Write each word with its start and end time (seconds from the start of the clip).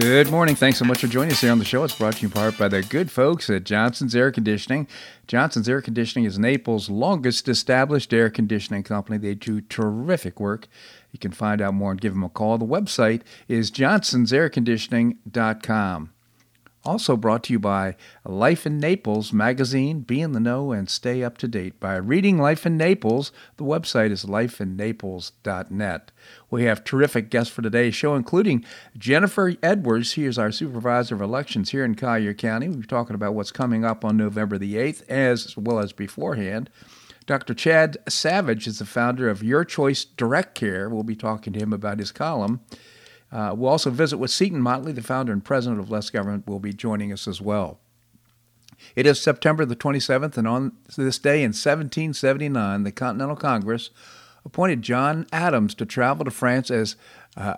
Good 0.00 0.28
morning. 0.28 0.56
Thanks 0.56 0.80
so 0.80 0.84
much 0.84 1.02
for 1.02 1.06
joining 1.06 1.30
us 1.30 1.40
here 1.40 1.52
on 1.52 1.60
the 1.60 1.64
show. 1.64 1.84
It's 1.84 1.96
brought 1.96 2.14
to 2.14 2.22
you 2.22 2.26
in 2.26 2.32
part 2.32 2.58
by 2.58 2.66
the 2.66 2.82
good 2.82 3.12
folks 3.12 3.48
at 3.48 3.62
Johnson's 3.62 4.16
Air 4.16 4.32
Conditioning. 4.32 4.88
Johnson's 5.28 5.68
Air 5.68 5.80
Conditioning 5.80 6.24
is 6.24 6.36
Naples' 6.36 6.90
longest 6.90 7.48
established 7.48 8.12
air 8.12 8.28
conditioning 8.28 8.82
company. 8.82 9.18
They 9.18 9.36
do 9.36 9.60
terrific 9.60 10.40
work. 10.40 10.66
You 11.12 11.20
can 11.20 11.30
find 11.30 11.60
out 11.60 11.74
more 11.74 11.92
and 11.92 12.00
give 12.00 12.12
them 12.12 12.24
a 12.24 12.28
call. 12.28 12.58
The 12.58 12.66
website 12.66 13.22
is 13.46 13.70
johnsonsairconditioning.com. 13.70 16.13
Also 16.84 17.16
brought 17.16 17.44
to 17.44 17.52
you 17.54 17.58
by 17.58 17.96
Life 18.26 18.66
in 18.66 18.78
Naples 18.78 19.32
magazine. 19.32 20.00
Be 20.00 20.20
in 20.20 20.32
the 20.32 20.40
know 20.40 20.70
and 20.70 20.90
stay 20.90 21.22
up 21.22 21.38
to 21.38 21.48
date 21.48 21.80
by 21.80 21.96
reading 21.96 22.36
Life 22.36 22.66
in 22.66 22.76
Naples. 22.76 23.32
The 23.56 23.64
website 23.64 24.10
is 24.10 24.26
lifeinnaples.net. 24.26 26.12
We 26.50 26.64
have 26.64 26.84
terrific 26.84 27.30
guests 27.30 27.54
for 27.54 27.62
today's 27.62 27.94
show, 27.94 28.14
including 28.14 28.66
Jennifer 28.98 29.54
Edwards. 29.62 30.08
She 30.08 30.26
is 30.26 30.38
our 30.38 30.52
supervisor 30.52 31.14
of 31.14 31.22
elections 31.22 31.70
here 31.70 31.86
in 31.86 31.94
Collier 31.94 32.34
County. 32.34 32.68
We'll 32.68 32.80
be 32.80 32.86
talking 32.86 33.14
about 33.14 33.34
what's 33.34 33.50
coming 33.50 33.82
up 33.82 34.04
on 34.04 34.18
November 34.18 34.58
the 34.58 34.74
8th, 34.74 35.08
as 35.08 35.56
well 35.56 35.78
as 35.78 35.94
beforehand. 35.94 36.68
Dr. 37.24 37.54
Chad 37.54 37.96
Savage 38.06 38.66
is 38.66 38.78
the 38.78 38.84
founder 38.84 39.30
of 39.30 39.42
Your 39.42 39.64
Choice 39.64 40.04
Direct 40.04 40.54
Care. 40.54 40.90
We'll 40.90 41.02
be 41.02 41.16
talking 41.16 41.54
to 41.54 41.58
him 41.58 41.72
about 41.72 41.98
his 41.98 42.12
column. 42.12 42.60
Uh, 43.34 43.52
we'll 43.52 43.72
also 43.72 43.90
visit 43.90 44.18
with 44.18 44.30
Seton 44.30 44.60
Motley, 44.60 44.92
the 44.92 45.02
founder 45.02 45.32
and 45.32 45.44
president 45.44 45.80
of 45.80 45.90
Less 45.90 46.08
Government, 46.08 46.46
will 46.46 46.60
be 46.60 46.72
joining 46.72 47.12
us 47.12 47.26
as 47.26 47.40
well. 47.40 47.80
It 48.94 49.06
is 49.06 49.20
September 49.20 49.64
the 49.64 49.74
27th, 49.74 50.36
and 50.36 50.46
on 50.46 50.72
this 50.96 51.18
day 51.18 51.38
in 51.38 51.48
1779, 51.48 52.84
the 52.84 52.92
Continental 52.92 53.34
Congress 53.34 53.90
appointed 54.44 54.82
John 54.82 55.26
Adams 55.32 55.74
to 55.74 55.86
travel 55.86 56.24
to 56.24 56.30
France 56.30 56.70
as 56.70 56.94
uh, 57.36 57.56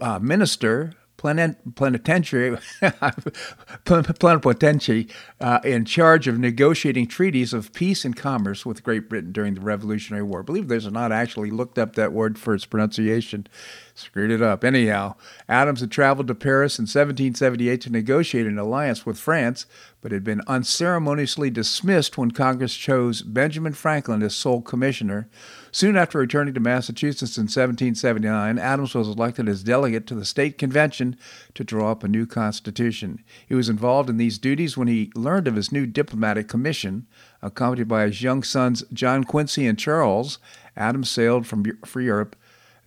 uh, 0.00 0.20
minister 0.20 0.92
plenipotentiary, 1.18 2.56
plenipotentiary 3.84 5.08
uh, 5.40 5.58
in 5.64 5.84
charge 5.84 6.28
of 6.28 6.38
negotiating 6.38 7.08
treaties 7.08 7.52
of 7.52 7.72
peace 7.72 8.04
and 8.04 8.16
commerce 8.16 8.64
with 8.64 8.84
Great 8.84 9.08
Britain 9.08 9.32
during 9.32 9.54
the 9.54 9.60
Revolutionary 9.60 10.22
War. 10.22 10.40
I 10.40 10.42
believe 10.44 10.68
there's 10.68 10.90
not 10.90 11.12
actually 11.12 11.50
looked 11.50 11.76
up 11.76 11.96
that 11.96 12.12
word 12.12 12.38
for 12.38 12.54
its 12.54 12.64
pronunciation. 12.64 13.48
Screwed 13.94 14.30
it 14.30 14.40
up. 14.40 14.62
Anyhow, 14.62 15.16
Adams 15.48 15.80
had 15.80 15.90
traveled 15.90 16.28
to 16.28 16.34
Paris 16.36 16.78
in 16.78 16.84
1778 16.84 17.80
to 17.80 17.90
negotiate 17.90 18.46
an 18.46 18.58
alliance 18.58 19.04
with 19.04 19.18
France, 19.18 19.66
but 20.00 20.12
had 20.12 20.22
been 20.22 20.40
unceremoniously 20.46 21.50
dismissed 21.50 22.16
when 22.16 22.30
Congress 22.30 22.76
chose 22.76 23.22
Benjamin 23.22 23.72
Franklin 23.72 24.22
as 24.22 24.36
sole 24.36 24.62
commissioner. 24.62 25.28
Soon 25.70 25.96
after 25.96 26.18
returning 26.18 26.54
to 26.54 26.60
Massachusetts 26.60 27.36
in 27.36 27.42
1779, 27.42 28.58
Adams 28.58 28.94
was 28.94 29.08
elected 29.08 29.48
as 29.48 29.62
delegate 29.62 30.06
to 30.06 30.14
the 30.14 30.24
state 30.24 30.56
convention 30.58 31.16
to 31.54 31.64
draw 31.64 31.90
up 31.90 32.02
a 32.02 32.08
new 32.08 32.26
constitution. 32.26 33.22
He 33.46 33.54
was 33.54 33.68
involved 33.68 34.08
in 34.08 34.16
these 34.16 34.38
duties 34.38 34.76
when 34.76 34.88
he 34.88 35.10
learned 35.14 35.46
of 35.46 35.56
his 35.56 35.70
new 35.70 35.86
diplomatic 35.86 36.48
commission. 36.48 37.06
Accompanied 37.42 37.88
by 37.88 38.06
his 38.06 38.22
young 38.22 38.42
sons 38.42 38.82
John 38.92 39.24
Quincy 39.24 39.66
and 39.66 39.78
Charles, 39.78 40.38
Adams 40.76 41.10
sailed 41.10 41.46
from 41.46 41.64
for 41.84 42.00
Europe 42.00 42.36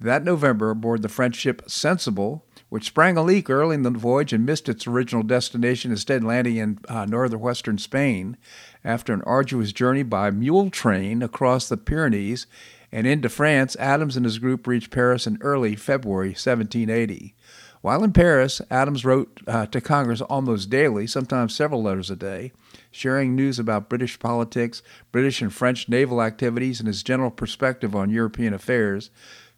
that 0.01 0.23
November 0.23 0.69
aboard 0.69 1.01
the 1.01 1.09
French 1.09 1.35
ship 1.35 1.63
Sensible, 1.67 2.45
which 2.69 2.85
sprang 2.85 3.17
a 3.17 3.23
leak 3.23 3.49
early 3.49 3.75
in 3.75 3.83
the 3.83 3.89
voyage 3.89 4.33
and 4.33 4.45
missed 4.45 4.69
its 4.69 4.87
original 4.87 5.23
destination, 5.23 5.91
instead 5.91 6.23
landing 6.23 6.57
in 6.57 6.79
uh, 6.87 7.05
northwestern 7.05 7.77
Spain. 7.77 8.37
After 8.83 9.13
an 9.13 9.21
arduous 9.23 9.71
journey 9.71 10.03
by 10.03 10.31
mule 10.31 10.69
train 10.69 11.21
across 11.21 11.69
the 11.69 11.77
Pyrenees 11.77 12.47
and 12.91 13.05
into 13.07 13.29
France, 13.29 13.75
Adams 13.79 14.15
and 14.15 14.25
his 14.25 14.39
group 14.39 14.67
reached 14.67 14.91
Paris 14.91 15.27
in 15.27 15.37
early 15.41 15.75
February 15.75 16.29
1780. 16.29 17.35
While 17.81 18.03
in 18.03 18.13
Paris, 18.13 18.61
Adams 18.69 19.03
wrote 19.03 19.39
uh, 19.47 19.65
to 19.67 19.81
Congress 19.81 20.21
almost 20.21 20.69
daily, 20.69 21.07
sometimes 21.07 21.55
several 21.55 21.81
letters 21.81 22.11
a 22.11 22.15
day, 22.15 22.51
sharing 22.91 23.35
news 23.35 23.57
about 23.57 23.89
British 23.89 24.19
politics, 24.19 24.83
British 25.11 25.41
and 25.41 25.51
French 25.51 25.89
naval 25.89 26.21
activities, 26.21 26.79
and 26.79 26.87
his 26.87 27.01
general 27.01 27.31
perspective 27.31 27.95
on 27.95 28.11
European 28.11 28.53
affairs. 28.53 29.09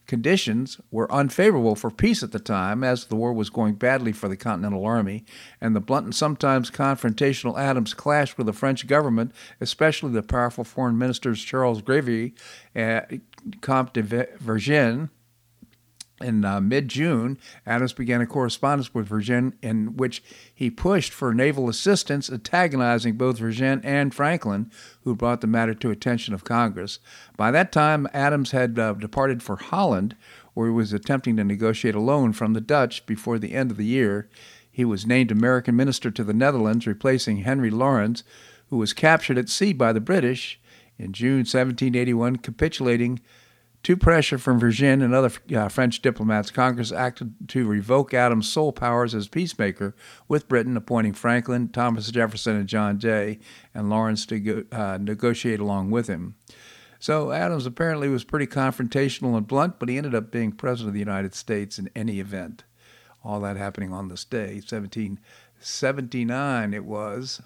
Conditions 0.06 0.82
were 0.92 1.12
unfavorable 1.12 1.76
for 1.76 1.90
peace 1.90 2.24
at 2.24 2.32
the 2.32 2.40
time, 2.40 2.84
as 2.84 3.06
the 3.06 3.16
war 3.16 3.34
was 3.34 3.50
going 3.50 3.76
badly 3.76 4.12
for 4.12 4.28
the 4.28 4.36
Continental 4.36 4.86
Army, 4.86 5.24
and 5.62 5.76
the 5.76 5.80
blunt 5.80 6.06
and 6.06 6.16
sometimes 6.16 6.70
confrontational 6.70 7.58
Adams 7.58 7.94
clashed 7.94 8.38
with 8.38 8.48
the 8.48 8.54
French 8.54 8.86
government, 8.86 9.32
especially 9.62 10.12
the 10.12 10.22
powerful 10.22 10.66
foreign 10.66 10.98
ministers 10.98 11.42
Charles 11.42 11.82
Gravier, 11.82 12.34
uh, 12.76 13.02
Comte 13.62 13.94
de 13.94 14.28
Vergennes, 14.40 15.10
in 16.24 16.46
uh, 16.46 16.62
mid 16.62 16.88
June, 16.88 17.38
Adams 17.66 17.94
began 17.94 18.22
a 18.22 18.26
correspondence 18.26 18.94
with 18.94 19.08
Vergennes 19.08 19.54
in 19.62 19.98
which 19.98 20.24
he 20.54 20.70
pushed 20.70 21.12
for 21.12 21.34
naval 21.34 21.70
assistance, 21.70 22.30
antagonizing 22.30 23.16
both 23.16 23.40
Vergennes 23.40 23.82
and 23.84 24.14
Franklin, 24.14 24.72
who 25.04 25.16
brought 25.16 25.42
the 25.42 25.48
matter 25.48 25.74
to 25.74 25.92
attention 25.92 26.34
of 26.34 26.44
Congress. 26.44 27.00
By 27.38 27.52
that 27.52 27.72
time, 27.72 28.08
Adams 28.14 28.52
had 28.52 28.80
uh, 28.80 28.94
departed 28.94 29.44
for 29.44 29.58
Holland, 29.58 30.16
where 30.54 30.68
he 30.68 30.74
was 30.74 30.94
attempting 30.94 31.36
to 31.38 31.44
negotiate 31.44 31.96
a 31.96 32.00
loan 32.00 32.34
from 32.34 32.54
the 32.54 32.62
Dutch 32.62 33.06
before 33.06 33.38
the 33.38 33.54
end 33.54 33.72
of 33.72 33.78
the 33.78 33.86
year. 33.86 34.30
He 34.72 34.86
was 34.86 35.06
named 35.06 35.32
American 35.32 35.76
minister 35.76 36.10
to 36.12 36.24
the 36.24 36.34
Netherlands, 36.34 36.88
replacing 36.88 37.38
Henry 37.38 37.70
Laurens, 37.70 38.24
who 38.70 38.78
was 38.78 38.94
captured 38.94 39.38
at 39.38 39.50
sea 39.50 39.74
by 39.74 39.94
the 39.94 40.02
British 40.02 40.60
in 40.98 41.14
June 41.14 41.40
1781, 41.40 42.38
capitulating 42.38 43.20
to 43.84 43.98
pressure 43.98 44.38
from 44.38 44.60
Vergennes 44.60 45.04
and 45.04 45.14
other 45.14 45.32
uh, 45.54 45.68
French 45.68 46.02
diplomats, 46.02 46.52
Congress 46.52 46.92
acted 46.92 47.50
to 47.50 47.68
revoke 47.68 48.14
Adams' 48.14 48.48
sole 48.48 48.72
powers 48.72 49.14
as 49.14 49.28
peacemaker, 49.28 49.94
with 50.28 50.48
Britain 50.48 50.78
appointing 50.78 51.14
Franklin, 51.14 51.68
Thomas 51.68 52.10
Jefferson, 52.10 52.56
and 52.56 52.68
John 52.68 52.98
Jay, 52.98 53.40
and 53.74 53.90
Lawrence 53.90 54.26
to 54.28 54.40
go, 54.40 54.64
uh, 54.72 54.98
negotiate 55.00 55.60
along 55.60 55.92
with 55.92 56.08
him. 56.08 56.36
So 56.98 57.34
Adams 57.34 57.66
apparently 57.66 58.08
was 58.08 58.24
pretty 58.24 58.48
confrontational 58.48 59.36
and 59.36 59.46
blunt, 59.46 59.78
but 59.78 59.90
he 59.90 59.98
ended 59.98 60.16
up 60.16 60.32
being 60.32 60.54
president 60.54 60.88
of 60.88 60.94
the 60.94 61.00
United 61.00 61.36
States 61.36 61.78
in 61.78 61.90
any 61.94 62.22
event. 62.22 62.64
All 63.26 63.42
that 63.42 63.58
happening 63.58 63.92
on 63.92 64.08
this 64.08 64.24
day, 64.24 64.62
1779 64.66 66.74
it 66.74 66.86
was. 66.86 67.42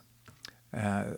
Uh, 0.72 1.14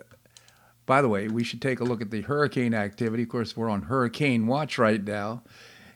by 0.89 1.03
the 1.03 1.07
way, 1.07 1.27
we 1.27 1.43
should 1.43 1.61
take 1.61 1.79
a 1.79 1.83
look 1.83 2.01
at 2.01 2.09
the 2.09 2.21
hurricane 2.21 2.73
activity. 2.73 3.21
Of 3.21 3.29
course, 3.29 3.55
we're 3.55 3.69
on 3.69 3.83
hurricane 3.83 4.47
watch 4.47 4.79
right 4.79 5.03
now. 5.03 5.43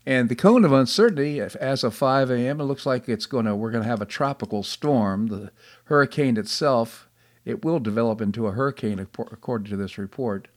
And 0.05 0.29
the 0.29 0.35
cone 0.35 0.63
of 0.63 0.71
uncertainty, 0.71 1.39
as 1.39 1.83
of 1.83 1.95
5 1.95 2.29
a.m., 2.29 2.61
it 2.61 2.65
looks 2.65 2.85
like 2.85 3.09
it's 3.09 3.25
going 3.25 3.45
to, 3.45 3.55
we're 3.55 3.71
going 3.71 3.81
to 3.81 3.89
have 3.89 4.03
a 4.03 4.05
tropical 4.05 4.61
storm. 4.61 5.29
The 5.29 5.51
hurricane 5.85 6.37
itself, 6.37 7.09
it 7.43 7.65
will 7.65 7.79
develop 7.79 8.21
into 8.21 8.45
a 8.45 8.51
hurricane, 8.51 8.99
according 8.99 9.71
to 9.71 9.77
this 9.77 9.97
report. 9.97 10.47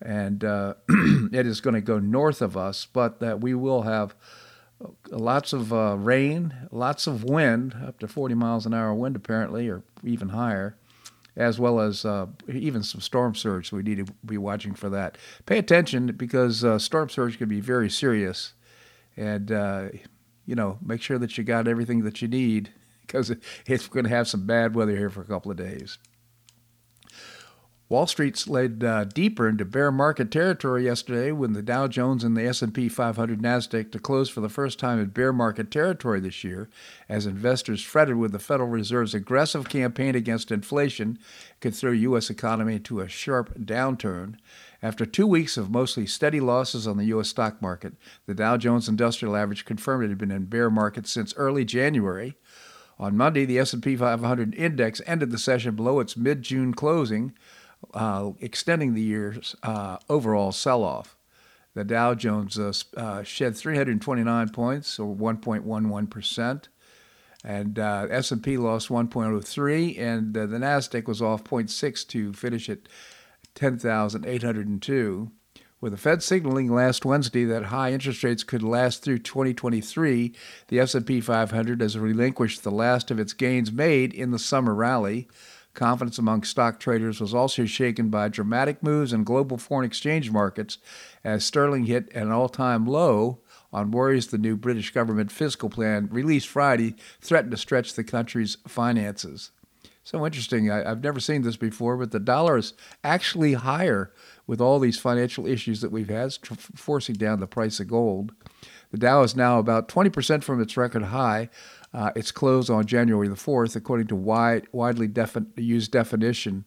And 0.00 0.44
uh, 0.44 0.74
it 0.88 1.44
is 1.44 1.60
going 1.60 1.74
to 1.74 1.80
go 1.80 1.98
north 1.98 2.40
of 2.40 2.56
us, 2.56 2.86
but 2.86 3.18
that 3.18 3.40
we 3.40 3.54
will 3.54 3.82
have 3.82 4.14
lots 5.10 5.52
of 5.52 5.72
uh, 5.72 5.96
rain, 5.98 6.54
lots 6.70 7.08
of 7.08 7.24
wind, 7.24 7.74
up 7.84 7.98
to 7.98 8.06
40 8.06 8.36
miles 8.36 8.66
an 8.66 8.74
hour 8.74 8.94
wind, 8.94 9.16
apparently, 9.16 9.68
or 9.68 9.82
even 10.04 10.28
higher 10.28 10.76
as 11.36 11.58
well 11.58 11.80
as 11.80 12.04
uh, 12.04 12.26
even 12.48 12.82
some 12.82 13.00
storm 13.00 13.34
surge. 13.34 13.72
We 13.72 13.82
need 13.82 14.06
to 14.06 14.12
be 14.24 14.38
watching 14.38 14.74
for 14.74 14.88
that. 14.90 15.18
Pay 15.46 15.58
attention 15.58 16.08
because 16.08 16.64
uh, 16.64 16.78
storm 16.78 17.08
surge 17.08 17.38
can 17.38 17.48
be 17.48 17.60
very 17.60 17.90
serious, 17.90 18.54
and 19.16 19.50
uh, 19.50 19.88
you 20.46 20.54
know 20.54 20.78
make 20.84 21.02
sure 21.02 21.18
that 21.18 21.36
you 21.36 21.44
got 21.44 21.68
everything 21.68 22.04
that 22.04 22.22
you 22.22 22.28
need 22.28 22.70
because 23.06 23.30
it's 23.66 23.88
going 23.88 24.04
to 24.04 24.10
have 24.10 24.28
some 24.28 24.46
bad 24.46 24.74
weather 24.74 24.96
here 24.96 25.10
for 25.10 25.22
a 25.22 25.26
couple 25.26 25.50
of 25.50 25.56
days. 25.56 25.98
Wall 27.94 28.08
Street 28.08 28.36
slid 28.36 28.82
uh, 28.82 29.04
deeper 29.04 29.48
into 29.48 29.64
bear 29.64 29.92
market 29.92 30.32
territory 30.32 30.86
yesterday 30.86 31.30
when 31.30 31.52
the 31.52 31.62
Dow 31.62 31.86
Jones 31.86 32.24
and 32.24 32.36
the 32.36 32.44
S&P 32.44 32.88
500 32.88 33.40
Nasdaq 33.40 33.92
to 33.92 34.00
close 34.00 34.28
for 34.28 34.40
the 34.40 34.48
first 34.48 34.80
time 34.80 34.98
in 34.98 35.10
bear 35.10 35.32
market 35.32 35.70
territory 35.70 36.18
this 36.18 36.42
year 36.42 36.68
as 37.08 37.24
investors 37.24 37.84
fretted 37.84 38.16
with 38.16 38.32
the 38.32 38.40
Federal 38.40 38.68
Reserve's 38.68 39.14
aggressive 39.14 39.68
campaign 39.68 40.16
against 40.16 40.50
inflation 40.50 41.20
could 41.60 41.72
throw 41.72 41.92
US 41.92 42.30
economy 42.30 42.74
into 42.74 42.98
a 42.98 43.06
sharp 43.06 43.56
downturn. 43.60 44.38
After 44.82 45.06
2 45.06 45.24
weeks 45.24 45.56
of 45.56 45.70
mostly 45.70 46.04
steady 46.04 46.40
losses 46.40 46.88
on 46.88 46.96
the 46.96 47.06
US 47.14 47.28
stock 47.28 47.62
market, 47.62 47.92
the 48.26 48.34
Dow 48.34 48.56
Jones 48.56 48.88
Industrial 48.88 49.36
Average 49.36 49.64
confirmed 49.64 50.02
it 50.02 50.08
had 50.08 50.18
been 50.18 50.32
in 50.32 50.46
bear 50.46 50.68
market 50.68 51.06
since 51.06 51.32
early 51.36 51.64
January. 51.64 52.34
On 52.98 53.16
Monday, 53.16 53.44
the 53.44 53.60
S&P 53.60 53.94
500 53.94 54.52
index 54.56 55.00
ended 55.06 55.30
the 55.30 55.38
session 55.38 55.76
below 55.76 56.00
its 56.00 56.16
mid-June 56.16 56.74
closing 56.74 57.34
uh, 57.92 58.30
extending 58.40 58.94
the 58.94 59.02
year's 59.02 59.54
uh, 59.62 59.98
overall 60.08 60.52
sell 60.52 60.82
off. 60.82 61.16
The 61.74 61.84
Dow 61.84 62.14
Jones 62.14 62.58
uh, 62.58 62.72
uh, 62.96 63.22
shed 63.24 63.56
329 63.56 64.48
points, 64.50 64.98
or 64.98 65.14
1.11 65.14 66.08
percent, 66.08 66.68
and 67.44 67.78
uh, 67.78 68.06
S&P 68.10 68.56
lost 68.56 68.88
1.03, 68.88 69.98
and 69.98 70.36
uh, 70.36 70.46
the 70.46 70.58
Nasdaq 70.58 71.06
was 71.06 71.20
off 71.20 71.44
0.6 71.44 72.08
to 72.08 72.32
finish 72.32 72.68
at 72.70 72.88
10,802. 73.54 75.30
With 75.80 75.92
the 75.92 75.98
Fed 75.98 76.22
signaling 76.22 76.72
last 76.72 77.04
Wednesday 77.04 77.44
that 77.44 77.64
high 77.64 77.92
interest 77.92 78.24
rates 78.24 78.42
could 78.42 78.62
last 78.62 79.02
through 79.02 79.18
2023, 79.18 80.32
the 80.68 80.80
S&P 80.80 81.20
500 81.20 81.82
has 81.82 81.98
relinquished 81.98 82.62
the 82.62 82.70
last 82.70 83.10
of 83.10 83.18
its 83.18 83.34
gains 83.34 83.70
made 83.70 84.14
in 84.14 84.30
the 84.30 84.38
summer 84.38 84.74
rally. 84.74 85.28
Confidence 85.74 86.18
among 86.18 86.44
stock 86.44 86.78
traders 86.78 87.20
was 87.20 87.34
also 87.34 87.64
shaken 87.64 88.08
by 88.08 88.28
dramatic 88.28 88.82
moves 88.82 89.12
in 89.12 89.24
global 89.24 89.58
foreign 89.58 89.84
exchange 89.84 90.30
markets 90.30 90.78
as 91.24 91.44
sterling 91.44 91.86
hit 91.86 92.12
an 92.14 92.30
all-time 92.30 92.86
low 92.86 93.40
on 93.72 93.90
worries 93.90 94.28
the 94.28 94.38
new 94.38 94.56
British 94.56 94.92
government 94.92 95.32
fiscal 95.32 95.68
plan 95.68 96.08
released 96.12 96.46
Friday 96.46 96.94
threatened 97.20 97.50
to 97.50 97.56
stretch 97.56 97.94
the 97.94 98.04
country's 98.04 98.56
finances. 98.68 99.50
So 100.04 100.24
interesting. 100.24 100.70
I, 100.70 100.88
have 100.88 101.02
never 101.02 101.18
seen 101.18 101.42
this 101.42 101.56
before, 101.56 101.96
but 101.96 102.12
the 102.12 102.20
dollar 102.20 102.58
is 102.58 102.74
actually 103.02 103.54
higher 103.54 104.12
with 104.46 104.60
all 104.60 104.78
these 104.78 104.98
financial 104.98 105.46
issues 105.46 105.80
that 105.80 105.90
we've 105.90 106.10
had, 106.10 106.30
tr- 106.40 106.54
forcing 106.54 107.16
down 107.16 107.40
the 107.40 107.46
price 107.46 107.80
of 107.80 107.88
gold. 107.88 108.32
The 108.90 108.98
Dow 108.98 109.22
is 109.22 109.34
now 109.34 109.58
about 109.58 109.88
20% 109.88 110.44
from 110.44 110.60
its 110.60 110.76
record 110.76 111.04
high. 111.04 111.48
Uh, 111.94 112.10
its 112.16 112.32
closed 112.32 112.70
on 112.70 112.84
January 112.84 113.28
the 113.28 113.36
4th, 113.36 113.76
according 113.76 114.08
to 114.08 114.16
wide, 114.16 114.66
widely 114.72 115.06
defi- 115.06 115.46
used 115.56 115.92
definition. 115.92 116.64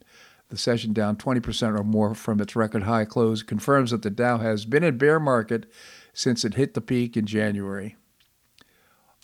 The 0.47 0.57
session 0.57 0.94
down 0.94 1.18
20% 1.18 1.77
or 1.77 1.83
more 1.83 2.15
from 2.15 2.39
its 2.39 2.56
record 2.56 2.83
high 2.83 3.03
close 3.03 3.44
confirms 3.44 3.91
that 3.91 4.03
the 4.03 4.09
Dow 4.09 4.38
has 4.38 4.63
been 4.63 4.85
in 4.85 4.97
bear 4.97 5.19
market 5.19 5.69
since 6.13 6.45
it 6.45 6.53
hit 6.53 6.74
the 6.74 6.81
peak 6.81 7.18
in 7.18 7.25
January. 7.25 7.97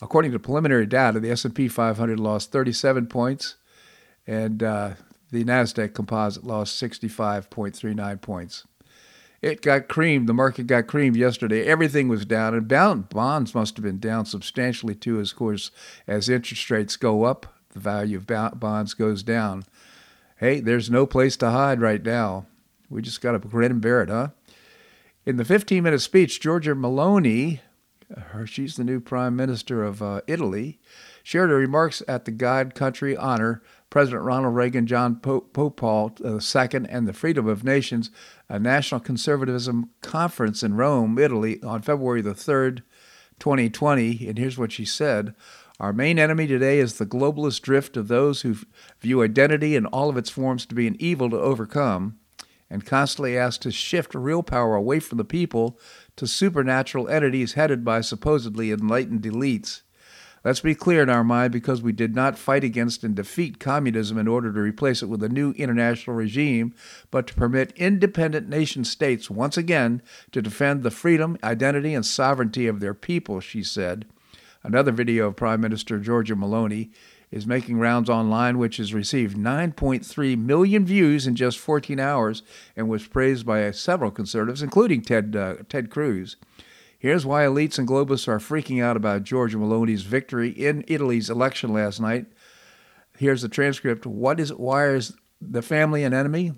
According 0.02 0.32
to 0.32 0.38
preliminary 0.38 0.84
data, 0.84 1.20
the 1.20 1.30
S&P 1.30 1.68
500 1.68 2.20
lost 2.20 2.52
37 2.52 3.06
points, 3.06 3.56
and 4.26 4.62
uh, 4.62 4.90
the 5.30 5.44
Nasdaq 5.44 5.94
Composite 5.94 6.44
lost 6.44 6.80
65.39 6.82 8.20
points. 8.20 8.66
It 9.42 9.62
got 9.62 9.88
creamed. 9.88 10.28
The 10.28 10.34
market 10.34 10.66
got 10.66 10.86
creamed 10.86 11.16
yesterday. 11.16 11.66
Everything 11.66 12.08
was 12.08 12.24
down, 12.24 12.54
and 12.54 12.68
bonds 13.08 13.54
must 13.54 13.76
have 13.76 13.84
been 13.84 13.98
down 13.98 14.24
substantially 14.24 14.94
too. 14.94 15.20
As 15.20 15.32
course, 15.32 15.70
as 16.06 16.28
interest 16.28 16.70
rates 16.70 16.96
go 16.96 17.24
up, 17.24 17.46
the 17.72 17.80
value 17.80 18.16
of 18.16 18.26
bonds 18.26 18.94
goes 18.94 19.22
down. 19.22 19.64
Hey, 20.36 20.60
there's 20.60 20.90
no 20.90 21.06
place 21.06 21.36
to 21.38 21.50
hide 21.50 21.80
right 21.80 22.02
now. 22.02 22.46
We 22.88 23.02
just 23.02 23.20
got 23.20 23.32
to 23.32 23.38
grin 23.38 23.72
and 23.72 23.80
bear 23.80 24.02
it, 24.02 24.08
huh? 24.08 24.28
In 25.26 25.36
the 25.36 25.44
15-minute 25.44 26.00
speech, 26.00 26.40
Giorgia 26.40 26.74
Meloni, 26.74 27.60
her, 28.16 28.46
she's 28.46 28.76
the 28.76 28.84
new 28.84 29.00
prime 29.00 29.36
minister 29.36 29.82
of 29.82 30.02
uh, 30.02 30.20
Italy, 30.26 30.78
shared 31.22 31.50
her 31.50 31.56
remarks 31.56 32.02
at 32.06 32.24
the 32.24 32.30
God 32.30 32.74
Country 32.74 33.16
Honor 33.16 33.62
President 33.94 34.24
Ronald 34.24 34.56
Reagan, 34.56 34.88
John 34.88 35.20
Pope 35.20 35.52
Paul 35.76 36.16
II, 36.20 36.68
and 36.88 37.06
the 37.06 37.12
Freedom 37.12 37.46
of 37.46 37.62
Nations, 37.62 38.10
a 38.48 38.58
national 38.58 38.98
conservatism 38.98 39.88
conference 40.00 40.64
in 40.64 40.74
Rome, 40.74 41.16
Italy, 41.16 41.62
on 41.62 41.80
February 41.80 42.20
the 42.20 42.34
3rd, 42.34 42.82
2020. 43.38 44.26
And 44.26 44.36
here's 44.36 44.58
what 44.58 44.72
she 44.72 44.84
said 44.84 45.36
Our 45.78 45.92
main 45.92 46.18
enemy 46.18 46.48
today 46.48 46.80
is 46.80 46.98
the 46.98 47.06
globalist 47.06 47.62
drift 47.62 47.96
of 47.96 48.08
those 48.08 48.40
who 48.40 48.56
view 49.00 49.22
identity 49.22 49.76
in 49.76 49.86
all 49.86 50.10
of 50.10 50.16
its 50.16 50.28
forms 50.28 50.66
to 50.66 50.74
be 50.74 50.88
an 50.88 50.96
evil 50.98 51.30
to 51.30 51.38
overcome 51.38 52.18
and 52.68 52.84
constantly 52.84 53.38
ask 53.38 53.60
to 53.60 53.70
shift 53.70 54.12
real 54.12 54.42
power 54.42 54.74
away 54.74 54.98
from 54.98 55.18
the 55.18 55.24
people 55.24 55.78
to 56.16 56.26
supernatural 56.26 57.06
entities 57.06 57.52
headed 57.52 57.84
by 57.84 58.00
supposedly 58.00 58.72
enlightened 58.72 59.22
elites. 59.22 59.82
Let's 60.44 60.60
be 60.60 60.74
clear 60.74 61.02
in 61.02 61.08
our 61.08 61.24
mind 61.24 61.54
because 61.54 61.80
we 61.80 61.92
did 61.92 62.14
not 62.14 62.36
fight 62.36 62.64
against 62.64 63.02
and 63.02 63.14
defeat 63.14 63.58
communism 63.58 64.18
in 64.18 64.28
order 64.28 64.52
to 64.52 64.60
replace 64.60 65.02
it 65.02 65.08
with 65.08 65.22
a 65.22 65.28
new 65.30 65.52
international 65.52 66.14
regime, 66.14 66.74
but 67.10 67.26
to 67.28 67.34
permit 67.34 67.72
independent 67.76 68.46
nation 68.46 68.84
states 68.84 69.30
once 69.30 69.56
again 69.56 70.02
to 70.32 70.42
defend 70.42 70.82
the 70.82 70.90
freedom, 70.90 71.38
identity, 71.42 71.94
and 71.94 72.04
sovereignty 72.04 72.66
of 72.66 72.80
their 72.80 72.92
people, 72.92 73.40
she 73.40 73.62
said. 73.62 74.04
Another 74.62 74.92
video 74.92 75.28
of 75.28 75.36
Prime 75.36 75.62
Minister 75.62 75.98
Giorgia 75.98 76.36
Meloni 76.36 76.90
is 77.30 77.46
making 77.46 77.78
rounds 77.78 78.10
online, 78.10 78.58
which 78.58 78.76
has 78.76 78.92
received 78.92 79.38
9.3 79.38 80.38
million 80.38 80.84
views 80.84 81.26
in 81.26 81.36
just 81.36 81.58
14 81.58 81.98
hours 81.98 82.42
and 82.76 82.90
was 82.90 83.06
praised 83.06 83.46
by 83.46 83.70
several 83.70 84.10
conservatives, 84.10 84.62
including 84.62 85.00
Ted, 85.00 85.34
uh, 85.34 85.54
Ted 85.70 85.88
Cruz. 85.88 86.36
Here's 87.04 87.26
why 87.26 87.42
elites 87.44 87.78
and 87.78 87.86
globalists 87.86 88.28
are 88.28 88.38
freaking 88.38 88.82
out 88.82 88.96
about 88.96 89.24
Giorgia 89.24 89.56
Meloni's 89.56 90.04
victory 90.04 90.48
in 90.48 90.86
Italy's 90.88 91.28
election 91.28 91.70
last 91.70 92.00
night. 92.00 92.24
Here's 93.18 93.42
the 93.42 93.48
transcript. 93.50 94.06
What 94.06 94.40
is 94.40 94.54
why 94.54 94.88
is 94.88 95.12
the 95.38 95.60
family 95.60 96.02
an 96.02 96.14
enemy? 96.14 96.54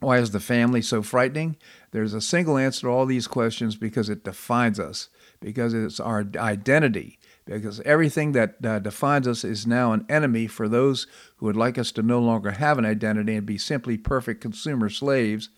Why 0.00 0.18
is 0.18 0.32
the 0.32 0.40
family 0.40 0.82
so 0.82 1.02
frightening? 1.02 1.56
There's 1.92 2.14
a 2.14 2.20
single 2.20 2.58
answer 2.58 2.80
to 2.80 2.88
all 2.88 3.06
these 3.06 3.28
questions 3.28 3.76
because 3.76 4.08
it 4.08 4.24
defines 4.24 4.80
us, 4.80 5.08
because 5.38 5.72
it's 5.72 6.00
our 6.00 6.26
identity, 6.34 7.20
because 7.44 7.78
everything 7.82 8.32
that 8.32 8.56
uh, 8.64 8.80
defines 8.80 9.28
us 9.28 9.44
is 9.44 9.68
now 9.68 9.92
an 9.92 10.04
enemy 10.08 10.48
for 10.48 10.68
those 10.68 11.06
who 11.36 11.46
would 11.46 11.56
like 11.56 11.78
us 11.78 11.92
to 11.92 12.02
no 12.02 12.18
longer 12.18 12.50
have 12.50 12.76
an 12.76 12.84
identity 12.84 13.36
and 13.36 13.46
be 13.46 13.58
simply 13.58 13.98
perfect 13.98 14.40
consumer 14.40 14.88
slaves 14.88 15.48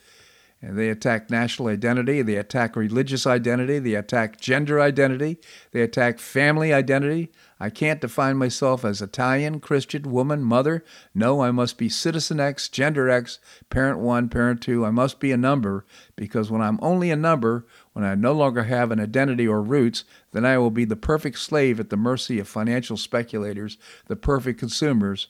and 0.63 0.79
they 0.79 0.89
attack 0.89 1.31
national 1.31 1.69
identity, 1.69 2.23
they 2.23 2.37
attack 2.37 2.77
religious 2.77 3.27
identity, 3.27 3.79
they 3.79 3.95
attack 3.95 4.41
gender 4.41 4.81
identity, 4.81 5.39
they 5.73 5.83
attack 5.83 6.19
family 6.19 6.73
identity. 6.73 7.31
I 7.61 7.69
can't 7.69 8.01
define 8.01 8.39
myself 8.39 8.85
as 8.85 9.03
Italian, 9.03 9.61
Christian, 9.61 10.11
woman, 10.11 10.43
mother. 10.43 10.83
No, 11.15 11.43
I 11.43 11.51
must 11.51 11.77
be 11.77 11.91
citizen 11.91 12.41
X, 12.41 12.69
gender 12.69 13.09
X, 13.11 13.39
parent 13.69 13.99
one, 13.99 14.31
parent 14.31 14.63
two. 14.63 14.85
I 14.85 14.91
must 14.91 15.21
be 15.21 15.31
a 15.31 15.37
number 15.37 15.85
because 16.17 16.51
when 16.51 16.63
I'm 16.63 16.79
only 16.81 17.11
a 17.11 17.17
number, 17.17 17.67
when 17.93 18.05
I 18.05 18.15
no 18.15 18.33
longer 18.33 18.65
have 18.65 18.91
an 18.91 19.01
identity 19.01 19.47
or 19.47 19.63
roots, 19.63 20.05
then 20.33 20.47
I 20.47 20.57
will 20.57 20.71
be 20.71 20.87
the 20.87 20.97
perfect 20.97 21.39
slave 21.39 21.79
at 21.79 21.91
the 21.91 21.97
mercy 21.97 22.39
of 22.39 22.49
financial 22.49 22.97
speculators, 22.97 23.77
the 24.07 24.17
perfect 24.17 24.59
consumers. 24.59 25.29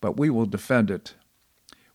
But 0.00 0.16
we 0.16 0.30
will 0.30 0.46
defend 0.46 0.90
it. 0.90 1.14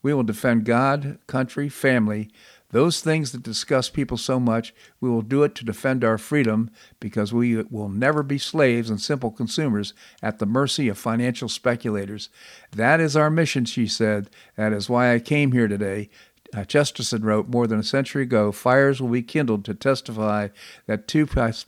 We 0.05 0.13
will 0.13 0.23
defend 0.23 0.65
God, 0.65 1.17
country, 1.25 1.67
family 1.67 2.29
those 2.75 2.99
things 2.99 3.31
that 3.31 3.41
disgust 3.41 3.93
people 3.93 4.17
so 4.17 4.37
much, 4.37 4.73
we 4.99 5.09
will 5.09 5.21
do 5.21 5.43
it 5.43 5.55
to 5.55 5.63
defend 5.63 6.03
our 6.03 6.17
freedom 6.17 6.69
because 6.99 7.31
we 7.31 7.55
will 7.55 7.87
never 7.87 8.21
be 8.21 8.37
slaves 8.37 8.89
and 8.89 8.99
simple 8.99 9.31
consumers 9.31 9.93
at 10.21 10.39
the 10.39 10.45
mercy 10.45 10.89
of 10.89 10.97
financial 10.97 11.47
speculators. 11.47 12.27
That 12.75 12.99
is 12.99 13.15
our 13.15 13.29
mission, 13.29 13.63
she 13.63 13.87
said. 13.87 14.29
That 14.57 14.73
is 14.73 14.89
why 14.89 15.13
I 15.13 15.19
came 15.19 15.53
here 15.53 15.69
today. 15.69 16.09
Uh, 16.53 16.65
Chesterton 16.65 17.23
wrote 17.23 17.47
more 17.47 17.65
than 17.65 17.79
a 17.79 17.83
century 17.83 18.23
ago 18.23 18.51
fires 18.51 19.01
will 19.01 19.07
be 19.07 19.23
kindled 19.23 19.63
to 19.63 19.73
testify 19.73 20.49
that 20.85 21.07
two 21.07 21.25
plus 21.25 21.63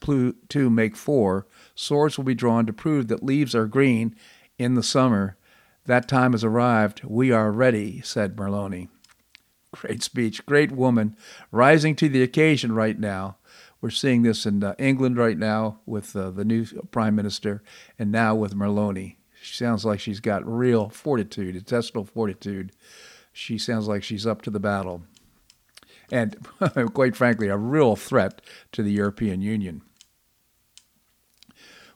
two 0.49 0.69
make 0.69 0.97
four. 0.97 1.47
Swords 1.73 2.17
will 2.17 2.25
be 2.25 2.35
drawn 2.35 2.65
to 2.65 2.73
prove 2.73 3.07
that 3.07 3.23
leaves 3.23 3.55
are 3.55 3.65
green 3.65 4.13
in 4.59 4.73
the 4.73 4.83
summer. 4.83 5.37
That 5.85 6.09
time 6.09 6.33
has 6.33 6.43
arrived. 6.43 7.05
We 7.05 7.31
are 7.31 7.49
ready, 7.49 8.01
said 8.01 8.35
Meloni. 8.35 8.89
Great 9.81 10.01
speech, 10.01 10.45
great 10.45 10.71
woman, 10.71 11.15
rising 11.51 11.95
to 11.95 12.09
the 12.09 12.23
occasion 12.23 12.71
right 12.71 12.99
now. 12.99 13.37
We're 13.79 13.91
seeing 13.91 14.23
this 14.23 14.45
in 14.45 14.63
uh, 14.63 14.73
England 14.79 15.17
right 15.17 15.37
now 15.37 15.79
with 15.85 16.15
uh, 16.15 16.31
the 16.31 16.43
new 16.43 16.65
prime 16.89 17.15
minister, 17.15 17.61
and 17.99 18.11
now 18.11 18.33
with 18.33 18.55
Meloni. 18.55 19.17
She 19.41 19.55
sounds 19.55 19.85
like 19.85 19.99
she's 19.99 20.19
got 20.19 20.47
real 20.47 20.89
fortitude, 20.89 21.55
intestinal 21.55 22.05
fortitude. 22.05 22.71
She 23.31 23.57
sounds 23.57 23.87
like 23.87 24.03
she's 24.03 24.25
up 24.25 24.41
to 24.43 24.49
the 24.49 24.59
battle. 24.59 25.03
And 26.11 26.35
quite 26.93 27.15
frankly, 27.15 27.47
a 27.47 27.57
real 27.57 27.95
threat 27.95 28.41
to 28.71 28.81
the 28.81 28.91
European 28.91 29.41
Union. 29.41 29.83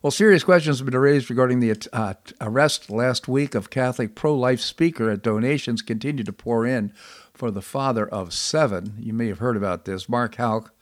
Well, 0.01 0.11
serious 0.11 0.43
questions 0.43 0.79
have 0.79 0.89
been 0.89 0.97
raised 0.99 1.29
regarding 1.29 1.59
the 1.59 1.75
uh, 1.93 2.15
arrest 2.39 2.89
last 2.89 3.27
week 3.27 3.53
of 3.53 3.69
Catholic 3.69 4.15
pro 4.15 4.33
life 4.35 4.59
speaker, 4.59 5.15
donations 5.15 5.83
continue 5.83 6.23
to 6.23 6.33
pour 6.33 6.65
in 6.65 6.91
for 7.41 7.49
the 7.49 7.59
father 7.59 8.07
of 8.07 8.31
seven. 8.33 8.93
You 8.99 9.13
may 9.13 9.27
have 9.29 9.39
heard 9.39 9.57
about 9.57 9.85
this. 9.85 10.07
Mark 10.07 10.35
Houck 10.35 10.75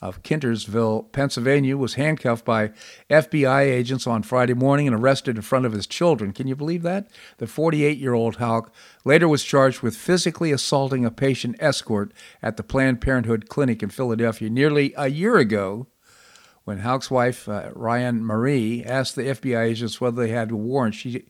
of 0.00 0.22
Kintnersville, 0.22 1.12
Pennsylvania, 1.12 1.76
was 1.76 1.92
handcuffed 1.92 2.42
by 2.42 2.70
FBI 3.10 3.60
agents 3.60 4.06
on 4.06 4.22
Friday 4.22 4.54
morning 4.54 4.86
and 4.86 4.96
arrested 4.96 5.36
in 5.36 5.42
front 5.42 5.66
of 5.66 5.74
his 5.74 5.86
children. 5.86 6.32
Can 6.32 6.48
you 6.48 6.56
believe 6.56 6.80
that? 6.84 7.10
The 7.36 7.46
48 7.46 7.98
year 7.98 8.14
old 8.14 8.36
Houck 8.36 8.72
later 9.04 9.28
was 9.28 9.44
charged 9.44 9.82
with 9.82 9.94
physically 9.94 10.52
assaulting 10.52 11.04
a 11.04 11.10
patient 11.10 11.56
escort 11.58 12.14
at 12.42 12.56
the 12.56 12.62
Planned 12.62 13.02
Parenthood 13.02 13.50
clinic 13.50 13.82
in 13.82 13.90
Philadelphia 13.90 14.48
nearly 14.48 14.94
a 14.96 15.08
year 15.08 15.36
ago. 15.36 15.86
When 16.64 16.78
Houck's 16.78 17.10
wife, 17.10 17.46
uh, 17.46 17.72
Ryan 17.74 18.24
Marie, 18.24 18.82
asked 18.82 19.16
the 19.16 19.24
FBI 19.24 19.66
agents 19.66 20.00
whether 20.00 20.22
they 20.22 20.32
had 20.32 20.50
a 20.50 20.56
warrant, 20.56 20.94
she 20.94 21.26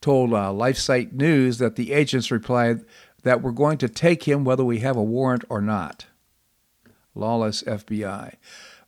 told 0.00 0.32
uh, 0.32 0.50
LifeSite 0.50 1.12
News 1.12 1.58
that 1.58 1.76
the 1.76 1.92
agents 1.92 2.30
replied 2.30 2.84
that 3.22 3.42
we're 3.42 3.52
going 3.52 3.78
to 3.78 3.88
take 3.88 4.24
him 4.24 4.44
whether 4.44 4.64
we 4.64 4.80
have 4.80 4.96
a 4.96 5.02
warrant 5.02 5.44
or 5.48 5.60
not. 5.60 6.06
lawless 7.14 7.62
FBI. 7.64 8.36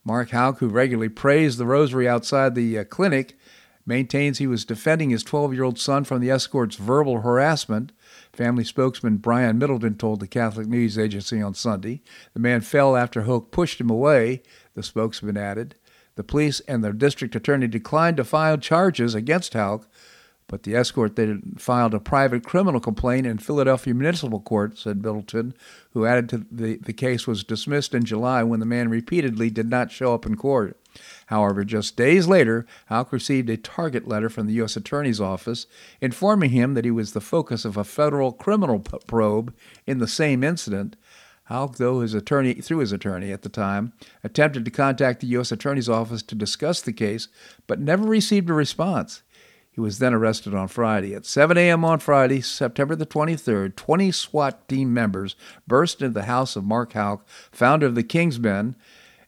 Mark 0.04 0.30
Houck, 0.30 0.58
who 0.58 0.68
regularly 0.68 1.08
prays 1.08 1.56
the 1.56 1.66
rosary 1.66 2.08
outside 2.08 2.54
the 2.54 2.78
uh, 2.78 2.84
clinic, 2.84 3.38
maintains 3.86 4.38
he 4.38 4.46
was 4.46 4.64
defending 4.64 5.10
his 5.10 5.22
12 5.22 5.54
year 5.54 5.64
old 5.64 5.78
son 5.78 6.04
from 6.04 6.20
the 6.20 6.30
escort's 6.30 6.76
verbal 6.76 7.20
harassment. 7.20 7.92
Family 8.32 8.64
spokesman 8.64 9.18
Brian 9.18 9.58
Middleton 9.58 9.96
told 9.96 10.20
the 10.20 10.26
Catholic 10.26 10.66
News 10.66 10.98
Agency 10.98 11.40
on 11.40 11.54
Sunday. 11.54 12.02
The 12.32 12.40
man 12.40 12.60
fell 12.60 12.96
after 12.96 13.22
Houck 13.22 13.50
pushed 13.50 13.80
him 13.80 13.90
away, 13.90 14.42
the 14.74 14.82
spokesman 14.82 15.36
added. 15.36 15.74
The 16.16 16.24
police 16.24 16.60
and 16.60 16.84
the 16.84 16.92
district 16.92 17.34
attorney 17.34 17.66
declined 17.66 18.18
to 18.18 18.24
file 18.24 18.56
charges 18.58 19.14
against 19.14 19.54
Houck, 19.54 19.88
but 20.46 20.62
the 20.62 20.74
escort 20.74 21.16
then 21.16 21.54
filed 21.58 21.94
a 21.94 22.00
private 22.00 22.44
criminal 22.44 22.80
complaint 22.80 23.26
in 23.26 23.38
Philadelphia 23.38 23.94
Municipal 23.94 24.40
Court, 24.40 24.76
said 24.76 25.02
Middleton, 25.02 25.54
who 25.92 26.06
added 26.06 26.28
to 26.28 26.46
the, 26.50 26.76
the 26.76 26.92
case 26.92 27.26
was 27.26 27.44
dismissed 27.44 27.94
in 27.94 28.04
July 28.04 28.42
when 28.42 28.60
the 28.60 28.66
man 28.66 28.88
repeatedly 28.88 29.50
did 29.50 29.70
not 29.70 29.90
show 29.90 30.12
up 30.12 30.26
in 30.26 30.36
court. 30.36 30.78
However, 31.26 31.64
just 31.64 31.96
days 31.96 32.28
later, 32.28 32.66
Houck 32.86 33.12
received 33.12 33.48
a 33.50 33.56
target 33.56 34.06
letter 34.06 34.28
from 34.28 34.46
the 34.46 34.52
U.S. 34.54 34.76
Attorney's 34.76 35.20
Office 35.20 35.66
informing 36.00 36.50
him 36.50 36.74
that 36.74 36.84
he 36.84 36.90
was 36.90 37.12
the 37.12 37.20
focus 37.20 37.64
of 37.64 37.76
a 37.76 37.84
federal 37.84 38.32
criminal 38.32 38.78
probe 38.78 39.54
in 39.86 39.98
the 39.98 40.06
same 40.06 40.44
incident. 40.44 40.96
Houck, 41.44 41.76
though 41.76 42.00
his 42.00 42.14
attorney, 42.14 42.54
through 42.54 42.78
his 42.78 42.92
attorney 42.92 43.32
at 43.32 43.42
the 43.42 43.48
time, 43.48 43.92
attempted 44.22 44.64
to 44.64 44.70
contact 44.70 45.20
the 45.20 45.26
U.S. 45.28 45.52
Attorney's 45.52 45.88
Office 45.88 46.22
to 46.22 46.34
discuss 46.34 46.80
the 46.80 46.92
case, 46.92 47.28
but 47.66 47.80
never 47.80 48.04
received 48.04 48.48
a 48.48 48.54
response. 48.54 49.22
He 49.74 49.80
was 49.80 49.98
then 49.98 50.14
arrested 50.14 50.54
on 50.54 50.68
Friday. 50.68 51.14
At 51.14 51.26
7 51.26 51.58
a.m. 51.58 51.84
on 51.84 51.98
Friday, 51.98 52.40
September 52.40 52.94
the 52.94 53.04
23rd, 53.04 53.74
20 53.74 54.12
SWAT 54.12 54.68
team 54.68 54.94
members 54.94 55.34
burst 55.66 56.00
into 56.00 56.14
the 56.14 56.26
house 56.26 56.54
of 56.54 56.62
Mark 56.62 56.92
Houck, 56.92 57.26
founder 57.50 57.86
of 57.86 57.96
the 57.96 58.04
Kingsmen, 58.04 58.76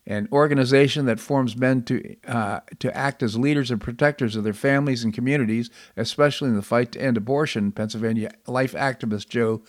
an 0.07 0.29
organization 0.31 1.05
that 1.07 1.19
forms 1.19 1.57
men 1.57 1.83
to 1.83 2.17
uh, 2.29 2.61
to 2.79 2.97
act 2.97 3.25
as 3.25 3.37
leaders 3.37 3.73
and 3.73 3.81
protectors 3.81 4.37
of 4.37 4.45
their 4.45 4.53
families 4.53 5.03
and 5.03 5.12
communities, 5.12 5.69
especially 5.97 6.49
in 6.49 6.55
the 6.55 6.62
fight 6.62 6.93
to 6.93 7.03
end 7.03 7.17
abortion. 7.17 7.73
Pennsylvania 7.73 8.31
life 8.47 8.73
activist 8.75 9.29
Joe 9.29 9.62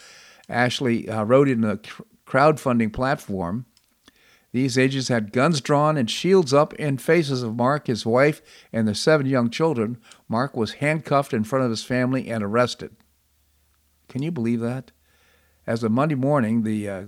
Ashley 0.47 1.09
uh, 1.09 1.23
wrote 1.23 1.49
in 1.49 1.63
a 1.63 1.79
crowdfunding 2.27 2.93
platform. 2.93 3.65
These 4.57 4.75
agents 4.75 5.09
had 5.09 5.33
guns 5.33 5.61
drawn 5.61 5.97
and 5.97 6.09
shields 6.09 6.51
up 6.51 6.73
in 6.73 6.97
faces 6.97 7.43
of 7.43 7.55
Mark, 7.55 7.85
his 7.85 8.07
wife, 8.07 8.41
and 8.73 8.87
their 8.87 8.95
seven 8.95 9.27
young 9.27 9.51
children. 9.51 9.99
Mark 10.27 10.57
was 10.57 10.81
handcuffed 10.81 11.31
in 11.31 11.43
front 11.43 11.63
of 11.63 11.69
his 11.69 11.83
family 11.83 12.27
and 12.27 12.43
arrested. 12.43 12.95
Can 14.09 14.23
you 14.23 14.31
believe 14.31 14.59
that? 14.61 14.91
As 15.67 15.83
of 15.83 15.91
Monday 15.91 16.15
morning, 16.15 16.63
the 16.63 16.89
uh, 16.89 17.03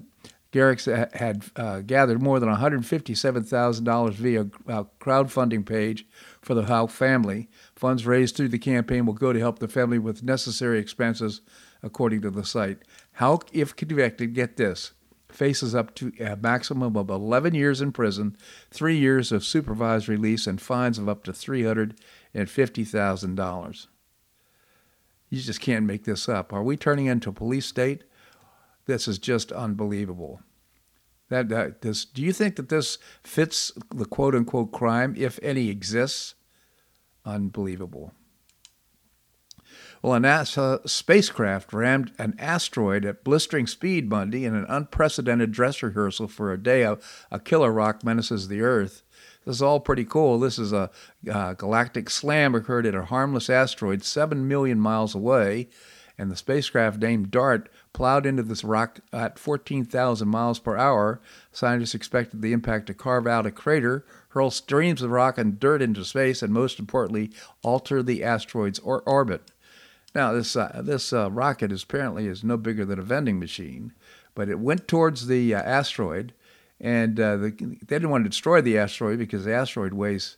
Garrix 0.51 0.86
had 1.15 1.46
uh, 1.56 1.79
gathered 1.79 2.22
more 2.22 2.39
than 2.39 2.50
$157,000 2.50 4.12
via 4.12 4.41
a 4.68 4.86
crowdfunding 5.01 5.65
page 5.65 6.06
for 6.44 6.53
the 6.53 6.65
Houck 6.68 6.91
family. 6.91 7.50
Funds 7.75 8.06
raised 8.06 8.36
through 8.36 8.50
the 8.50 8.60
campaign 8.60 9.08
will 9.08 9.13
go 9.13 9.34
to 9.34 9.39
help 9.39 9.58
the 9.58 9.68
family 9.68 9.98
with 9.98 10.22
necessary 10.22 10.77
expenses, 10.77 11.41
according 11.82 12.22
to 12.22 12.29
the 12.29 12.46
site. 12.46 12.84
Houck, 13.13 13.50
if 13.53 13.75
convicted, 13.75 14.36
get 14.36 14.56
this, 14.56 14.91
faces 15.32 15.76
up 15.76 15.94
to 15.96 16.12
a 16.20 16.36
maximum 16.36 16.98
of 16.98 17.10
11 17.10 17.56
years 17.56 17.82
in 17.82 17.92
prison, 17.92 18.38
three 18.72 18.98
years 18.98 19.32
of 19.32 19.46
supervised 19.46 20.10
release, 20.10 20.48
and 20.48 20.60
fines 20.60 20.98
of 20.98 21.08
up 21.08 21.24
to 21.24 21.32
$350,000. 21.32 23.88
You 25.30 25.40
just 25.40 25.62
can't 25.62 25.86
make 25.86 26.06
this 26.06 26.28
up. 26.28 26.52
Are 26.52 26.64
we 26.64 26.76
turning 26.76 27.06
into 27.06 27.30
a 27.30 27.34
police 27.34 27.68
state? 27.68 28.06
This 28.86 29.08
is 29.08 29.20
just 29.20 29.52
unbelievable. 29.52 30.42
That, 31.30 31.50
that 31.50 31.82
this, 31.82 32.06
do 32.06 32.24
you 32.24 32.34
think 32.34 32.56
that 32.56 32.70
this 32.70 32.98
fits 33.24 33.72
the 33.94 34.06
quote 34.06 34.34
unquote 34.34 34.72
crime, 34.72 35.14
if 35.16 35.38
any 35.44 35.70
exists? 35.70 36.34
Unbelievable. 37.24 38.14
Well, 40.01 40.15
a 40.15 40.20
NASA 40.20 40.88
spacecraft 40.88 41.74
rammed 41.74 42.13
an 42.18 42.34
asteroid 42.39 43.03
at 43.03 43.25
blistering 43.25 43.68
speed 43.68 44.10
Monday 44.10 44.46
in 44.46 44.56
an 44.56 44.65
unprecedented 44.70 45.51
dress 45.51 45.84
rehearsal 45.84 46.29
for 46.29 46.53
a 46.53 46.58
day 46.58 46.86
of 46.86 47.03
a 47.29 47.38
killer 47.38 47.70
rock 47.70 48.01
menaces 48.01 48.48
the 48.48 48.62
Earth. 48.62 49.03
This 49.44 49.58
is 49.58 49.62
all 49.62 49.82
pretty 49.82 50.06
cool. 50.06 50.39
This 50.39 50.58
is 50.58 50.72
a, 50.72 50.89
a 51.29 51.53
galactic 51.53 52.10
slam 52.10 52.56
occurred 52.56 52.86
at 52.86 52.96
a 52.96 53.03
harmless 53.03 53.50
asteroid 53.50 54.06
7 54.06 54.48
million 54.48 54.79
miles 54.79 55.15
away, 55.15 55.68
and 56.18 56.32
the 56.32 56.38
spacecraft 56.38 57.00
named 57.00 57.29
DART 57.29 57.68
plowed 57.91 58.25
into 58.25 58.44
this 58.44 58.63
rock 58.63 59.01
at 59.12 59.38
14,000 59.38 60.29
miles 60.29 60.60
per 60.60 60.77
hour. 60.77 61.20
Scientists 61.51 61.96
expected 61.96 62.41
the 62.41 62.53
impact 62.53 62.88
to 62.88 62.94
carve 62.94 63.27
out 63.27 63.46
a 63.46 63.51
crater, 63.51 64.06
hurl 64.29 64.50
streams 64.50 65.01
of 65.01 65.12
rock 65.12 65.38
and 65.38 65.60
dirt 65.60 65.82
into 65.82 66.06
space, 66.06 66.41
and 66.41 66.53
most 66.53 66.79
importantly, 66.79 67.32
alter 67.63 68.01
the 68.01 68.24
asteroid's 68.24 68.79
or- 68.79 69.01
orbit. 69.01 69.51
Now, 70.16 70.34
this 70.34 70.56
uh, 70.56 70.82
this 70.84 71.13
uh, 71.13 71.30
rocket 71.30 71.72
is 71.72 71.84
apparently 71.84 72.28
is 72.28 72.44
no 72.44 72.58
bigger 72.58 72.86
than 72.86 73.00
a 73.00 73.04
vending 73.04 73.39
machine, 73.39 73.94
but 74.34 74.50
it 74.50 74.60
went 74.60 74.88
towards 74.88 75.28
the 75.28 75.54
uh, 75.54 75.62
asteroid, 75.62 76.34
and 76.80 77.20
uh, 77.20 77.38
the, 77.38 77.51
they 77.51 77.96
didn't 77.96 78.10
want 78.10 78.25
to 78.25 78.30
destroy 78.30 78.62
the 78.62 78.78
asteroid 78.78 79.20
because 79.20 79.46
the 79.46 79.54
asteroid 79.54 79.94
weighs, 79.94 80.38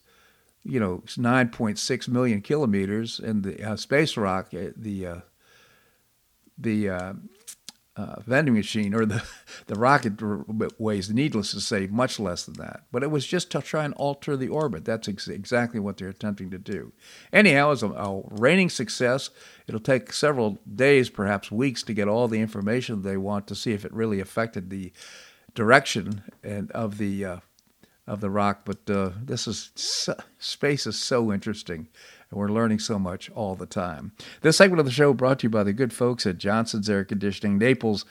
you 0.63 0.79
know, 0.79 1.03
9.6 1.05 2.07
million 2.09 2.41
kilometers, 2.41 3.19
and 3.19 3.43
the 3.43 3.63
uh, 3.63 3.75
space 3.77 4.17
rock, 4.17 4.53
uh, 4.53 4.71
the 4.75 5.21
the 6.57 6.89
uh, 8.01 8.21
vending 8.25 8.55
machine 8.55 8.93
or 8.93 9.05
the, 9.05 9.23
the 9.67 9.75
rocket 9.75 10.13
weighs, 10.79 11.09
needless 11.09 11.51
to 11.51 11.61
say, 11.61 11.87
much 11.87 12.19
less 12.19 12.45
than 12.45 12.55
that. 12.55 12.83
But 12.91 13.03
it 13.03 13.11
was 13.11 13.27
just 13.27 13.51
to 13.51 13.61
try 13.61 13.85
and 13.85 13.93
alter 13.93 14.35
the 14.35 14.47
orbit. 14.47 14.85
That's 14.85 15.07
ex- 15.07 15.27
exactly 15.27 15.79
what 15.79 15.97
they're 15.97 16.09
attempting 16.09 16.49
to 16.51 16.57
do. 16.57 16.93
Anyhow, 17.31 17.71
it's 17.71 17.83
a, 17.83 17.89
a 17.89 18.21
reigning 18.29 18.69
success. 18.69 19.29
It'll 19.67 19.79
take 19.79 20.13
several 20.13 20.59
days, 20.73 21.09
perhaps 21.09 21.51
weeks, 21.51 21.83
to 21.83 21.93
get 21.93 22.07
all 22.07 22.27
the 22.27 22.41
information 22.41 23.01
they 23.01 23.17
want 23.17 23.47
to 23.47 23.55
see 23.55 23.71
if 23.71 23.85
it 23.85 23.93
really 23.93 24.19
affected 24.19 24.69
the 24.69 24.91
direction 25.53 26.23
and 26.43 26.71
of 26.71 26.97
the 26.97 27.25
uh, 27.25 27.37
of 28.11 28.19
the 28.19 28.29
rock. 28.29 28.63
But 28.65 28.89
uh, 28.89 29.11
this 29.23 29.47
is 29.47 29.71
so, 29.75 30.13
space 30.37 30.85
is 30.85 30.99
so 30.99 31.31
interesting 31.31 31.87
and 32.29 32.39
we're 32.39 32.49
learning 32.49 32.79
so 32.79 32.99
much 32.99 33.29
all 33.31 33.55
the 33.55 33.65
time. 33.65 34.11
This 34.41 34.57
segment 34.57 34.81
of 34.81 34.85
the 34.85 34.91
show 34.91 35.13
brought 35.13 35.39
to 35.39 35.45
you 35.45 35.49
by 35.49 35.63
the 35.63 35.73
good 35.73 35.93
folks 35.93 36.25
at 36.25 36.37
Johnson's 36.37 36.89
Air 36.89 37.05
Conditioning, 37.05 37.57
Naples' 37.57 38.03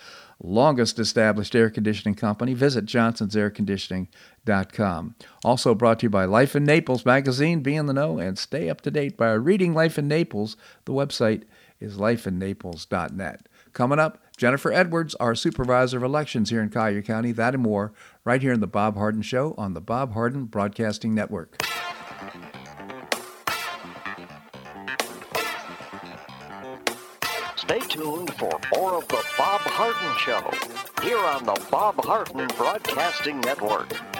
longest 0.43 0.99
established 0.99 1.55
air 1.55 1.69
conditioning 1.69 2.15
company. 2.15 2.55
Visit 2.55 2.87
johnsonsairconditioning.com. 2.87 5.15
Also 5.45 5.75
brought 5.75 5.99
to 6.01 6.07
you 6.07 6.11
by 6.11 6.25
Life 6.25 6.57
in 6.57 6.65
Naples 6.65 7.05
magazine. 7.05 7.61
Be 7.61 7.77
in 7.77 7.85
the 7.85 7.93
know 7.93 8.19
and 8.19 8.39
stay 8.39 8.71
up 8.71 8.81
to 8.83 8.91
date 8.91 9.19
by 9.19 9.33
reading 9.33 9.75
Life 9.75 9.99
in 9.99 10.09
Naples. 10.09 10.57
The 10.87 10.93
website 10.93 11.43
is 11.79 11.99
lifeinnaples.net. 11.99 13.50
Coming 13.73 13.99
up, 13.99 14.19
Jennifer 14.37 14.73
Edwards, 14.73 15.15
our 15.17 15.35
supervisor 15.35 15.99
of 15.99 16.03
elections 16.03 16.51
here 16.51 16.63
in 16.63 16.71
Collier 16.71 17.03
County. 17.03 17.33
That 17.33 17.55
and 17.55 17.63
more 17.63 17.93
right 18.25 18.43
here 18.43 18.53
in 18.53 18.61
the 18.61 18.67
Bob 18.67 18.97
Harden 18.97 19.23
Show 19.23 19.55
on 19.57 19.75
the 19.75 19.81
Bob 19.81 20.13
Harden 20.13 20.47
Broadcasting 20.47 21.15
Network. 21.15 21.63
Stay 27.57 27.81
tuned 27.81 28.35
for 28.35 28.59
more 28.75 28.95
of 28.95 29.07
the 29.09 29.25
Bob 29.39 29.61
Harden 29.61 30.19
Show 30.19 30.51
here 31.03 31.19
on 31.19 31.45
the 31.45 31.67
Bob 31.71 32.05
Harden 32.05 32.49
Broadcasting 32.57 33.41
Network. 33.41 34.20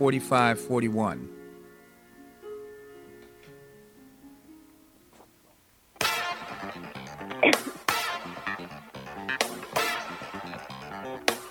4541. 0.00 1.28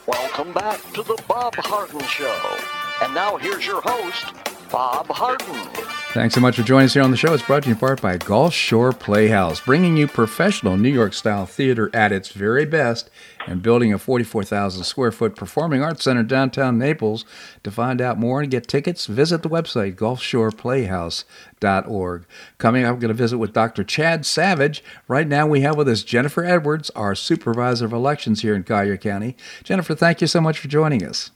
Welcome 0.08 0.54
back 0.54 0.82
to 0.94 1.04
the 1.04 1.22
Bob 1.28 1.54
Harden 1.58 2.00
Show. 2.08 2.58
And 3.04 3.14
now 3.14 3.38
here's 3.38 3.68
your 3.68 3.82
host, 3.84 4.34
Bob 4.72 5.06
Harden. 5.10 5.99
Thanks 6.12 6.34
so 6.34 6.42
much 6.42 6.56
for 6.56 6.64
joining 6.64 6.86
us 6.86 6.96
here 6.96 7.04
on 7.04 7.12
the 7.12 7.18
show. 7.18 7.36
It's 7.36 7.44
brought 7.44 7.62
to 7.64 7.70
you 7.70 7.76
in 7.76 7.80
part 7.80 8.02
by 8.02 8.18
Gulf 8.18 8.52
Shore 8.52 8.92
Playhouse, 8.92 9.62
bringing 9.62 9.96
you 9.96 10.08
professional 10.08 10.76
New 10.76 10.90
York 10.90 11.14
style 11.14 11.46
theater 11.46 11.92
at 11.94 12.12
its 12.12 12.30
very 12.30 12.66
best 12.66 13.12
and 13.46 13.62
building 13.62 13.94
a 13.94 14.00
44,000 14.00 14.86
square 14.86 15.12
foot 15.12 15.36
performing 15.36 15.84
arts 15.84 16.06
center 16.06 16.24
downtown 16.24 16.80
Naples. 16.80 17.26
To 17.64 17.70
find 17.70 18.02
out 18.02 18.18
more 18.18 18.42
and 18.42 18.50
get 18.50 18.68
tickets, 18.68 19.06
visit 19.06 19.44
the 19.44 19.50
website 19.50 19.98
gulfshoreplayhouse.org. 19.98 22.26
Coming 22.58 22.86
up, 22.86 22.94
I'm 22.94 23.00
going 23.00 23.10
to 23.10 23.14
visit 23.14 23.38
with 23.38 23.54
Dr. 23.54 23.84
Chad 23.84 24.26
Savage. 24.26 24.84
Right 25.08 25.28
now, 25.28 25.46
we 25.46 25.62
have 25.62 25.78
with 25.78 25.88
us 25.88 26.02
Jennifer 26.02 26.44
Edwards, 26.44 26.90
our 26.96 27.14
supervisor 27.14 27.86
of 27.86 27.94
elections 27.94 28.42
here 28.42 28.56
in 28.56 28.64
Collier 28.64 28.98
County. 28.98 29.38
Jennifer, 29.64 29.94
thank 29.94 30.22
you 30.22 30.28
so 30.28 30.42
much 30.42 30.58
for 30.58 30.70
joining 30.70 31.06
us. 31.06 31.30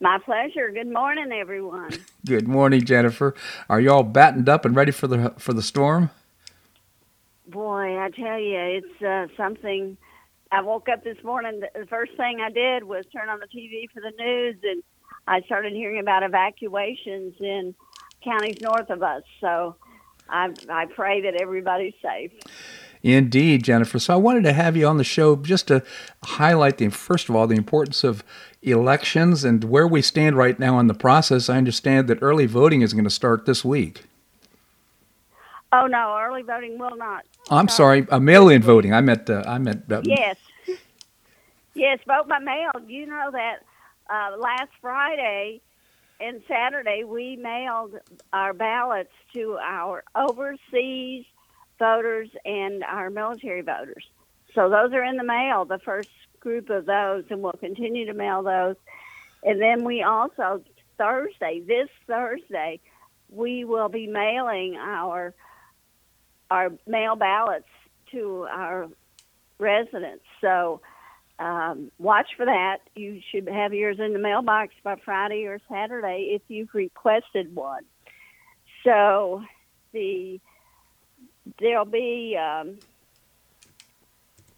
My 0.00 0.18
pleasure. 0.18 0.70
Good 0.70 0.92
morning, 0.92 1.32
everyone. 1.32 1.90
Good 2.26 2.46
morning, 2.46 2.84
Jennifer. 2.84 3.34
Are 3.70 3.80
you 3.80 3.90
all 3.90 4.02
battened 4.02 4.48
up 4.48 4.66
and 4.66 4.76
ready 4.76 4.92
for 4.92 5.06
the 5.06 5.32
for 5.38 5.54
the 5.54 5.62
storm? 5.62 6.10
Boy, 7.48 7.98
I 7.98 8.10
tell 8.10 8.38
you, 8.38 8.58
it's 8.58 9.02
uh, 9.02 9.26
something. 9.36 9.96
I 10.52 10.60
woke 10.60 10.88
up 10.88 11.02
this 11.02 11.16
morning. 11.24 11.60
The 11.60 11.86
first 11.86 12.12
thing 12.16 12.40
I 12.40 12.50
did 12.50 12.84
was 12.84 13.04
turn 13.12 13.28
on 13.28 13.40
the 13.40 13.46
TV 13.46 13.88
for 13.92 14.00
the 14.00 14.12
news, 14.18 14.56
and 14.62 14.82
I 15.26 15.40
started 15.42 15.72
hearing 15.72 16.00
about 16.00 16.22
evacuations 16.22 17.34
in 17.40 17.74
counties 18.22 18.60
north 18.60 18.90
of 18.90 19.02
us. 19.02 19.22
So 19.40 19.76
I, 20.28 20.52
I 20.68 20.86
pray 20.86 21.22
that 21.22 21.40
everybody's 21.40 21.94
safe. 22.02 22.32
Indeed, 23.02 23.62
Jennifer. 23.62 23.98
So 23.98 24.14
I 24.14 24.16
wanted 24.16 24.42
to 24.44 24.52
have 24.52 24.76
you 24.76 24.86
on 24.86 24.96
the 24.96 25.04
show 25.04 25.36
just 25.36 25.68
to 25.68 25.82
highlight 26.24 26.78
the 26.78 26.88
first 26.88 27.28
of 27.28 27.36
all 27.36 27.46
the 27.46 27.54
importance 27.54 28.02
of 28.02 28.24
elections 28.66 29.44
and 29.44 29.64
where 29.64 29.86
we 29.86 30.02
stand 30.02 30.36
right 30.36 30.58
now 30.58 30.78
in 30.78 30.86
the 30.86 30.94
process. 30.94 31.48
I 31.48 31.56
understand 31.56 32.08
that 32.08 32.18
early 32.20 32.46
voting 32.46 32.82
is 32.82 32.92
going 32.92 33.04
to 33.04 33.10
start 33.10 33.46
this 33.46 33.64
week. 33.64 34.04
Oh 35.72 35.86
no, 35.86 36.16
early 36.18 36.42
voting 36.42 36.78
will 36.78 36.96
not. 36.96 37.24
I'm 37.50 37.68
sorry, 37.68 38.06
uh, 38.08 38.18
mail-in 38.18 38.62
voting. 38.62 38.92
I 38.92 39.00
meant. 39.00 39.28
Uh, 39.28 39.42
I 39.46 39.58
meant. 39.58 39.90
Uh, 39.90 40.02
yes. 40.04 40.36
Yes, 41.74 41.98
vote 42.06 42.28
by 42.28 42.38
mail. 42.38 42.70
You 42.86 43.06
know 43.06 43.30
that 43.32 43.58
uh, 44.08 44.36
last 44.38 44.70
Friday 44.80 45.60
and 46.20 46.40
Saturday 46.48 47.04
we 47.04 47.36
mailed 47.36 47.96
our 48.32 48.54
ballots 48.54 49.12
to 49.34 49.58
our 49.62 50.02
overseas 50.14 51.26
voters 51.78 52.30
and 52.44 52.82
our 52.84 53.10
military 53.10 53.60
voters. 53.60 54.04
So 54.54 54.70
those 54.70 54.92
are 54.94 55.04
in 55.04 55.16
the 55.16 55.24
mail, 55.24 55.66
the 55.66 55.78
first 55.78 56.08
group 56.46 56.70
of 56.70 56.86
those, 56.86 57.24
and 57.28 57.42
we'll 57.42 57.52
continue 57.54 58.06
to 58.06 58.14
mail 58.14 58.44
those. 58.44 58.76
And 59.42 59.60
then 59.60 59.82
we 59.82 60.04
also, 60.04 60.62
Thursday, 60.96 61.60
this 61.66 61.88
Thursday, 62.06 62.78
we 63.28 63.64
will 63.64 63.88
be 63.88 64.06
mailing 64.06 64.76
our 64.76 65.34
our 66.48 66.70
mail 66.86 67.16
ballots 67.16 67.66
to 68.12 68.46
our 68.48 68.86
residents. 69.58 70.24
So 70.40 70.80
um, 71.40 71.90
watch 71.98 72.28
for 72.36 72.46
that. 72.46 72.78
You 72.94 73.20
should 73.32 73.48
have 73.48 73.74
yours 73.74 73.98
in 73.98 74.12
the 74.12 74.20
mailbox 74.20 74.72
by 74.84 74.94
Friday 75.04 75.46
or 75.46 75.58
Saturday 75.68 76.28
if 76.30 76.42
you've 76.46 76.72
requested 76.72 77.56
one. 77.56 77.82
So 78.84 79.42
the 79.92 80.38
there'll 81.58 81.84
be 81.84 82.38
um, 82.40 82.78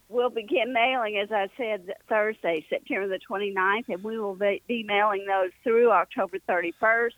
we'll 0.08 0.30
begin 0.30 0.72
mailing, 0.72 1.18
as 1.18 1.30
I 1.30 1.48
said, 1.56 1.92
Thursday, 2.08 2.64
September 2.68 3.08
the 3.08 3.20
29th, 3.30 3.88
and 3.88 4.02
we 4.02 4.18
will 4.18 4.34
be 4.34 4.84
mailing 4.86 5.26
those 5.26 5.50
through 5.62 5.90
October 5.90 6.38
31st. 6.48 7.12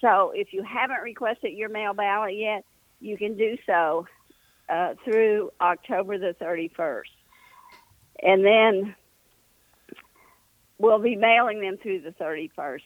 So 0.00 0.32
if 0.34 0.52
you 0.52 0.62
haven't 0.62 1.02
requested 1.02 1.52
your 1.52 1.68
mail 1.68 1.92
ballot 1.92 2.36
yet, 2.36 2.64
you 3.00 3.16
can 3.18 3.36
do 3.36 3.56
so 3.66 4.06
uh, 4.68 4.94
through 5.04 5.50
October 5.60 6.18
the 6.18 6.34
31st. 6.40 7.02
And 8.22 8.44
then 8.44 8.94
we'll 10.78 10.98
be 10.98 11.16
mailing 11.16 11.60
them 11.60 11.76
through 11.82 12.00
the 12.00 12.12
31st. 12.12 12.82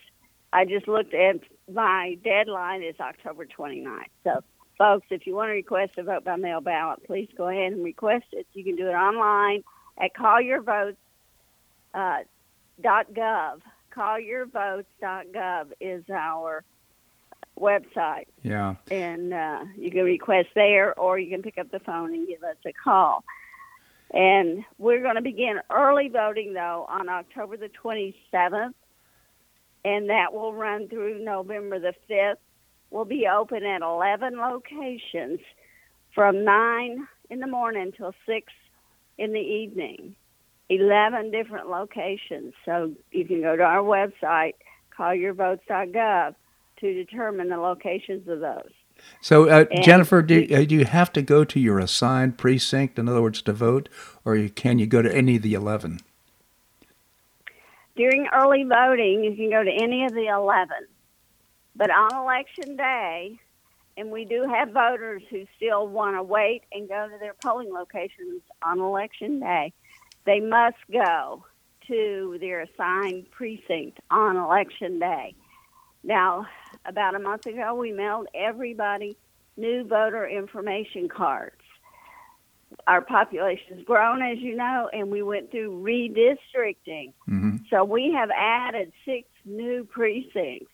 I 0.52 0.64
just 0.64 0.86
looked 0.86 1.14
at 1.14 1.40
my 1.72 2.16
deadline 2.24 2.82
is 2.82 2.94
October 3.00 3.46
29th. 3.46 4.02
So 4.22 4.42
folks, 4.76 5.06
if 5.10 5.26
you 5.26 5.34
want 5.34 5.48
to 5.48 5.52
request 5.52 5.98
a 5.98 6.02
vote 6.02 6.24
by 6.24 6.36
mail 6.36 6.60
ballot, 6.60 7.04
please 7.06 7.28
go 7.36 7.48
ahead 7.48 7.72
and 7.72 7.84
request 7.84 8.26
it. 8.32 8.46
You 8.52 8.64
can 8.64 8.76
do 8.76 8.88
it 8.88 8.94
online 8.94 9.62
at 9.98 10.14
colliervotes.gov. 10.14 10.96
Uh, 11.94 12.22
colliervotes.gov 13.94 15.66
is 15.80 16.04
our 16.10 16.64
website. 17.58 18.26
Yeah. 18.42 18.74
And 18.90 19.32
uh, 19.32 19.64
you 19.76 19.90
can 19.90 20.04
request 20.04 20.48
there 20.54 20.98
or 20.98 21.18
you 21.18 21.30
can 21.30 21.42
pick 21.42 21.58
up 21.58 21.70
the 21.70 21.78
phone 21.80 22.12
and 22.12 22.26
give 22.26 22.42
us 22.42 22.56
a 22.66 22.72
call. 22.72 23.24
And 24.12 24.64
we're 24.78 25.02
going 25.02 25.16
to 25.16 25.22
begin 25.22 25.60
early 25.70 26.08
voting, 26.08 26.54
though, 26.54 26.86
on 26.88 27.08
October 27.08 27.56
the 27.56 27.68
27th, 27.68 28.74
and 29.84 30.10
that 30.10 30.32
will 30.32 30.52
run 30.52 30.88
through 30.88 31.24
November 31.24 31.80
the 31.80 31.94
5th 32.08 32.36
will 32.94 33.04
be 33.04 33.26
open 33.26 33.64
at 33.64 33.82
11 33.82 34.38
locations 34.38 35.40
from 36.14 36.44
9 36.44 37.08
in 37.28 37.40
the 37.40 37.46
morning 37.46 37.92
till 37.94 38.14
6 38.24 38.52
in 39.18 39.32
the 39.32 39.40
evening. 39.40 40.14
11 40.68 41.32
different 41.32 41.68
locations. 41.68 42.54
So 42.64 42.92
you 43.10 43.24
can 43.24 43.42
go 43.42 43.56
to 43.56 43.64
our 43.64 43.82
website, 43.82 44.54
colliervotes.gov, 44.96 46.36
to 46.80 46.94
determine 46.94 47.48
the 47.48 47.56
locations 47.56 48.28
of 48.28 48.38
those. 48.38 48.70
So, 49.20 49.48
uh, 49.48 49.64
Jennifer, 49.82 50.22
do, 50.22 50.46
uh, 50.54 50.64
do 50.64 50.76
you 50.76 50.84
have 50.84 51.12
to 51.14 51.22
go 51.22 51.44
to 51.44 51.58
your 51.58 51.80
assigned 51.80 52.38
precinct, 52.38 52.96
in 52.96 53.08
other 53.08 53.20
words, 53.20 53.42
to 53.42 53.52
vote, 53.52 53.88
or 54.24 54.38
can 54.48 54.78
you 54.78 54.86
go 54.86 55.02
to 55.02 55.12
any 55.12 55.36
of 55.36 55.42
the 55.42 55.54
11? 55.54 55.98
During 57.96 58.28
early 58.32 58.62
voting, 58.62 59.24
you 59.24 59.34
can 59.34 59.50
go 59.50 59.64
to 59.64 59.70
any 59.70 60.04
of 60.04 60.12
the 60.12 60.26
11. 60.26 60.68
But 61.76 61.90
on 61.90 62.14
election 62.14 62.76
day, 62.76 63.38
and 63.96 64.10
we 64.10 64.24
do 64.24 64.46
have 64.48 64.70
voters 64.70 65.22
who 65.30 65.44
still 65.56 65.86
want 65.88 66.16
to 66.16 66.22
wait 66.22 66.62
and 66.72 66.88
go 66.88 67.08
to 67.08 67.18
their 67.18 67.34
polling 67.34 67.72
locations 67.72 68.42
on 68.62 68.80
election 68.80 69.40
day. 69.40 69.72
They 70.24 70.40
must 70.40 70.76
go 70.92 71.44
to 71.86 72.38
their 72.40 72.60
assigned 72.60 73.30
precinct 73.30 74.00
on 74.10 74.36
election 74.36 74.98
day. 74.98 75.34
Now, 76.02 76.46
about 76.84 77.14
a 77.14 77.18
month 77.18 77.46
ago, 77.46 77.74
we 77.74 77.92
mailed 77.92 78.28
everybody 78.34 79.16
new 79.56 79.84
voter 79.84 80.26
information 80.26 81.08
cards. 81.08 81.56
Our 82.86 83.00
population 83.00 83.76
has 83.76 83.84
grown, 83.84 84.20
as 84.20 84.38
you 84.38 84.56
know, 84.56 84.90
and 84.92 85.10
we 85.10 85.22
went 85.22 85.50
through 85.50 85.82
redistricting. 85.82 87.12
Mm-hmm. 87.28 87.56
So 87.70 87.84
we 87.84 88.12
have 88.12 88.30
added 88.36 88.92
six 89.04 89.28
new 89.44 89.84
precincts, 89.84 90.73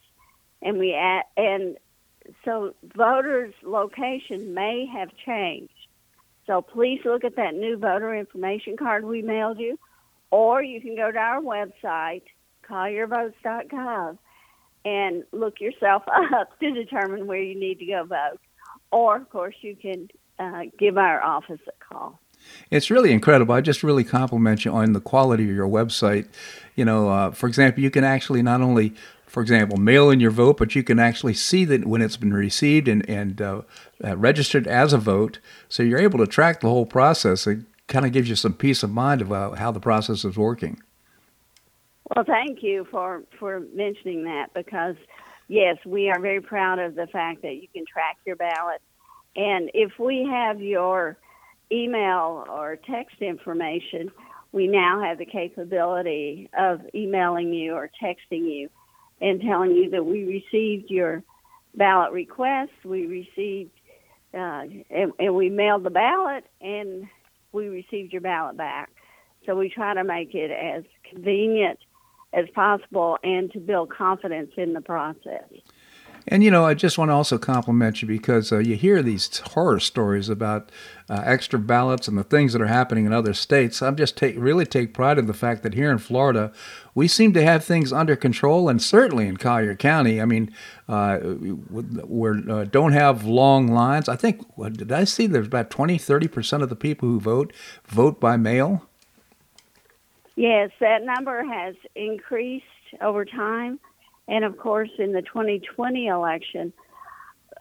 and 0.62 0.78
we 0.78 0.94
add, 0.94 1.24
and 1.36 1.76
so 2.44 2.74
voters' 2.94 3.54
location 3.62 4.54
may 4.54 4.86
have 4.86 5.10
changed. 5.24 5.72
So 6.46 6.62
please 6.62 7.00
look 7.04 7.24
at 7.24 7.36
that 7.36 7.54
new 7.54 7.76
voter 7.76 8.14
information 8.14 8.76
card 8.76 9.04
we 9.04 9.22
mailed 9.22 9.58
you, 9.58 9.78
or 10.30 10.62
you 10.62 10.80
can 10.80 10.96
go 10.96 11.10
to 11.10 11.18
our 11.18 11.40
website, 11.40 12.22
colliervotes.gov, 12.68 14.18
and 14.84 15.24
look 15.32 15.60
yourself 15.60 16.02
up 16.34 16.58
to 16.60 16.70
determine 16.72 17.26
where 17.26 17.40
you 17.40 17.58
need 17.58 17.78
to 17.78 17.86
go 17.86 18.04
vote. 18.04 18.40
Or, 18.90 19.16
of 19.16 19.30
course, 19.30 19.54
you 19.60 19.76
can 19.76 20.08
uh, 20.38 20.62
give 20.78 20.98
our 20.98 21.22
office 21.22 21.60
a 21.68 21.94
call. 21.94 22.18
It's 22.70 22.90
really 22.90 23.12
incredible. 23.12 23.54
I 23.54 23.60
just 23.60 23.82
really 23.82 24.04
compliment 24.04 24.64
you 24.64 24.72
on 24.72 24.92
the 24.92 25.00
quality 25.00 25.44
of 25.44 25.54
your 25.54 25.68
website. 25.68 26.26
You 26.74 26.84
know, 26.84 27.08
uh, 27.08 27.30
for 27.32 27.46
example, 27.46 27.82
you 27.82 27.90
can 27.90 28.04
actually 28.04 28.42
not 28.42 28.62
only, 28.62 28.94
for 29.30 29.40
example, 29.40 29.78
mail 29.78 30.10
in 30.10 30.18
your 30.18 30.32
vote, 30.32 30.56
but 30.58 30.74
you 30.74 30.82
can 30.82 30.98
actually 30.98 31.34
see 31.34 31.64
that 31.64 31.86
when 31.86 32.02
it's 32.02 32.16
been 32.16 32.34
received 32.34 32.88
and, 32.88 33.08
and 33.08 33.40
uh, 33.40 33.62
uh, 34.04 34.16
registered 34.16 34.66
as 34.66 34.92
a 34.92 34.98
vote. 34.98 35.38
So 35.68 35.84
you're 35.84 36.00
able 36.00 36.18
to 36.18 36.26
track 36.26 36.60
the 36.60 36.68
whole 36.68 36.84
process. 36.84 37.46
It 37.46 37.60
kind 37.86 38.04
of 38.04 38.12
gives 38.12 38.28
you 38.28 38.34
some 38.34 38.54
peace 38.54 38.82
of 38.82 38.90
mind 38.90 39.22
about 39.22 39.58
how 39.58 39.70
the 39.70 39.78
process 39.78 40.24
is 40.24 40.36
working. 40.36 40.82
Well, 42.14 42.24
thank 42.24 42.64
you 42.64 42.88
for, 42.90 43.22
for 43.38 43.60
mentioning 43.72 44.24
that 44.24 44.52
because, 44.52 44.96
yes, 45.46 45.76
we 45.86 46.10
are 46.10 46.18
very 46.18 46.40
proud 46.40 46.80
of 46.80 46.96
the 46.96 47.06
fact 47.06 47.42
that 47.42 47.54
you 47.54 47.68
can 47.72 47.84
track 47.86 48.16
your 48.26 48.34
ballot. 48.34 48.82
And 49.36 49.70
if 49.74 49.92
we 50.00 50.28
have 50.28 50.60
your 50.60 51.16
email 51.70 52.44
or 52.50 52.76
text 52.84 53.22
information, 53.22 54.10
we 54.50 54.66
now 54.66 55.00
have 55.00 55.18
the 55.18 55.24
capability 55.24 56.50
of 56.58 56.80
emailing 56.92 57.54
you 57.54 57.74
or 57.74 57.88
texting 58.02 58.52
you 58.52 58.68
and 59.20 59.40
telling 59.40 59.72
you 59.72 59.90
that 59.90 60.04
we 60.04 60.24
received 60.24 60.90
your 60.90 61.22
ballot 61.74 62.12
request, 62.12 62.72
we 62.84 63.06
received, 63.06 63.70
uh, 64.34 64.64
and, 64.90 65.12
and 65.18 65.34
we 65.34 65.50
mailed 65.50 65.84
the 65.84 65.90
ballot, 65.90 66.44
and 66.60 67.08
we 67.52 67.68
received 67.68 68.12
your 68.12 68.22
ballot 68.22 68.56
back. 68.56 68.90
So 69.46 69.56
we 69.56 69.68
try 69.68 69.94
to 69.94 70.04
make 70.04 70.34
it 70.34 70.50
as 70.50 70.84
convenient 71.10 71.78
as 72.32 72.46
possible 72.54 73.18
and 73.22 73.50
to 73.52 73.58
build 73.58 73.90
confidence 73.90 74.52
in 74.56 74.72
the 74.72 74.80
process. 74.80 75.44
And 76.32 76.44
you 76.44 76.50
know, 76.52 76.64
I 76.64 76.74
just 76.74 76.96
want 76.96 77.08
to 77.08 77.14
also 77.14 77.38
compliment 77.38 78.00
you 78.00 78.06
because 78.06 78.52
uh, 78.52 78.58
you 78.58 78.76
hear 78.76 79.02
these 79.02 79.38
horror 79.38 79.80
stories 79.80 80.28
about 80.28 80.70
uh, 81.08 81.22
extra 81.24 81.58
ballots 81.58 82.06
and 82.06 82.16
the 82.16 82.22
things 82.22 82.52
that 82.52 82.62
are 82.62 82.68
happening 82.68 83.04
in 83.04 83.12
other 83.12 83.34
states. 83.34 83.82
I'm 83.82 83.96
just 83.96 84.16
take, 84.16 84.36
really 84.38 84.64
take 84.64 84.94
pride 84.94 85.18
in 85.18 85.26
the 85.26 85.34
fact 85.34 85.64
that 85.64 85.74
here 85.74 85.90
in 85.90 85.98
Florida, 85.98 86.52
we 86.94 87.08
seem 87.08 87.32
to 87.32 87.42
have 87.42 87.64
things 87.64 87.92
under 87.92 88.14
control, 88.14 88.68
and 88.68 88.80
certainly 88.80 89.26
in 89.26 89.38
Collier 89.38 89.74
County. 89.74 90.22
I 90.22 90.24
mean, 90.24 90.54
uh, 90.88 91.18
we 91.68 92.30
uh, 92.48 92.64
don't 92.64 92.92
have 92.92 93.24
long 93.24 93.66
lines. 93.66 94.08
I 94.08 94.14
think 94.14 94.44
did 94.76 94.92
I 94.92 95.02
see 95.02 95.26
there's 95.26 95.48
about 95.48 95.68
20, 95.68 95.98
30 95.98 96.28
percent 96.28 96.62
of 96.62 96.68
the 96.68 96.76
people 96.76 97.08
who 97.08 97.18
vote 97.18 97.52
vote 97.86 98.20
by 98.20 98.36
mail. 98.36 98.86
Yes, 100.36 100.70
that 100.78 101.02
number 101.02 101.42
has 101.44 101.74
increased 101.96 102.64
over 103.00 103.24
time. 103.24 103.80
And 104.30 104.44
of 104.44 104.56
course, 104.56 104.90
in 104.98 105.12
the 105.12 105.22
2020 105.22 106.06
election, 106.06 106.72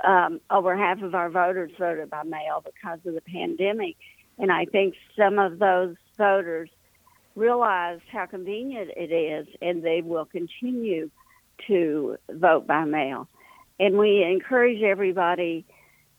um, 0.08 0.40
over 0.50 0.78
half 0.78 1.02
of 1.02 1.16
our 1.16 1.30
voters 1.30 1.72
voted 1.78 2.10
by 2.10 2.24
mail 2.24 2.64
because 2.64 3.00
of 3.06 3.16
the 3.16 3.22
pandemic. 3.22 3.98
And 4.38 4.52
I 4.52 4.66
think 4.66 4.94
some 5.18 5.40
of 5.40 5.60
those 5.60 5.96
voters 6.18 6.70
realized 7.36 8.04
how 8.12 8.28
convenient 8.28 8.92
it 8.96 9.12
is, 9.12 9.48
and 9.62 9.84
they 9.84 10.02
will 10.02 10.26
continue 10.26 11.10
to 11.68 12.18
vote 12.32 12.68
by 12.68 12.86
mail. 12.86 13.28
And 13.80 13.98
we 13.98 14.24
encourage 14.24 14.82
everybody 14.84 15.66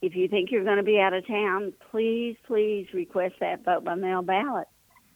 if 0.01 0.15
you 0.15 0.27
think 0.27 0.51
you're 0.51 0.63
going 0.63 0.77
to 0.77 0.83
be 0.83 0.99
out 0.99 1.13
of 1.13 1.27
town, 1.27 1.73
please, 1.91 2.35
please 2.47 2.87
request 2.93 3.35
that 3.39 3.63
vote 3.63 3.83
by 3.83 3.95
mail 3.95 4.23
ballot 4.23 4.67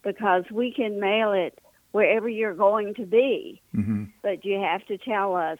because 0.02 0.44
we 0.50 0.72
can 0.72 1.00
mail 1.00 1.32
it 1.32 1.58
wherever 1.96 2.28
you're 2.28 2.52
going 2.52 2.92
to 2.92 3.06
be, 3.06 3.62
mm-hmm. 3.74 4.04
but 4.22 4.44
you 4.44 4.60
have 4.60 4.84
to 4.84 4.98
tell 4.98 5.34
us 5.34 5.58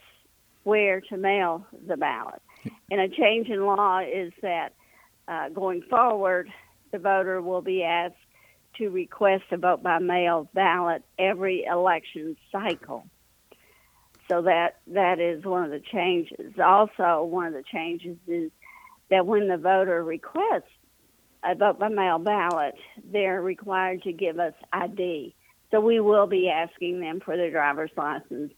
where 0.65 1.01
to 1.01 1.17
mail 1.17 1.67
the 1.89 1.97
ballot. 1.97 2.43
And 2.91 3.01
a 3.01 3.09
change 3.09 3.49
in 3.49 3.65
law 3.65 4.01
is 4.01 4.35
that 4.43 4.75
uh, 5.29 5.49
going 5.49 5.81
forward, 5.89 6.53
the 6.93 6.99
voter 6.99 7.41
will 7.41 7.63
be 7.63 7.83
asked 7.83 8.17
to 8.77 8.91
request 8.91 9.45
a 9.51 9.57
vote 9.57 9.83
by 9.83 9.99
mail 9.99 10.47
ballot 10.53 11.03
every 11.19 11.65
election 11.65 12.37
cycle. 12.53 13.07
So 14.29 14.43
that 14.43 14.81
that 14.89 15.19
is 15.19 15.43
one 15.43 15.65
of 15.65 15.71
the 15.71 15.81
changes. 15.81 16.53
Also, 16.63 17.25
one 17.25 17.47
of 17.47 17.55
the 17.55 17.63
changes 17.63 18.19
is 18.27 18.51
that 19.09 19.25
when 19.25 19.49
the 19.49 19.57
voter 19.57 20.05
requests 20.05 20.69
a 21.43 21.55
vote 21.55 21.79
by 21.79 21.89
mail 21.89 22.19
ballot, 22.19 22.75
they're 23.11 23.41
required 23.41 24.03
to 24.03 24.13
give 24.13 24.39
us 24.39 24.53
ID. 24.71 25.35
So 25.77 25.81
we 25.81 26.01
will 26.01 26.27
be 26.27 26.49
asking 26.49 27.01
them 27.01 27.21
for 27.23 27.37
their 27.37 27.51
driver's 27.51 27.91
license 27.99 28.51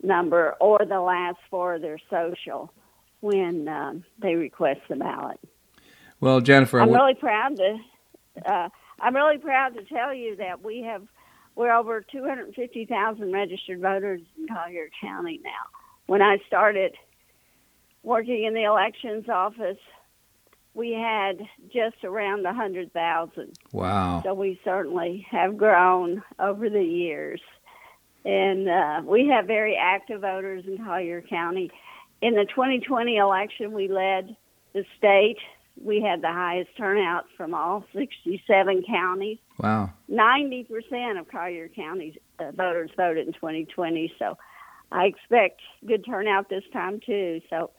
number 0.00 0.54
or 0.60 0.78
the 0.88 1.00
last 1.00 1.38
four 1.50 1.74
of 1.74 1.82
their 1.82 1.98
social 2.08 2.72
when 3.20 3.66
um, 3.66 4.04
they 4.22 4.36
request 4.36 4.82
the 4.88 4.94
ballot. 4.94 5.40
Well, 6.20 6.40
Jennifer, 6.40 6.80
I'm 6.80 6.92
really 6.92 7.16
proud 7.16 7.56
to. 7.56 7.78
Uh, 8.48 8.68
I'm 9.00 9.16
really 9.16 9.38
proud 9.38 9.74
to 9.74 9.82
tell 9.86 10.14
you 10.14 10.36
that 10.36 10.62
we 10.62 10.82
have 10.82 11.02
we're 11.56 11.74
over 11.74 12.00
250,000 12.00 13.32
registered 13.32 13.80
voters 13.80 14.20
in 14.38 14.46
Collier 14.46 14.88
County 15.00 15.40
now. 15.42 15.50
When 16.06 16.22
I 16.22 16.38
started 16.46 16.94
working 18.04 18.44
in 18.44 18.54
the 18.54 18.64
elections 18.64 19.28
office, 19.28 19.78
we 20.76 20.92
had 20.92 21.40
just 21.72 22.04
around 22.04 22.44
100,000. 22.44 23.58
Wow. 23.72 24.20
So 24.22 24.34
we 24.34 24.60
certainly 24.62 25.26
have 25.30 25.56
grown 25.56 26.22
over 26.38 26.68
the 26.68 26.84
years. 26.84 27.40
And 28.26 28.68
uh, 28.68 29.00
we 29.04 29.26
have 29.28 29.46
very 29.46 29.74
active 29.74 30.20
voters 30.20 30.64
in 30.66 30.84
Collier 30.84 31.22
County. 31.22 31.70
In 32.20 32.34
the 32.34 32.44
2020 32.44 33.16
election, 33.16 33.72
we 33.72 33.88
led 33.88 34.36
the 34.74 34.84
state. 34.98 35.38
We 35.82 36.02
had 36.02 36.20
the 36.20 36.32
highest 36.32 36.70
turnout 36.76 37.24
from 37.38 37.54
all 37.54 37.84
67 37.94 38.84
counties. 38.86 39.38
Wow. 39.58 39.90
90% 40.10 41.18
of 41.18 41.28
Collier 41.28 41.68
County's 41.68 42.16
uh, 42.38 42.50
voters 42.50 42.90
voted 42.98 43.26
in 43.26 43.32
2020. 43.32 44.12
So 44.18 44.36
I 44.92 45.06
expect 45.06 45.62
good 45.86 46.04
turnout 46.04 46.50
this 46.50 46.64
time, 46.70 47.00
too. 47.00 47.40
So 47.48 47.70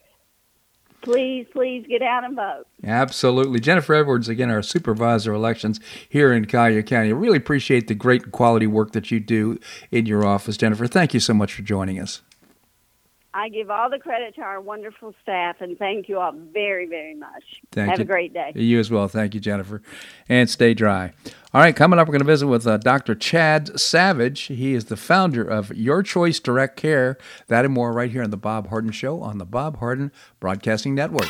please, 1.02 1.48
please 1.52 1.86
get 1.88 2.02
out 2.02 2.24
and 2.24 2.36
vote. 2.36 2.66
Absolutely. 2.84 3.60
Jennifer 3.60 3.94
Edwards, 3.94 4.30
again, 4.30 4.50
our 4.50 4.62
supervisor 4.62 5.34
elections 5.34 5.80
here 6.08 6.34
in 6.34 6.46
Collier 6.46 6.84
County. 6.84 7.10
I 7.10 7.14
really 7.14 7.38
appreciate 7.38 7.88
the 7.88 7.96
great 7.96 8.32
quality 8.32 8.68
work 8.68 8.92
that 8.92 9.12
you 9.12 9.20
do 9.20 9.60
in 9.92 10.06
your 10.06 10.26
office. 10.26 10.58
Jennifer, 10.58 10.88
thank 10.88 11.14
you 11.14 11.20
so 11.20 11.34
much 11.34 11.54
for 11.54 11.62
joining 11.62 12.00
us. 12.00 12.22
I 13.38 13.50
give 13.50 13.70
all 13.70 13.88
the 13.88 14.00
credit 14.00 14.34
to 14.36 14.42
our 14.42 14.60
wonderful 14.60 15.14
staff, 15.22 15.58
and 15.60 15.78
thank 15.78 16.10
you 16.10 16.18
all 16.18 16.32
very, 16.32 16.88
very 16.88 17.14
much. 17.14 17.44
Thank 17.72 17.92
Have 17.92 18.00
you. 18.00 18.04
a 18.04 18.08
great 18.08 18.34
day. 18.34 18.52
You 18.56 18.80
as 18.80 18.90
well. 18.90 19.08
Thank 19.08 19.36
you, 19.36 19.40
Jennifer. 19.40 19.84
And 20.28 20.50
stay 20.50 20.74
dry. 20.74 21.14
All 21.54 21.62
right, 21.62 21.76
coming 21.76 22.00
up, 22.00 22.08
we're 22.08 22.14
going 22.14 22.22
to 22.22 22.26
visit 22.26 22.48
with 22.48 22.66
uh, 22.66 22.78
Dr. 22.78 23.14
Chad 23.14 23.80
Savage. 23.80 24.42
He 24.46 24.74
is 24.74 24.86
the 24.86 24.98
founder 24.98 25.44
of 25.44 25.70
Your 25.78 26.02
Choice 26.02 26.40
Direct 26.40 26.78
Care. 26.78 27.20
That 27.46 27.64
and 27.64 27.76
more 27.76 27.94
right 27.94 28.10
here 28.10 28.24
on 28.24 28.32
The 28.32 28.38
Bob 28.38 28.70
Harden 28.70 28.92
Show 28.92 29.22
on 29.22 29.38
the 29.38 29.46
Bob 29.46 29.78
Harden 29.78 30.12
Broadcasting 30.40 30.96
Network. 30.96 31.30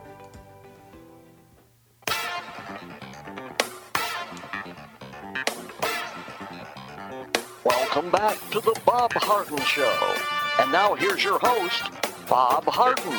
Welcome 7.93 8.11
back 8.11 8.39
to 8.51 8.61
the 8.61 8.79
Bob 8.85 9.11
Harden 9.15 9.57
Show. 9.63 10.15
And 10.59 10.71
now 10.71 10.95
here's 10.95 11.25
your 11.25 11.37
host, 11.39 11.91
Bob 12.29 12.63
Harden. 12.63 13.11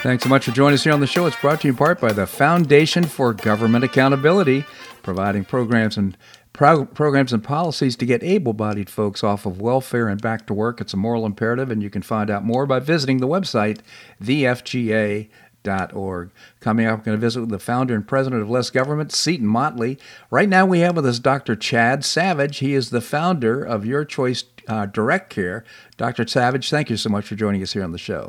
Thanks 0.00 0.22
so 0.22 0.28
much 0.28 0.44
for 0.44 0.52
joining 0.52 0.74
us 0.74 0.84
here 0.84 0.92
on 0.92 1.00
the 1.00 1.08
show. 1.08 1.26
It's 1.26 1.34
brought 1.40 1.62
to 1.62 1.66
you 1.66 1.72
in 1.72 1.76
part 1.76 2.00
by 2.00 2.12
the 2.12 2.24
Foundation 2.28 3.02
for 3.02 3.32
Government 3.32 3.82
Accountability, 3.82 4.64
providing 5.02 5.44
programs 5.44 5.96
and 5.96 6.16
pro- 6.52 6.84
programs 6.84 7.32
and 7.32 7.42
policies 7.42 7.96
to 7.96 8.06
get 8.06 8.22
able-bodied 8.22 8.88
folks 8.88 9.24
off 9.24 9.44
of 9.44 9.60
welfare 9.60 10.06
and 10.06 10.22
back 10.22 10.46
to 10.46 10.54
work. 10.54 10.80
It's 10.80 10.94
a 10.94 10.96
moral 10.96 11.26
imperative, 11.26 11.72
and 11.72 11.82
you 11.82 11.90
can 11.90 12.02
find 12.02 12.30
out 12.30 12.44
more 12.44 12.64
by 12.64 12.78
visiting 12.78 13.18
the 13.18 13.26
website 13.26 13.80
thefga 14.22 15.28
Org. 15.68 16.30
Coming 16.60 16.86
up, 16.86 17.00
we're 17.00 17.04
going 17.04 17.16
to 17.16 17.20
visit 17.20 17.40
with 17.40 17.50
the 17.50 17.58
founder 17.58 17.94
and 17.94 18.06
president 18.06 18.42
of 18.42 18.50
Less 18.50 18.70
Government, 18.70 19.12
Seton 19.12 19.46
Motley. 19.46 19.98
Right 20.30 20.48
now, 20.48 20.66
we 20.66 20.80
have 20.80 20.96
with 20.96 21.06
us 21.06 21.18
Dr. 21.18 21.56
Chad 21.56 22.04
Savage. 22.04 22.58
He 22.58 22.74
is 22.74 22.90
the 22.90 23.00
founder 23.00 23.62
of 23.62 23.86
Your 23.86 24.04
Choice 24.04 24.44
uh, 24.68 24.86
Direct 24.86 25.30
Care. 25.30 25.64
Dr. 25.96 26.26
Savage, 26.26 26.70
thank 26.70 26.90
you 26.90 26.96
so 26.96 27.08
much 27.10 27.26
for 27.26 27.34
joining 27.34 27.62
us 27.62 27.72
here 27.72 27.84
on 27.84 27.92
the 27.92 27.98
show. 27.98 28.28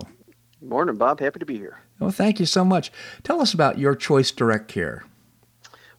Good 0.60 0.70
Morning, 0.70 0.96
Bob. 0.96 1.20
Happy 1.20 1.40
to 1.40 1.46
be 1.46 1.58
here. 1.58 1.80
Well, 2.00 2.12
thank 2.12 2.40
you 2.40 2.46
so 2.46 2.64
much. 2.64 2.92
Tell 3.24 3.42
us 3.42 3.54
about 3.54 3.78
Your 3.78 3.96
Choice 3.96 4.32
Direct 4.32 4.68
Care. 4.68 5.04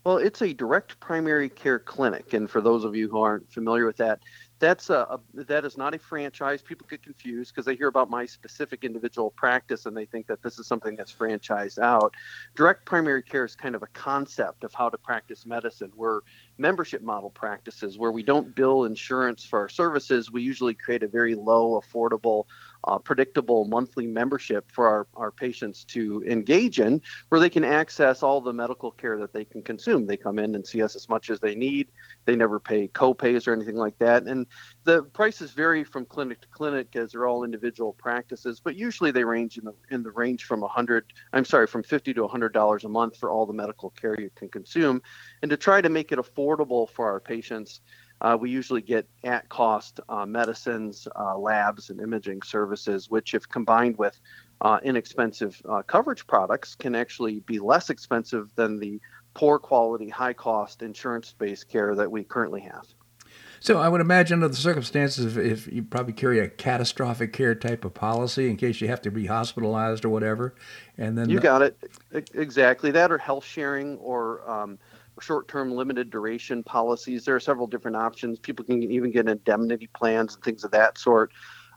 Well, 0.04 0.18
it's 0.18 0.42
a 0.42 0.52
direct 0.52 1.00
primary 1.00 1.48
care 1.48 1.78
clinic, 1.78 2.34
and 2.34 2.48
for 2.48 2.60
those 2.60 2.84
of 2.84 2.94
you 2.94 3.08
who 3.08 3.20
aren't 3.20 3.50
familiar 3.50 3.86
with 3.86 3.96
that, 3.96 4.20
that's 4.64 4.88
a, 4.88 5.06
a, 5.10 5.20
that 5.44 5.64
is 5.66 5.76
not 5.76 5.94
a 5.94 5.98
franchise. 5.98 6.62
People 6.62 6.86
get 6.88 7.02
confused 7.02 7.52
because 7.52 7.66
they 7.66 7.76
hear 7.76 7.88
about 7.88 8.08
my 8.08 8.24
specific 8.24 8.82
individual 8.82 9.30
practice 9.30 9.84
and 9.84 9.94
they 9.94 10.06
think 10.06 10.26
that 10.26 10.42
this 10.42 10.58
is 10.58 10.66
something 10.66 10.96
that's 10.96 11.12
franchised 11.12 11.78
out. 11.78 12.14
Direct 12.56 12.86
primary 12.86 13.22
care 13.22 13.44
is 13.44 13.54
kind 13.54 13.74
of 13.74 13.82
a 13.82 13.86
concept 13.88 14.64
of 14.64 14.72
how 14.72 14.88
to 14.88 14.96
practice 14.96 15.44
medicine. 15.44 15.92
We're 15.94 16.20
membership 16.56 17.02
model 17.02 17.28
practices 17.28 17.98
where 17.98 18.10
we 18.10 18.22
don't 18.22 18.54
bill 18.54 18.84
insurance 18.84 19.44
for 19.44 19.58
our 19.58 19.68
services. 19.68 20.32
We 20.32 20.42
usually 20.42 20.74
create 20.74 21.02
a 21.02 21.08
very 21.08 21.34
low, 21.34 21.80
affordable 21.80 22.44
uh, 22.86 22.98
predictable 22.98 23.64
monthly 23.64 24.06
membership 24.06 24.70
for 24.70 24.86
our, 24.86 25.06
our 25.14 25.30
patients 25.30 25.84
to 25.84 26.22
engage 26.26 26.80
in 26.80 27.00
where 27.28 27.40
they 27.40 27.50
can 27.50 27.64
access 27.64 28.22
all 28.22 28.40
the 28.40 28.52
medical 28.52 28.90
care 28.90 29.18
that 29.18 29.32
they 29.32 29.44
can 29.44 29.62
consume. 29.62 30.06
They 30.06 30.16
come 30.16 30.38
in 30.38 30.54
and 30.54 30.66
see 30.66 30.82
us 30.82 30.94
as 30.96 31.08
much 31.08 31.30
as 31.30 31.40
they 31.40 31.54
need. 31.54 31.88
They 32.24 32.36
never 32.36 32.60
pay 32.60 32.88
co-pays 32.88 33.46
or 33.46 33.52
anything 33.52 33.76
like 33.76 33.98
that. 33.98 34.24
And 34.24 34.46
the 34.84 35.02
prices 35.02 35.52
vary 35.52 35.84
from 35.84 36.04
clinic 36.04 36.40
to 36.42 36.48
clinic 36.48 36.94
as 36.96 37.12
they're 37.12 37.26
all 37.26 37.44
individual 37.44 37.92
practices, 37.92 38.60
but 38.60 38.76
usually 38.76 39.10
they 39.10 39.24
range 39.24 39.58
in 39.58 39.64
the 39.64 39.74
in 39.90 40.02
the 40.02 40.10
range 40.10 40.44
from 40.44 40.60
100 40.60 41.12
I'm 41.32 41.44
sorry, 41.44 41.66
from 41.66 41.82
50 41.82 42.14
to 42.14 42.22
100 42.22 42.52
dollars 42.52 42.84
a 42.84 42.88
month 42.88 43.16
for 43.16 43.30
all 43.30 43.46
the 43.46 43.52
medical 43.52 43.90
care 43.90 44.18
you 44.20 44.30
can 44.34 44.48
consume. 44.48 45.02
And 45.42 45.50
to 45.50 45.56
try 45.56 45.80
to 45.80 45.88
make 45.88 46.12
it 46.12 46.18
affordable 46.18 46.88
for 46.88 47.06
our 47.10 47.20
patients, 47.20 47.80
uh, 48.24 48.36
we 48.40 48.48
usually 48.48 48.80
get 48.80 49.06
at 49.22 49.46
cost 49.50 50.00
uh, 50.08 50.24
medicines, 50.24 51.06
uh, 51.14 51.36
labs, 51.36 51.90
and 51.90 52.00
imaging 52.00 52.40
services, 52.40 53.10
which, 53.10 53.34
if 53.34 53.46
combined 53.46 53.98
with 53.98 54.18
uh, 54.62 54.78
inexpensive 54.82 55.60
uh, 55.68 55.82
coverage 55.82 56.26
products, 56.26 56.74
can 56.74 56.94
actually 56.94 57.40
be 57.40 57.58
less 57.58 57.90
expensive 57.90 58.50
than 58.56 58.80
the 58.80 58.98
poor 59.34 59.58
quality, 59.58 60.08
high 60.08 60.32
cost 60.32 60.80
insurance 60.80 61.34
based 61.38 61.68
care 61.68 61.94
that 61.94 62.10
we 62.10 62.24
currently 62.24 62.62
have. 62.62 62.86
So 63.60 63.78
I 63.78 63.88
would 63.88 64.00
imagine 64.00 64.36
under 64.36 64.48
the 64.48 64.56
circumstances, 64.56 65.36
if 65.36 65.70
you 65.70 65.82
probably 65.82 66.14
carry 66.14 66.38
a 66.38 66.48
catastrophic 66.48 67.32
care 67.34 67.54
type 67.54 67.84
of 67.84 67.92
policy 67.92 68.48
in 68.48 68.56
case 68.56 68.80
you 68.80 68.88
have 68.88 69.02
to 69.02 69.10
be 69.10 69.26
hospitalized 69.26 70.04
or 70.06 70.08
whatever, 70.08 70.54
and 70.96 71.18
then 71.18 71.28
you 71.28 71.40
got 71.40 71.60
it 71.60 71.76
exactly 72.34 72.90
that, 72.92 73.12
or 73.12 73.18
health 73.18 73.44
sharing, 73.44 73.98
or 73.98 74.48
um, 74.50 74.78
short-term 75.20 75.72
limited 75.72 76.10
duration 76.10 76.62
policies. 76.62 77.24
There 77.24 77.36
are 77.36 77.40
several 77.40 77.66
different 77.66 77.96
options. 77.96 78.38
People 78.38 78.64
can 78.64 78.82
even 78.82 79.10
get 79.10 79.28
indemnity 79.28 79.88
plans 79.88 80.34
and 80.34 80.44
things 80.44 80.64
of 80.64 80.70
that 80.72 80.98
sort. 80.98 81.32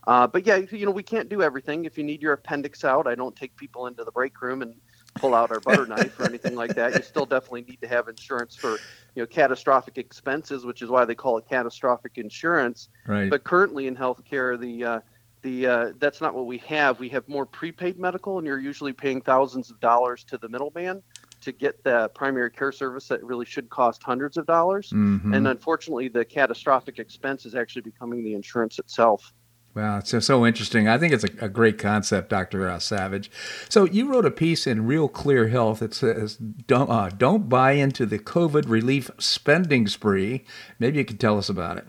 Uh, 0.06 0.26
but 0.26 0.46
yeah, 0.46 0.56
you 0.56 0.86
know, 0.86 0.90
we 0.90 1.02
can't 1.02 1.28
do 1.28 1.42
everything. 1.42 1.84
If 1.84 1.98
you 1.98 2.04
need 2.04 2.22
your 2.22 2.32
appendix 2.32 2.84
out, 2.84 3.06
I 3.06 3.14
don't 3.14 3.36
take 3.36 3.54
people 3.56 3.86
into 3.86 4.04
the 4.04 4.10
break 4.10 4.40
room 4.40 4.62
and 4.62 4.74
pull 5.16 5.34
out 5.34 5.50
our 5.50 5.60
butter 5.60 5.86
knife 5.86 6.18
or 6.18 6.24
anything 6.24 6.54
like 6.54 6.74
that. 6.76 6.94
You 6.94 7.02
still 7.02 7.26
definitely 7.26 7.62
need 7.62 7.80
to 7.82 7.88
have 7.88 8.08
insurance 8.08 8.56
for, 8.56 8.72
you 9.14 9.22
know, 9.22 9.26
catastrophic 9.26 9.98
expenses, 9.98 10.64
which 10.64 10.80
is 10.80 10.88
why 10.88 11.04
they 11.04 11.14
call 11.14 11.36
it 11.36 11.48
catastrophic 11.48 12.16
insurance. 12.16 12.88
Right. 13.06 13.28
But 13.28 13.44
currently 13.44 13.86
in 13.86 13.96
healthcare, 13.96 14.58
the 14.58 14.84
uh, 14.84 15.00
the 15.42 15.66
uh, 15.66 15.92
that's 15.98 16.20
not 16.20 16.34
what 16.34 16.46
we 16.46 16.58
have. 16.58 16.98
We 16.98 17.08
have 17.10 17.28
more 17.28 17.46
prepaid 17.46 17.98
medical, 17.98 18.38
and 18.38 18.46
you're 18.46 18.58
usually 18.58 18.92
paying 18.92 19.20
thousands 19.20 19.70
of 19.70 19.78
dollars 19.80 20.24
to 20.24 20.38
the 20.38 20.48
middleman 20.48 21.02
to 21.48 21.52
get 21.52 21.82
the 21.82 22.08
primary 22.14 22.50
care 22.50 22.72
service 22.72 23.08
that 23.08 23.24
really 23.24 23.46
should 23.46 23.70
cost 23.70 24.02
hundreds 24.02 24.36
of 24.36 24.46
dollars. 24.46 24.90
Mm-hmm. 24.90 25.32
And 25.32 25.48
unfortunately, 25.48 26.08
the 26.08 26.24
catastrophic 26.24 26.98
expense 26.98 27.46
is 27.46 27.54
actually 27.54 27.82
becoming 27.82 28.22
the 28.22 28.34
insurance 28.34 28.78
itself. 28.78 29.32
Wow, 29.74 29.98
it's 29.98 30.26
so 30.26 30.44
interesting. 30.44 30.88
I 30.88 30.98
think 30.98 31.12
it's 31.12 31.24
a, 31.24 31.30
a 31.40 31.48
great 31.48 31.78
concept, 31.78 32.30
Dr. 32.30 32.68
Uh, 32.68 32.78
Savage. 32.78 33.30
So 33.68 33.84
you 33.84 34.10
wrote 34.10 34.26
a 34.26 34.30
piece 34.30 34.66
in 34.66 34.86
Real 34.86 35.08
Clear 35.08 35.48
Health 35.48 35.78
that 35.78 35.94
says, 35.94 36.36
don't, 36.36 36.90
uh, 36.90 37.10
don't 37.10 37.48
buy 37.48 37.72
into 37.72 38.04
the 38.04 38.18
COVID 38.18 38.68
relief 38.68 39.10
spending 39.18 39.86
spree. 39.86 40.44
Maybe 40.78 40.98
you 40.98 41.04
could 41.04 41.20
tell 41.20 41.38
us 41.38 41.48
about 41.48 41.78
it. 41.78 41.86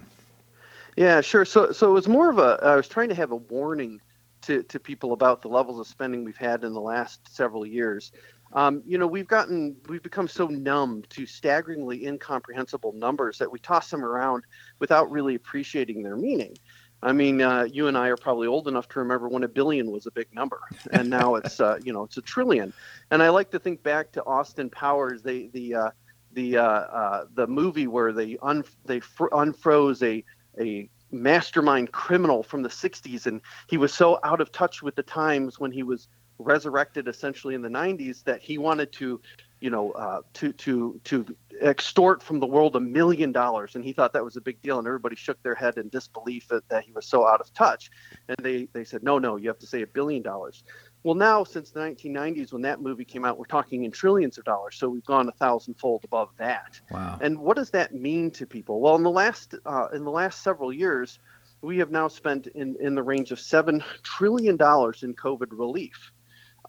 Yeah, 0.96 1.22
sure. 1.22 1.46
So, 1.46 1.72
so 1.72 1.90
it 1.90 1.94
was 1.94 2.08
more 2.08 2.30
of 2.30 2.38
a, 2.38 2.60
I 2.62 2.76
was 2.76 2.88
trying 2.88 3.10
to 3.10 3.16
have 3.16 3.32
a 3.32 3.38
warning 3.38 4.00
to, 4.44 4.64
to 4.64 4.80
people 4.80 5.14
about 5.14 5.42
the 5.42 5.48
levels 5.48 5.80
of 5.80 5.88
spending 5.88 6.24
we've 6.24 6.38
had 6.38 6.64
in 6.64 6.74
the 6.74 6.82
last 6.82 7.36
several 7.36 7.66
years. 7.66 8.12
Um, 8.54 8.82
you 8.86 8.98
know, 8.98 9.08
we've 9.08 9.28
gotten, 9.28 9.76
we've 9.88 10.02
become 10.02 10.28
so 10.28 10.48
numb 10.48 11.04
to 11.10 11.26
staggeringly 11.26 12.06
incomprehensible 12.06 12.94
numbers 12.94 13.38
that 13.38 13.52
we 13.52 13.60
toss 13.60 13.90
them 13.90 14.04
around 14.04 14.44
without 14.80 15.12
really 15.12 15.36
appreciating 15.36 16.02
their 16.02 16.16
meaning. 16.16 16.58
I 17.02 17.14
mean, 17.14 17.42
uh, 17.42 17.64
you 17.64 17.88
and 17.88 17.98
I 17.98 18.10
are 18.10 18.18
probably 18.18 18.48
old 18.48 18.68
enough 18.68 18.90
to 18.90 19.00
remember 19.00 19.30
when 19.30 19.44
a 19.44 19.48
billion 19.48 19.90
was 19.92 20.06
a 20.06 20.12
big 20.12 20.34
number, 20.34 20.60
and 20.92 21.10
now 21.10 21.36
it's, 21.36 21.60
uh, 21.60 21.78
you 21.84 21.94
know, 21.94 22.04
it's 22.04 22.18
a 22.18 22.22
trillion. 22.22 22.74
And 23.12 23.24
I 23.24 23.30
like 23.30 23.52
to 23.52 23.60
think 23.60 23.84
back 23.84 24.12
to 24.14 24.24
Austin 24.26 24.70
Powers, 24.70 25.22
the 25.22 25.50
the 25.54 25.76
uh, 25.76 25.90
the 26.34 26.58
uh, 26.58 26.64
uh, 26.64 27.26
the 27.36 27.48
movie 27.48 27.88
where 27.88 28.12
they 28.12 28.38
un- 28.42 28.66
they 28.86 29.00
fr- 29.00 29.30
unfroze 29.32 30.04
a 30.04 30.24
a 30.62 30.90
mastermind 31.12 31.92
criminal 31.92 32.44
from 32.44 32.62
the 32.62 32.70
60s, 32.70 33.26
and 33.26 33.42
he 33.68 33.78
was 33.78 33.94
so 33.94 34.20
out 34.24 34.42
of 34.42 34.52
touch 34.52 34.84
with 34.84 34.96
the 34.96 35.04
times 35.04 35.60
when 35.60 35.72
he 35.72 35.84
was 35.84 36.08
resurrected 36.40 37.08
essentially 37.08 37.54
in 37.54 37.62
the 37.62 37.70
90s 37.70 38.24
that 38.24 38.42
he 38.42 38.58
wanted 38.58 38.92
to 38.94 39.22
you 39.60 39.70
know, 39.70 39.92
uh, 39.92 40.22
to 40.34 40.54
to 40.54 41.00
to 41.04 41.36
extort 41.62 42.24
from 42.24 42.40
the 42.40 42.46
world 42.46 42.76
a 42.76 42.80
million 42.80 43.32
dollars, 43.32 43.76
and 43.76 43.84
he 43.84 43.92
thought 43.92 44.14
that 44.14 44.24
was 44.24 44.38
a 44.38 44.42
big 44.42 44.62
deal, 44.62 44.80
and 44.80 44.88
everybody 44.88 45.16
shook 45.16 45.42
their 45.44 45.56
head 45.56 45.78
in 45.78 45.90
disbelief 45.90 46.48
that, 46.48 46.68
that 46.70 46.84
he 46.84 46.92
was 46.92 47.06
so 47.06 47.28
out 47.28 47.42
of 47.42 47.54
touch, 47.54 47.92
and 48.30 48.38
they 48.42 48.68
they 48.74 48.84
said, 48.84 49.04
no, 49.04 49.20
no, 49.20 49.36
you 49.36 49.50
have 49.50 49.60
to 49.60 49.68
say 49.68 49.82
a 49.82 49.88
billion 49.88 50.22
dollars. 50.22 50.64
Well, 51.04 51.16
now 51.16 51.44
since 51.44 51.72
the 51.72 51.80
1990s, 51.80 52.52
when 52.52 52.62
that 52.64 52.82
movie 52.82 53.06
came 53.06 53.24
out, 53.24 53.38
we're 53.38 53.46
talking 53.46 53.84
in 53.84 53.92
trillions 53.92 54.38
of 54.38 54.46
dollars, 54.46 54.76
so 54.76 54.90
we've 54.90 55.06
gone 55.06 55.28
a 55.28 55.34
thousandfold 55.34 56.04
above 56.04 56.30
that. 56.38 56.80
Wow. 56.92 57.18
And 57.22 57.40
what 57.40 57.56
does 57.56 57.70
that 57.72 57.94
mean 57.94 58.32
to 58.32 58.46
people? 58.46 58.80
Well, 58.80 58.96
in 58.96 59.04
the 59.04 59.12
last 59.12 59.56
uh, 59.66 59.88
in 59.94 60.06
the 60.06 60.12
last 60.12 60.42
several 60.42 60.72
years, 60.72 61.20
we 61.62 61.78
have 61.80 61.92
now 61.92 62.08
spent 62.08 62.48
in 62.48 62.78
in 62.80 62.96
the 62.96 63.04
range 63.04 63.32
of 63.32 63.42
seven 63.42 63.84
trillion 64.04 64.56
dollars 64.56 65.04
in 65.04 65.14
COVID 65.16 65.48
relief 65.52 66.14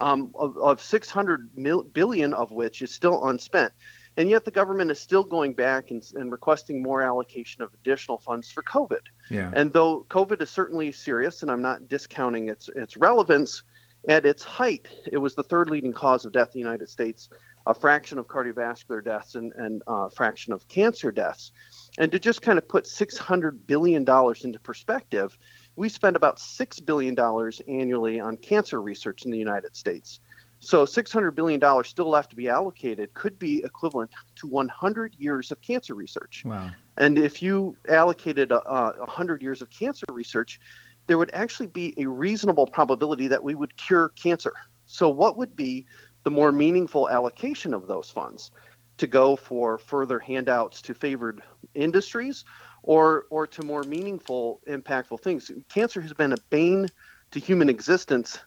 um, 0.00 0.30
of, 0.34 0.56
of 0.58 0.82
600 0.82 1.50
mil, 1.56 1.82
billion 1.82 2.34
of 2.34 2.50
which 2.50 2.82
is 2.82 2.90
still 2.90 3.28
unspent. 3.28 3.72
And 4.16 4.28
yet 4.28 4.44
the 4.44 4.50
government 4.50 4.90
is 4.90 4.98
still 4.98 5.22
going 5.22 5.54
back 5.54 5.90
and, 5.90 6.02
and 6.14 6.32
requesting 6.32 6.82
more 6.82 7.00
allocation 7.02 7.62
of 7.62 7.72
additional 7.74 8.18
funds 8.18 8.50
for 8.50 8.62
COVID. 8.62 9.00
Yeah. 9.30 9.52
And 9.54 9.72
though 9.72 10.04
COVID 10.10 10.42
is 10.42 10.50
certainly 10.50 10.92
serious, 10.92 11.42
and 11.42 11.50
I'm 11.50 11.62
not 11.62 11.88
discounting 11.88 12.48
its 12.48 12.68
its 12.74 12.96
relevance, 12.96 13.62
at 14.08 14.24
its 14.24 14.42
height, 14.42 14.88
it 15.12 15.18
was 15.18 15.34
the 15.34 15.42
third 15.42 15.70
leading 15.70 15.92
cause 15.92 16.24
of 16.24 16.32
death 16.32 16.48
in 16.48 16.52
the 16.54 16.58
United 16.66 16.88
States, 16.88 17.28
a 17.66 17.74
fraction 17.74 18.18
of 18.18 18.26
cardiovascular 18.26 19.04
deaths 19.04 19.34
and, 19.34 19.52
and 19.54 19.82
a 19.86 19.90
uh, 19.90 20.08
fraction 20.08 20.52
of 20.52 20.66
cancer 20.68 21.12
deaths. 21.12 21.52
And 21.98 22.10
to 22.12 22.18
just 22.18 22.40
kind 22.40 22.58
of 22.58 22.66
put 22.66 22.84
$600 22.84 23.58
billion 23.66 24.02
into 24.02 24.58
perspective, 24.62 25.36
we 25.80 25.88
spend 25.88 26.14
about 26.14 26.36
$6 26.36 26.84
billion 26.84 27.18
annually 27.66 28.20
on 28.20 28.36
cancer 28.36 28.82
research 28.82 29.24
in 29.24 29.30
the 29.30 29.38
United 29.38 29.74
States. 29.74 30.20
So 30.58 30.84
$600 30.84 31.34
billion 31.34 31.58
still 31.84 32.10
left 32.10 32.28
to 32.30 32.36
be 32.36 32.50
allocated 32.50 33.14
could 33.14 33.38
be 33.38 33.64
equivalent 33.64 34.10
to 34.36 34.46
100 34.46 35.16
years 35.18 35.50
of 35.50 35.58
cancer 35.62 35.94
research. 35.94 36.42
Wow. 36.44 36.70
And 36.98 37.16
if 37.16 37.42
you 37.42 37.78
allocated 37.88 38.52
uh, 38.52 38.60
a 38.66 38.92
100 38.98 39.40
years 39.40 39.62
of 39.62 39.70
cancer 39.70 40.04
research, 40.10 40.60
there 41.06 41.16
would 41.16 41.30
actually 41.32 41.68
be 41.68 41.94
a 41.96 42.04
reasonable 42.04 42.66
probability 42.66 43.26
that 43.28 43.42
we 43.42 43.54
would 43.54 43.74
cure 43.78 44.10
cancer. 44.10 44.52
So 44.84 45.08
what 45.08 45.38
would 45.38 45.56
be 45.56 45.86
the 46.24 46.30
more 46.30 46.52
meaningful 46.52 47.08
allocation 47.08 47.72
of 47.72 47.86
those 47.86 48.10
funds? 48.10 48.50
To 48.98 49.06
go 49.06 49.34
for 49.34 49.78
further 49.78 50.18
handouts 50.18 50.82
to 50.82 50.92
favored 50.92 51.40
industries 51.72 52.44
or 52.82 53.26
or 53.30 53.46
to 53.46 53.62
more 53.62 53.82
meaningful, 53.82 54.60
impactful 54.68 55.20
things. 55.20 55.50
Cancer 55.68 56.00
has 56.00 56.12
been 56.12 56.32
a 56.32 56.38
bane 56.50 56.88
to 57.30 57.40
human 57.40 57.68
existence 57.68 58.38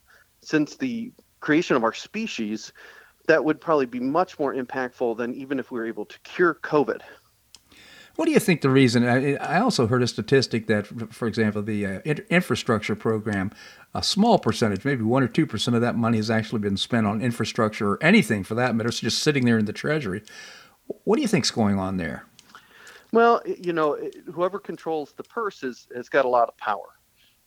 since 0.41 0.75
the 0.75 1.11
creation 1.39 1.75
of 1.75 1.83
our 1.83 1.93
species. 1.93 2.73
That 3.27 3.45
would 3.45 3.61
probably 3.61 3.85
be 3.85 3.99
much 3.99 4.37
more 4.37 4.53
impactful 4.53 5.17
than 5.17 5.33
even 5.33 5.59
if 5.59 5.71
we 5.71 5.79
were 5.79 5.87
able 5.87 6.05
to 6.05 6.19
cure 6.19 6.55
COVID. 6.55 7.01
What 8.15 8.25
do 8.25 8.31
you 8.31 8.39
think 8.39 8.61
the 8.61 8.69
reason? 8.69 9.05
I 9.05 9.59
also 9.59 9.87
heard 9.87 10.03
a 10.03 10.07
statistic 10.07 10.67
that, 10.67 10.85
for 11.11 11.27
example, 11.27 11.63
the 11.63 11.85
uh, 11.85 11.99
infrastructure 12.29 12.95
program, 12.95 13.51
a 13.95 14.03
small 14.03 14.37
percentage, 14.37 14.85
maybe 14.85 15.01
one 15.01 15.23
or 15.23 15.27
two 15.27 15.47
percent 15.47 15.75
of 15.75 15.81
that 15.81 15.95
money 15.95 16.17
has 16.17 16.29
actually 16.29 16.59
been 16.59 16.77
spent 16.77 17.07
on 17.07 17.21
infrastructure 17.21 17.93
or 17.93 18.03
anything 18.03 18.43
for 18.43 18.53
that 18.53 18.75
matter. 18.75 18.89
It's 18.89 18.99
just 18.99 19.23
sitting 19.23 19.45
there 19.45 19.57
in 19.57 19.65
the 19.65 19.73
treasury. 19.73 20.21
What 21.05 21.15
do 21.15 21.23
you 21.23 21.27
think's 21.27 21.49
going 21.49 21.79
on 21.79 21.97
there? 21.97 22.25
Well, 23.13 23.43
you 23.45 23.73
know, 23.73 23.97
whoever 24.33 24.57
controls 24.59 25.13
the 25.15 25.23
purse 25.23 25.61
is, 25.63 25.87
has 25.95 26.09
got 26.09 26.25
a 26.25 26.27
lot 26.27 26.49
of 26.49 26.57
power. 26.57 26.97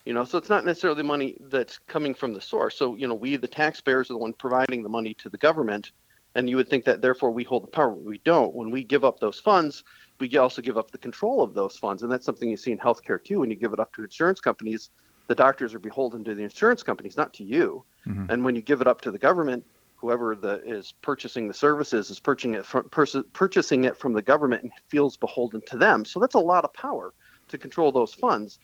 You 0.04 0.14
know, 0.14 0.24
so 0.24 0.38
it's 0.38 0.48
not 0.48 0.64
necessarily 0.64 1.02
money 1.02 1.36
that's 1.40 1.78
coming 1.88 2.14
from 2.14 2.32
the 2.32 2.40
source. 2.40 2.78
So, 2.78 2.94
you 2.94 3.08
know, 3.08 3.14
we, 3.14 3.34
the 3.36 3.48
taxpayers, 3.48 4.08
are 4.08 4.14
the 4.14 4.18
one 4.18 4.32
providing 4.32 4.84
the 4.84 4.88
money 4.88 5.12
to 5.14 5.28
the 5.28 5.36
government. 5.36 5.90
And 6.36 6.48
you 6.48 6.54
would 6.54 6.68
think 6.68 6.84
that 6.84 7.02
therefore 7.02 7.32
we 7.32 7.42
hold 7.42 7.64
the 7.64 7.68
power. 7.68 7.92
We 7.92 8.18
don't. 8.18 8.54
When 8.54 8.70
we 8.70 8.84
give 8.84 9.04
up 9.04 9.18
those 9.18 9.40
funds, 9.40 9.82
we 10.20 10.36
also 10.36 10.62
give 10.62 10.78
up 10.78 10.92
the 10.92 10.98
control 10.98 11.42
of 11.42 11.54
those 11.54 11.76
funds. 11.76 12.04
And 12.04 12.12
that's 12.12 12.24
something 12.24 12.48
you 12.48 12.56
see 12.56 12.70
in 12.70 12.78
healthcare 12.78 13.22
too. 13.22 13.40
When 13.40 13.50
you 13.50 13.56
give 13.56 13.72
it 13.72 13.80
up 13.80 13.92
to 13.94 14.04
insurance 14.04 14.40
companies, 14.40 14.90
the 15.26 15.34
doctors 15.34 15.74
are 15.74 15.80
beholden 15.80 16.22
to 16.24 16.36
the 16.36 16.44
insurance 16.44 16.84
companies, 16.84 17.16
not 17.16 17.34
to 17.34 17.42
you. 17.42 17.84
Mm-hmm. 18.06 18.30
And 18.30 18.44
when 18.44 18.54
you 18.54 18.62
give 18.62 18.80
it 18.80 18.86
up 18.86 19.00
to 19.00 19.10
the 19.10 19.18
government, 19.18 19.64
whoever 19.96 20.36
the 20.36 20.62
is 20.64 20.92
purchasing 21.02 21.48
the 21.48 21.54
services 21.54 22.10
is 22.10 22.20
purchasing 22.20 22.54
it 22.54 22.66
from 22.66 22.88
pers- 22.90 23.16
purchasing 23.32 23.84
it 23.84 23.96
from 23.96 24.12
the 24.12 24.22
government 24.22 24.62
and 24.62 24.72
feels 24.88 25.16
beholden 25.16 25.62
to 25.66 25.76
them. 25.76 26.04
So 26.04 26.20
that's 26.20 26.34
a 26.34 26.40
lot 26.40 26.64
of 26.64 26.72
power 26.72 27.14
to 27.48 27.58
control 27.58 27.92
those 27.92 28.14
funds. 28.14 28.58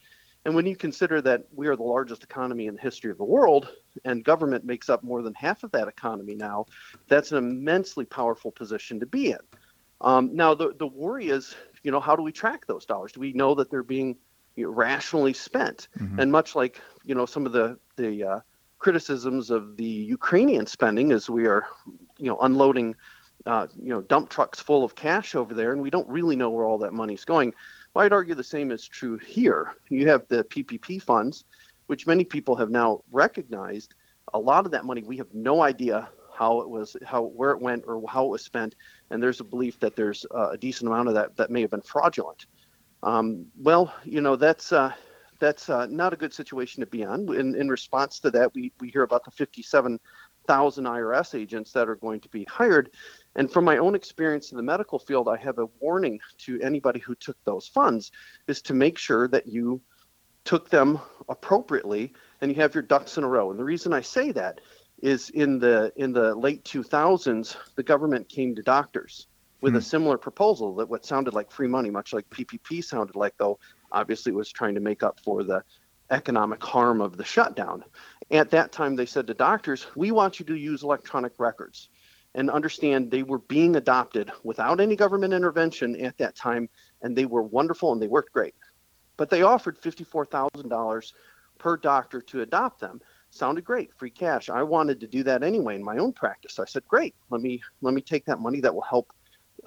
And 0.45 0.55
when 0.55 0.66
you 0.66 0.75
consider 0.75 1.21
that 1.23 1.45
we 1.55 1.68
are 1.68 1.77
the 1.77 1.85
largest 1.85 2.25
economy 2.25 2.66
in 2.66 2.75
the 2.75 2.81
history 2.81 3.11
of 3.11 3.18
the 3.18 3.25
world, 3.25 3.68
and 4.05 4.25
government 4.25 4.64
makes 4.64 4.88
up 4.88 5.05
more 5.05 5.23
than 5.23 5.35
half 5.35 5.62
of 5.62 5.71
that 5.71 5.87
economy 5.87 6.35
now, 6.35 6.66
that's 7.09 7.31
an 7.31 7.38
immensely 7.38 8.05
powerful 8.05 8.51
position 8.51 8.99
to 9.01 9.07
be 9.07 9.31
in. 9.31 9.38
Um, 10.01 10.35
now, 10.35 10.55
the, 10.55 10.75
the 10.77 10.87
worry 10.87 11.29
is, 11.29 11.55
you 11.85 11.92
know, 11.92 12.01
how 12.01 12.16
do 12.16 12.23
we 12.23 12.33
track 12.33 12.66
those 12.66 12.85
dollars? 12.85 13.12
Do 13.12 13.21
we 13.21 13.33
know 13.33 13.55
that 13.55 13.71
they're 13.71 13.85
being 13.85 14.16
you 14.57 14.64
know, 14.64 14.73
rationally 14.73 15.33
spent? 15.33 15.87
Mm-hmm. 15.97 16.18
And 16.18 16.33
much 16.33 16.57
like, 16.57 16.81
you 17.05 17.14
know, 17.14 17.25
some 17.25 17.47
of 17.47 17.53
the, 17.53 17.79
the 17.95 18.25
uh, 18.25 18.40
criticisms 18.83 19.49
of 19.51 19.77
the 19.77 19.85
Ukrainian 19.85 20.66
spending 20.66 21.12
as 21.12 21.31
we 21.31 21.47
are, 21.47 21.64
you 22.18 22.27
know, 22.27 22.38
unloading, 22.40 22.97
uh, 23.47 23.68
you 23.81 23.90
know, 23.90 24.01
dump 24.01 24.29
trucks 24.29 24.59
full 24.59 24.83
of 24.83 24.97
cash 24.97 25.37
over 25.37 25.55
there, 25.55 25.73
and 25.73 25.81
we 25.81 25.88
don't 25.88 26.09
really 26.09 26.35
know 26.35 26.51
where 26.51 26.66
all 26.66 26.79
that 26.79 26.92
money's 26.92 27.25
going. 27.25 27.55
Well, 27.95 28.05
I'd 28.05 28.12
argue 28.12 28.35
the 28.35 28.42
same 28.42 28.73
is 28.73 28.87
true 28.88 29.18
here. 29.18 29.75
You 29.88 30.09
have 30.09 30.27
the 30.27 30.42
PPP 30.45 31.01
funds, 31.01 31.45
which 31.87 32.09
many 32.09 32.25
people 32.25 32.57
have 32.57 32.71
now 32.71 33.03
recognized. 33.12 33.95
A 34.35 34.38
lot 34.38 34.66
of 34.66 34.73
that 34.73 34.85
money, 34.85 35.05
we 35.05 35.16
have 35.18 35.33
no 35.33 35.62
idea 35.62 36.09
how 36.37 36.61
it 36.61 36.68
was, 36.68 36.97
how 37.07 37.23
where 37.23 37.53
it 37.53 37.61
went, 37.62 37.85
or 37.87 38.03
how 38.09 38.25
it 38.25 38.31
was 38.31 38.45
spent. 38.45 38.75
And 39.11 39.23
there's 39.23 39.38
a 39.38 39.45
belief 39.45 39.79
that 39.79 39.95
there's 39.95 40.27
uh, 40.35 40.51
a 40.51 40.59
decent 40.59 40.88
amount 40.90 41.07
of 41.07 41.14
that 41.14 41.37
that 41.37 41.51
may 41.51 41.61
have 41.61 41.71
been 41.71 41.83
fraudulent. 41.83 42.47
Um, 43.05 43.47
well, 43.61 43.95
you 44.05 44.21
know, 44.21 44.35
that's 44.35 44.73
uh, 44.73 44.92
that's 45.42 45.68
uh, 45.68 45.87
not 45.87 46.12
a 46.12 46.16
good 46.16 46.33
situation 46.33 46.81
to 46.81 46.87
be 46.87 47.05
on. 47.05 47.35
In, 47.35 47.57
in 47.57 47.68
response 47.68 48.20
to 48.20 48.31
that, 48.31 48.55
we, 48.55 48.72
we 48.78 48.90
hear 48.90 49.02
about 49.02 49.24
the 49.24 49.33
57,000 49.33 50.85
IRS 50.85 51.38
agents 51.38 51.72
that 51.72 51.88
are 51.88 51.96
going 51.96 52.20
to 52.20 52.28
be 52.28 52.44
hired. 52.44 52.90
And 53.35 53.50
from 53.50 53.64
my 53.64 53.78
own 53.78 53.96
experience 53.96 54.52
in 54.52 54.57
the 54.57 54.62
medical 54.62 55.00
field, 55.00 55.28
I 55.28 55.37
have 55.38 55.59
a 55.59 55.66
warning 55.81 56.20
to 56.38 56.61
anybody 56.61 57.00
who 57.00 57.16
took 57.16 57.37
those 57.42 57.66
funds 57.66 58.12
is 58.46 58.62
to 58.62 58.72
make 58.72 58.96
sure 58.96 59.26
that 59.28 59.48
you 59.48 59.83
took 60.44 60.70
them 60.70 61.00
appropriately 61.28 62.12
and 62.40 62.48
you 62.48 62.62
have 62.62 62.72
your 62.72 62.83
ducks 62.83 63.18
in 63.18 63.24
a 63.24 63.28
row. 63.28 63.50
And 63.50 63.59
the 63.59 63.64
reason 63.64 63.92
I 63.92 64.00
say 64.00 64.31
that 64.31 64.61
is 65.02 65.31
in 65.31 65.59
the 65.59 65.92
in 65.96 66.12
the 66.12 66.37
late 66.37 66.62
2000s, 66.62 67.57
the 67.74 67.83
government 67.83 68.28
came 68.28 68.55
to 68.55 68.62
doctors 68.62 69.26
with 69.61 69.72
mm. 69.72 69.78
a 69.78 69.81
hmm. 69.81 69.85
similar 69.85 70.18
proposal 70.18 70.76
that 70.76 70.88
what 70.88 71.05
sounded 71.05 71.35
like 71.35 71.50
free 71.50 71.68
money, 71.68 71.90
much 71.90 72.12
like 72.12 72.28
PPP 72.31 72.85
sounded 72.85 73.16
like, 73.16 73.35
though 73.38 73.59
obviously 73.92 74.33
was 74.33 74.50
trying 74.50 74.74
to 74.74 74.81
make 74.81 75.02
up 75.02 75.20
for 75.20 75.42
the 75.42 75.62
economic 76.11 76.62
harm 76.62 77.00
of 77.00 77.16
the 77.16 77.24
shutdown. 77.24 77.85
At 78.31 78.50
that 78.50 78.72
time, 78.72 78.96
they 78.96 79.07
said 79.07 79.26
to 79.26 79.35
doctors, 79.35 79.87
We 79.94 80.11
want 80.11 80.38
you 80.38 80.46
to 80.46 80.55
use 80.55 80.83
electronic 80.83 81.33
records 81.38 81.88
and 82.35 82.50
understand 82.50 83.11
they 83.11 83.22
were 83.22 83.38
being 83.38 83.76
adopted 83.76 84.31
without 84.42 84.81
any 84.81 84.96
government 84.96 85.35
intervention 85.35 85.96
at 86.05 86.16
that 86.18 86.35
time, 86.35 86.68
and 87.02 87.16
they 87.16 87.26
were 87.26 87.42
wonderful 87.42 87.92
and 87.92 88.00
they 88.00 88.09
worked 88.09 88.33
great. 88.33 88.55
But 89.16 89.28
they 89.28 89.42
offered 89.42 89.81
$54,000 89.81 91.12
per 91.59 91.76
doctor 91.76 92.22
to 92.22 92.40
adopt 92.40 92.81
them. 92.81 93.00
Sounded 93.31 93.64
great, 93.64 93.90
free 93.98 94.11
cash. 94.11 94.48
I 94.48 94.62
wanted 94.62 95.00
to 95.00 95.07
do 95.07 95.22
that 95.24 95.42
anyway 95.42 95.76
in 95.76 95.85
my 95.85 95.98
own 95.98 96.12
practice. 96.12 96.59
I 96.59 96.66
said, 96.66 96.87
"Great, 96.87 97.14
let 97.31 97.40
me 97.40 97.62
let 97.81 97.94
me 97.94 98.02
take 98.02 98.26
that 98.26 98.40
money 98.40 98.61
that 98.61 98.74
will 98.74 98.83
help 98.83 99.11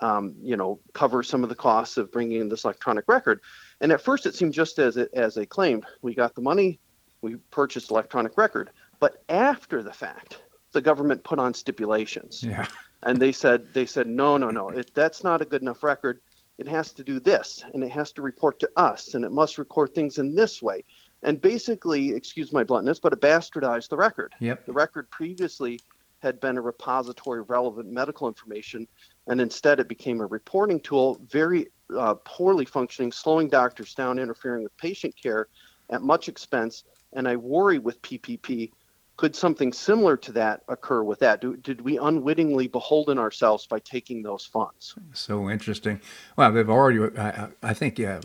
um, 0.01 0.35
you 0.41 0.57
know, 0.57 0.79
cover 0.93 1.23
some 1.23 1.43
of 1.43 1.49
the 1.49 1.55
costs 1.55 1.97
of 1.97 2.11
bringing 2.11 2.41
in 2.41 2.49
this 2.49 2.63
electronic 2.63 3.05
record. 3.07 3.41
And 3.81 3.91
at 3.91 4.01
first, 4.01 4.25
it 4.25 4.35
seemed 4.35 4.53
just 4.53 4.79
as 4.79 4.97
it, 4.97 5.09
as 5.13 5.35
they 5.35 5.45
claimed. 5.45 5.85
We 6.01 6.15
got 6.15 6.35
the 6.35 6.41
money, 6.41 6.79
we 7.21 7.35
purchased 7.51 7.91
electronic 7.91 8.37
record. 8.37 8.69
But 8.99 9.23
after 9.29 9.83
the 9.83 9.93
fact, 9.93 10.41
the 10.71 10.81
government 10.81 11.23
put 11.23 11.39
on 11.39 11.53
stipulations. 11.53 12.43
Yeah. 12.43 12.67
And 13.03 13.19
they 13.19 13.31
said 13.31 13.73
they 13.73 13.85
said 13.85 14.07
no, 14.07 14.37
no, 14.37 14.49
no. 14.49 14.69
It, 14.69 14.91
that's 14.93 15.23
not 15.23 15.41
a 15.41 15.45
good 15.45 15.61
enough 15.61 15.83
record. 15.83 16.21
It 16.57 16.67
has 16.67 16.93
to 16.93 17.03
do 17.03 17.19
this, 17.19 17.63
and 17.73 17.83
it 17.83 17.91
has 17.91 18.13
to 18.13 18.21
report 18.21 18.59
to 18.59 18.69
us, 18.77 19.13
and 19.13 19.25
it 19.25 19.31
must 19.31 19.57
record 19.57 19.93
things 19.93 20.19
in 20.19 20.33
this 20.33 20.61
way. 20.61 20.83
And 21.21 21.41
basically, 21.41 22.11
excuse 22.11 22.53
my 22.53 22.63
bluntness, 22.63 22.99
but 22.99 23.11
it 23.11 23.19
bastardized 23.19 23.89
the 23.89 23.97
record. 23.97 24.33
Yep. 24.39 24.65
The 24.65 24.71
record 24.71 25.09
previously 25.11 25.79
had 26.19 26.39
been 26.39 26.57
a 26.57 26.61
repository 26.61 27.41
of 27.41 27.49
relevant 27.49 27.89
medical 27.89 28.27
information, 28.27 28.87
and 29.27 29.41
instead 29.41 29.79
it 29.79 29.89
became 29.89 30.21
a 30.21 30.25
reporting 30.25 30.79
tool, 30.79 31.19
very 31.29 31.67
uh, 31.97 32.15
poorly 32.25 32.65
functioning, 32.65 33.11
slowing 33.11 33.49
doctors 33.49 33.93
down, 33.93 34.19
interfering 34.19 34.63
with 34.63 34.75
patient 34.77 35.15
care 35.21 35.47
at 35.89 36.01
much 36.01 36.29
expense. 36.29 36.83
And 37.13 37.27
I 37.27 37.35
worry 37.35 37.79
with 37.79 38.01
PPP, 38.01 38.71
could 39.17 39.35
something 39.35 39.71
similar 39.71 40.17
to 40.17 40.31
that 40.33 40.63
occur 40.67 41.03
with 41.03 41.19
that? 41.19 41.39
Do, 41.39 41.55
did 41.55 41.81
we 41.81 41.97
unwittingly 41.97 42.67
beholden 42.67 43.17
ourselves 43.17 43.65
by 43.65 43.79
taking 43.79 44.23
those 44.23 44.45
funds? 44.45 44.95
So 45.13 45.49
interesting. 45.49 46.01
Well, 46.35 46.51
they've 46.51 46.69
already, 46.69 47.17
I, 47.17 47.49
I 47.63 47.73
think, 47.73 47.97
yeah. 47.97 48.21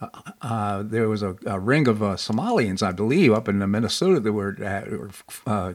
Uh, 0.00 0.08
uh, 0.42 0.82
there 0.82 1.08
was 1.08 1.22
a, 1.22 1.36
a 1.46 1.58
ring 1.58 1.88
of 1.88 2.02
uh, 2.02 2.14
Somalians, 2.14 2.82
I 2.82 2.92
believe, 2.92 3.32
up 3.32 3.48
in 3.48 3.58
Minnesota 3.70 4.20
that 4.20 4.32
were 4.32 5.10
uh, 5.46 5.74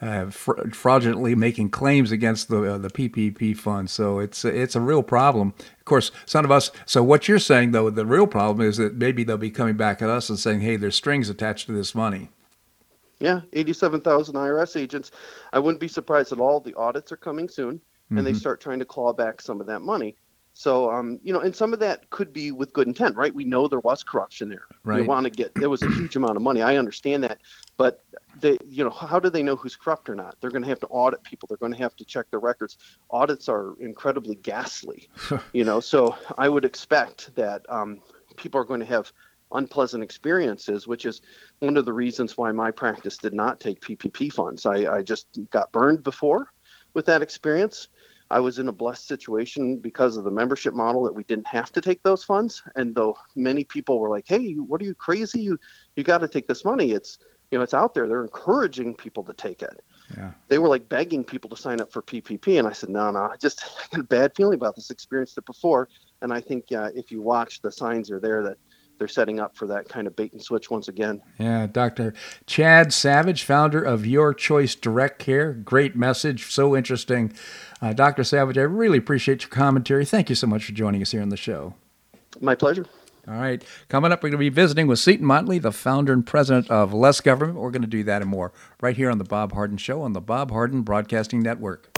uh, 0.00 0.30
fra- 0.30 0.70
fraudulently 0.70 1.34
making 1.34 1.70
claims 1.70 2.12
against 2.12 2.48
the 2.48 2.74
uh, 2.74 2.78
the 2.78 2.90
PPP 2.90 3.56
fund. 3.56 3.90
So 3.90 4.18
it's 4.18 4.44
it's 4.44 4.76
a 4.76 4.80
real 4.80 5.02
problem. 5.02 5.54
Of 5.78 5.84
course, 5.84 6.10
some 6.26 6.44
of 6.44 6.50
us. 6.50 6.70
So 6.86 7.02
what 7.02 7.28
you're 7.28 7.38
saying 7.38 7.72
though, 7.72 7.90
the 7.90 8.06
real 8.06 8.26
problem 8.26 8.66
is 8.66 8.76
that 8.76 8.94
maybe 8.94 9.24
they'll 9.24 9.36
be 9.36 9.50
coming 9.50 9.76
back 9.76 10.00
at 10.02 10.08
us 10.08 10.28
and 10.28 10.38
saying, 10.38 10.60
"Hey, 10.60 10.76
there's 10.76 10.96
strings 10.96 11.28
attached 11.28 11.66
to 11.66 11.72
this 11.72 11.94
money." 11.94 12.30
Yeah, 13.20 13.40
87,000 13.52 14.36
IRS 14.36 14.80
agents. 14.80 15.10
I 15.52 15.58
wouldn't 15.58 15.80
be 15.80 15.88
surprised 15.88 16.30
at 16.32 16.38
all. 16.38 16.60
The 16.60 16.74
audits 16.74 17.10
are 17.10 17.16
coming 17.16 17.48
soon, 17.48 17.80
and 18.10 18.18
mm-hmm. 18.18 18.24
they 18.24 18.32
start 18.32 18.60
trying 18.60 18.78
to 18.78 18.84
claw 18.84 19.12
back 19.12 19.40
some 19.40 19.60
of 19.60 19.66
that 19.66 19.80
money. 19.80 20.14
So, 20.58 20.90
um, 20.90 21.20
you 21.22 21.32
know, 21.32 21.38
and 21.38 21.54
some 21.54 21.72
of 21.72 21.78
that 21.78 22.10
could 22.10 22.32
be 22.32 22.50
with 22.50 22.72
good 22.72 22.88
intent, 22.88 23.14
right? 23.14 23.32
We 23.32 23.44
know 23.44 23.68
there 23.68 23.78
was 23.78 24.02
corruption 24.02 24.48
there. 24.48 24.66
Right. 24.82 25.02
We 25.02 25.06
want 25.06 25.22
to 25.22 25.30
get 25.30 25.54
there 25.54 25.70
was 25.70 25.84
a 25.84 25.88
huge 25.88 26.16
amount 26.16 26.34
of 26.34 26.42
money. 26.42 26.62
I 26.62 26.78
understand 26.78 27.22
that, 27.22 27.38
but 27.76 28.02
they, 28.40 28.58
you 28.66 28.82
know, 28.82 28.90
how 28.90 29.20
do 29.20 29.30
they 29.30 29.44
know 29.44 29.54
who's 29.54 29.76
corrupt 29.76 30.08
or 30.08 30.16
not? 30.16 30.34
They're 30.40 30.50
going 30.50 30.64
to 30.64 30.68
have 30.68 30.80
to 30.80 30.88
audit 30.88 31.22
people. 31.22 31.46
They're 31.46 31.58
going 31.58 31.74
to 31.74 31.78
have 31.78 31.94
to 31.94 32.04
check 32.04 32.28
their 32.32 32.40
records. 32.40 32.76
Audits 33.08 33.48
are 33.48 33.76
incredibly 33.78 34.34
ghastly, 34.34 35.08
you 35.52 35.62
know. 35.62 35.78
So 35.78 36.16
I 36.36 36.48
would 36.48 36.64
expect 36.64 37.32
that 37.36 37.64
um, 37.68 38.00
people 38.34 38.60
are 38.60 38.64
going 38.64 38.80
to 38.80 38.86
have 38.86 39.12
unpleasant 39.52 40.02
experiences, 40.02 40.88
which 40.88 41.06
is 41.06 41.20
one 41.60 41.76
of 41.76 41.84
the 41.84 41.92
reasons 41.92 42.36
why 42.36 42.50
my 42.50 42.72
practice 42.72 43.16
did 43.16 43.32
not 43.32 43.60
take 43.60 43.80
PPP 43.80 44.32
funds. 44.32 44.66
I, 44.66 44.92
I 44.92 45.02
just 45.02 45.38
got 45.50 45.70
burned 45.70 46.02
before 46.02 46.48
with 46.94 47.06
that 47.06 47.22
experience 47.22 47.86
I 48.30 48.40
was 48.40 48.58
in 48.58 48.68
a 48.68 48.72
blessed 48.72 49.06
situation 49.06 49.78
because 49.78 50.16
of 50.16 50.24
the 50.24 50.30
membership 50.30 50.74
model 50.74 51.02
that 51.04 51.14
we 51.14 51.24
didn't 51.24 51.46
have 51.46 51.72
to 51.72 51.80
take 51.80 52.02
those 52.02 52.22
funds. 52.22 52.62
And 52.76 52.94
though 52.94 53.16
many 53.34 53.64
people 53.64 53.98
were 53.98 54.10
like, 54.10 54.26
"Hey, 54.28 54.54
what 54.54 54.82
are 54.82 54.84
you 54.84 54.94
crazy? 54.94 55.40
You 55.40 55.58
you 55.96 56.04
got 56.04 56.18
to 56.18 56.28
take 56.28 56.46
this 56.46 56.64
money. 56.64 56.92
It's 56.92 57.18
you 57.50 57.58
know 57.58 57.64
it's 57.64 57.74
out 57.74 57.94
there." 57.94 58.06
They're 58.06 58.22
encouraging 58.22 58.94
people 58.94 59.24
to 59.24 59.32
take 59.32 59.62
it. 59.62 59.82
Yeah. 60.16 60.32
They 60.48 60.58
were 60.58 60.68
like 60.68 60.88
begging 60.88 61.24
people 61.24 61.48
to 61.50 61.56
sign 61.56 61.80
up 61.80 61.90
for 61.92 62.02
PPP, 62.02 62.58
and 62.58 62.68
I 62.68 62.72
said, 62.72 62.90
"No, 62.90 63.10
no, 63.10 63.20
I 63.20 63.36
just 63.40 63.64
I 63.92 63.96
got 63.96 64.00
a 64.00 64.04
bad 64.04 64.32
feeling 64.36 64.54
about 64.54 64.76
this. 64.76 64.90
Experienced 64.90 65.38
it 65.38 65.46
before, 65.46 65.88
and 66.20 66.32
I 66.32 66.40
think 66.40 66.70
uh, 66.72 66.90
if 66.94 67.10
you 67.10 67.22
watch, 67.22 67.62
the 67.62 67.72
signs 67.72 68.10
are 68.10 68.20
there 68.20 68.42
that 68.42 68.58
they're 68.98 69.08
setting 69.08 69.40
up 69.40 69.56
for 69.56 69.66
that 69.68 69.88
kind 69.88 70.06
of 70.06 70.16
bait 70.16 70.32
and 70.32 70.42
switch 70.42 70.70
once 70.70 70.88
again. 70.88 71.20
Yeah, 71.38 71.66
Dr. 71.66 72.14
Chad 72.46 72.92
Savage, 72.92 73.44
founder 73.44 73.82
of 73.82 74.06
Your 74.06 74.34
Choice 74.34 74.74
Direct 74.74 75.18
Care. 75.18 75.52
Great 75.52 75.96
message, 75.96 76.52
so 76.52 76.76
interesting. 76.76 77.32
Uh, 77.80 77.92
Dr. 77.92 78.24
Savage, 78.24 78.58
I 78.58 78.62
really 78.62 78.98
appreciate 78.98 79.42
your 79.42 79.50
commentary. 79.50 80.04
Thank 80.04 80.28
you 80.28 80.34
so 80.34 80.46
much 80.46 80.64
for 80.64 80.72
joining 80.72 81.02
us 81.02 81.12
here 81.12 81.22
on 81.22 81.28
the 81.28 81.36
show. 81.36 81.74
My 82.40 82.54
pleasure. 82.54 82.86
All 83.28 83.34
right. 83.34 83.62
Coming 83.88 84.10
up, 84.10 84.22
we're 84.22 84.30
going 84.30 84.38
to 84.38 84.38
be 84.38 84.48
visiting 84.48 84.86
with 84.86 84.98
Seton 84.98 85.26
Motley, 85.26 85.58
the 85.58 85.70
founder 85.70 86.14
and 86.14 86.26
president 86.26 86.70
of 86.70 86.94
Less 86.94 87.20
Government. 87.20 87.58
We're 87.58 87.70
going 87.70 87.82
to 87.82 87.88
do 87.88 88.02
that 88.04 88.22
and 88.22 88.30
more 88.30 88.52
right 88.80 88.96
here 88.96 89.10
on 89.10 89.18
The 89.18 89.24
Bob 89.24 89.52
Harden 89.52 89.76
Show 89.76 90.00
on 90.00 90.14
the 90.14 90.20
Bob 90.20 90.50
Harden 90.50 90.80
Broadcasting 90.80 91.40
Network. 91.40 91.97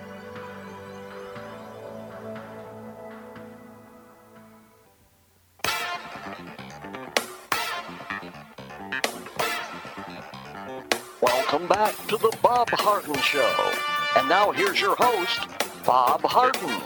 Back 11.71 11.95
to 12.07 12.17
the 12.17 12.35
Bob 12.41 12.69
Harden 12.71 13.15
Show. 13.21 13.71
And 14.17 14.27
now 14.27 14.51
here's 14.51 14.81
your 14.81 14.97
host, 14.97 15.47
Bob 15.85 16.19
Harden. 16.21 16.81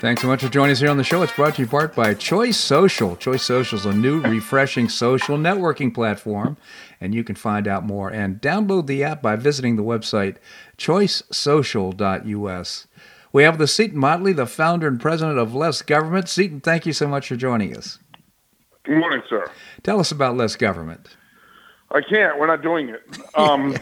Thanks 0.00 0.22
so 0.22 0.28
much 0.28 0.42
for 0.42 0.48
joining 0.48 0.72
us 0.72 0.80
here 0.80 0.88
on 0.88 0.96
the 0.96 1.04
show. 1.04 1.22
It's 1.22 1.34
brought 1.34 1.56
to 1.56 1.62
you 1.62 1.68
part 1.68 1.94
by 1.94 2.14
Choice 2.14 2.56
Social. 2.56 3.16
Choice 3.16 3.42
Social 3.42 3.78
is 3.78 3.84
a 3.84 3.92
new, 3.92 4.22
refreshing 4.22 4.88
social 4.88 5.36
networking 5.36 5.92
platform, 5.92 6.56
and 7.02 7.14
you 7.14 7.22
can 7.22 7.34
find 7.34 7.68
out 7.68 7.84
more 7.84 8.08
and 8.08 8.40
download 8.40 8.86
the 8.86 9.04
app 9.04 9.20
by 9.20 9.36
visiting 9.36 9.76
the 9.76 9.82
website 9.82 10.36
choicesocial.us. 10.78 12.86
We 13.34 13.42
have 13.42 13.58
the 13.58 13.68
Seton 13.68 13.98
Motley, 13.98 14.32
the 14.32 14.46
founder 14.46 14.88
and 14.88 14.98
president 14.98 15.38
of 15.38 15.54
Less 15.54 15.82
Government. 15.82 16.30
Seton, 16.30 16.62
thank 16.62 16.86
you 16.86 16.94
so 16.94 17.06
much 17.06 17.28
for 17.28 17.36
joining 17.36 17.76
us. 17.76 17.98
Good 18.84 18.96
morning, 18.96 19.20
sir. 19.28 19.50
Tell 19.82 20.00
us 20.00 20.10
about 20.10 20.38
Less 20.38 20.56
Government. 20.56 21.14
I 21.92 22.00
can't. 22.00 22.38
We're 22.38 22.46
not 22.46 22.62
doing 22.62 22.88
it. 22.90 23.02
Um, 23.34 23.76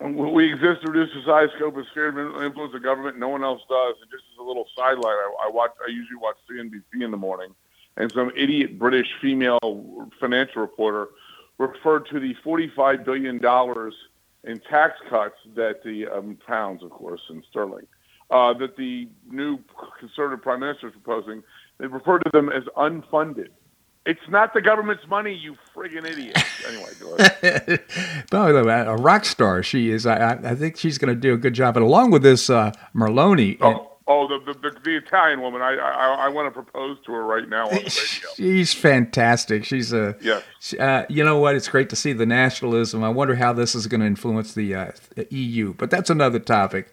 we 0.00 0.52
exist 0.52 0.82
to 0.82 0.90
reduce 0.90 1.14
the 1.14 1.22
size, 1.24 1.48
scope, 1.56 1.76
and 1.76 1.86
sphere 1.90 2.08
of 2.08 2.42
influence 2.42 2.74
of 2.74 2.82
government. 2.82 3.18
No 3.18 3.28
one 3.28 3.44
else 3.44 3.62
does. 3.68 3.96
And 4.00 4.10
just 4.10 4.24
as 4.32 4.38
a 4.38 4.42
little 4.42 4.66
sideline, 4.76 5.04
I, 5.04 5.46
I 5.46 5.50
watch. 5.50 5.70
I 5.86 5.90
usually 5.90 6.16
watch 6.16 6.36
CNBC 6.50 7.04
in 7.04 7.10
the 7.10 7.16
morning, 7.16 7.54
and 7.96 8.10
some 8.12 8.32
idiot 8.36 8.78
British 8.78 9.06
female 9.20 10.08
financial 10.18 10.62
reporter 10.62 11.08
referred 11.58 12.06
to 12.08 12.18
the 12.18 12.34
forty-five 12.42 13.04
billion 13.04 13.38
dollars 13.38 13.94
in 14.44 14.58
tax 14.58 14.94
cuts 15.08 15.36
that 15.54 15.84
the 15.84 16.06
um, 16.08 16.36
pounds, 16.46 16.82
of 16.82 16.90
course, 16.90 17.20
in 17.30 17.42
sterling, 17.48 17.86
uh, 18.30 18.52
that 18.54 18.76
the 18.76 19.08
new 19.30 19.58
conservative 20.00 20.42
prime 20.42 20.60
minister 20.60 20.88
is 20.88 20.94
proposing. 20.94 21.42
They 21.78 21.86
referred 21.86 22.20
to 22.24 22.30
them 22.32 22.48
as 22.48 22.64
unfunded. 22.76 23.48
It's 24.06 24.28
not 24.28 24.54
the 24.54 24.62
government's 24.62 25.06
money, 25.08 25.34
you 25.34 25.56
friggin' 25.74 26.06
idiot. 26.06 26.36
Anyway, 26.68 26.90
go 27.00 27.16
ahead. 27.16 27.82
no, 28.32 28.68
a 28.68 28.96
rock 28.96 29.24
star 29.24 29.62
she 29.62 29.88
is. 29.90 30.04
I, 30.04 30.34
I 30.34 30.54
think 30.54 30.76
she's 30.76 30.98
going 30.98 31.12
to 31.12 31.18
do 31.18 31.32
a 31.32 31.38
good 31.38 31.54
job. 31.54 31.74
And 31.74 31.84
along 31.84 32.10
with 32.10 32.22
this, 32.22 32.50
uh, 32.50 32.72
Meloni. 32.94 33.56
Oh, 33.62 33.90
Oh, 34.12 34.26
the, 34.26 34.52
the 34.52 34.58
the, 34.58 34.80
the 34.80 34.96
Italian 34.96 35.40
woman. 35.40 35.62
I, 35.62 35.76
I 35.76 36.26
I 36.26 36.28
want 36.30 36.48
to 36.48 36.50
propose 36.50 36.98
to 37.06 37.12
her 37.12 37.22
right 37.22 37.48
now 37.48 37.68
on 37.68 37.74
the 37.74 37.80
radio. 37.84 38.30
She's 38.34 38.74
fantastic. 38.74 39.64
She's 39.64 39.92
a 39.92 40.16
Yes. 40.20 40.42
Uh, 40.74 41.06
you 41.08 41.22
know 41.22 41.38
what? 41.38 41.54
It's 41.54 41.68
great 41.68 41.88
to 41.90 41.96
see 41.96 42.12
the 42.12 42.26
nationalism. 42.26 43.04
I 43.04 43.08
wonder 43.08 43.36
how 43.36 43.52
this 43.52 43.76
is 43.76 43.86
going 43.86 44.00
to 44.00 44.08
influence 44.08 44.52
the 44.52 44.74
uh, 44.74 44.90
EU, 45.30 45.74
but 45.74 45.90
that's 45.90 46.10
another 46.10 46.40
topic. 46.40 46.92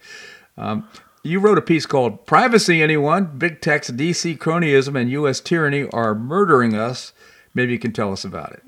Um, 0.56 0.88
you 1.28 1.40
wrote 1.40 1.58
a 1.58 1.62
piece 1.62 1.86
called 1.86 2.26
"Privacy." 2.26 2.82
Anyone? 2.82 3.38
Big 3.38 3.60
tech's 3.60 3.90
DC 3.90 4.38
cronyism 4.38 4.98
and 4.98 5.10
U.S. 5.10 5.40
tyranny 5.40 5.86
are 5.90 6.14
murdering 6.14 6.74
us. 6.74 7.12
Maybe 7.54 7.72
you 7.72 7.78
can 7.78 7.92
tell 7.92 8.12
us 8.12 8.24
about 8.24 8.52
it. 8.52 8.62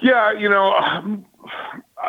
Yeah, 0.00 0.32
you 0.32 0.48
know, 0.48 0.74
um, 0.74 1.24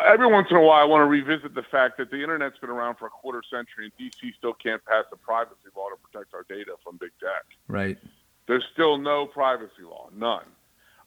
every 0.06 0.26
once 0.26 0.48
in 0.50 0.56
a 0.56 0.62
while, 0.62 0.80
I 0.80 0.84
want 0.84 1.00
to 1.00 1.06
revisit 1.06 1.54
the 1.54 1.62
fact 1.62 1.96
that 1.98 2.10
the 2.10 2.22
internet's 2.22 2.58
been 2.58 2.70
around 2.70 2.96
for 2.96 3.06
a 3.06 3.10
quarter 3.10 3.42
century, 3.50 3.90
and 3.90 3.92
DC 3.98 4.34
still 4.36 4.52
can't 4.54 4.84
pass 4.84 5.04
a 5.12 5.16
privacy 5.16 5.56
law 5.76 5.88
to 5.88 5.96
protect 5.96 6.34
our 6.34 6.44
data 6.48 6.72
from 6.84 6.98
big 6.98 7.10
tech. 7.20 7.44
Right. 7.66 7.98
There's 8.46 8.64
still 8.72 8.98
no 8.98 9.26
privacy 9.26 9.82
law, 9.82 10.08
none. 10.14 10.44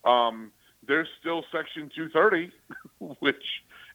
Um, 0.04 0.52
there's 0.88 1.08
still 1.20 1.43
Section 1.52 1.91
230, 1.95 2.52
which 3.20 3.36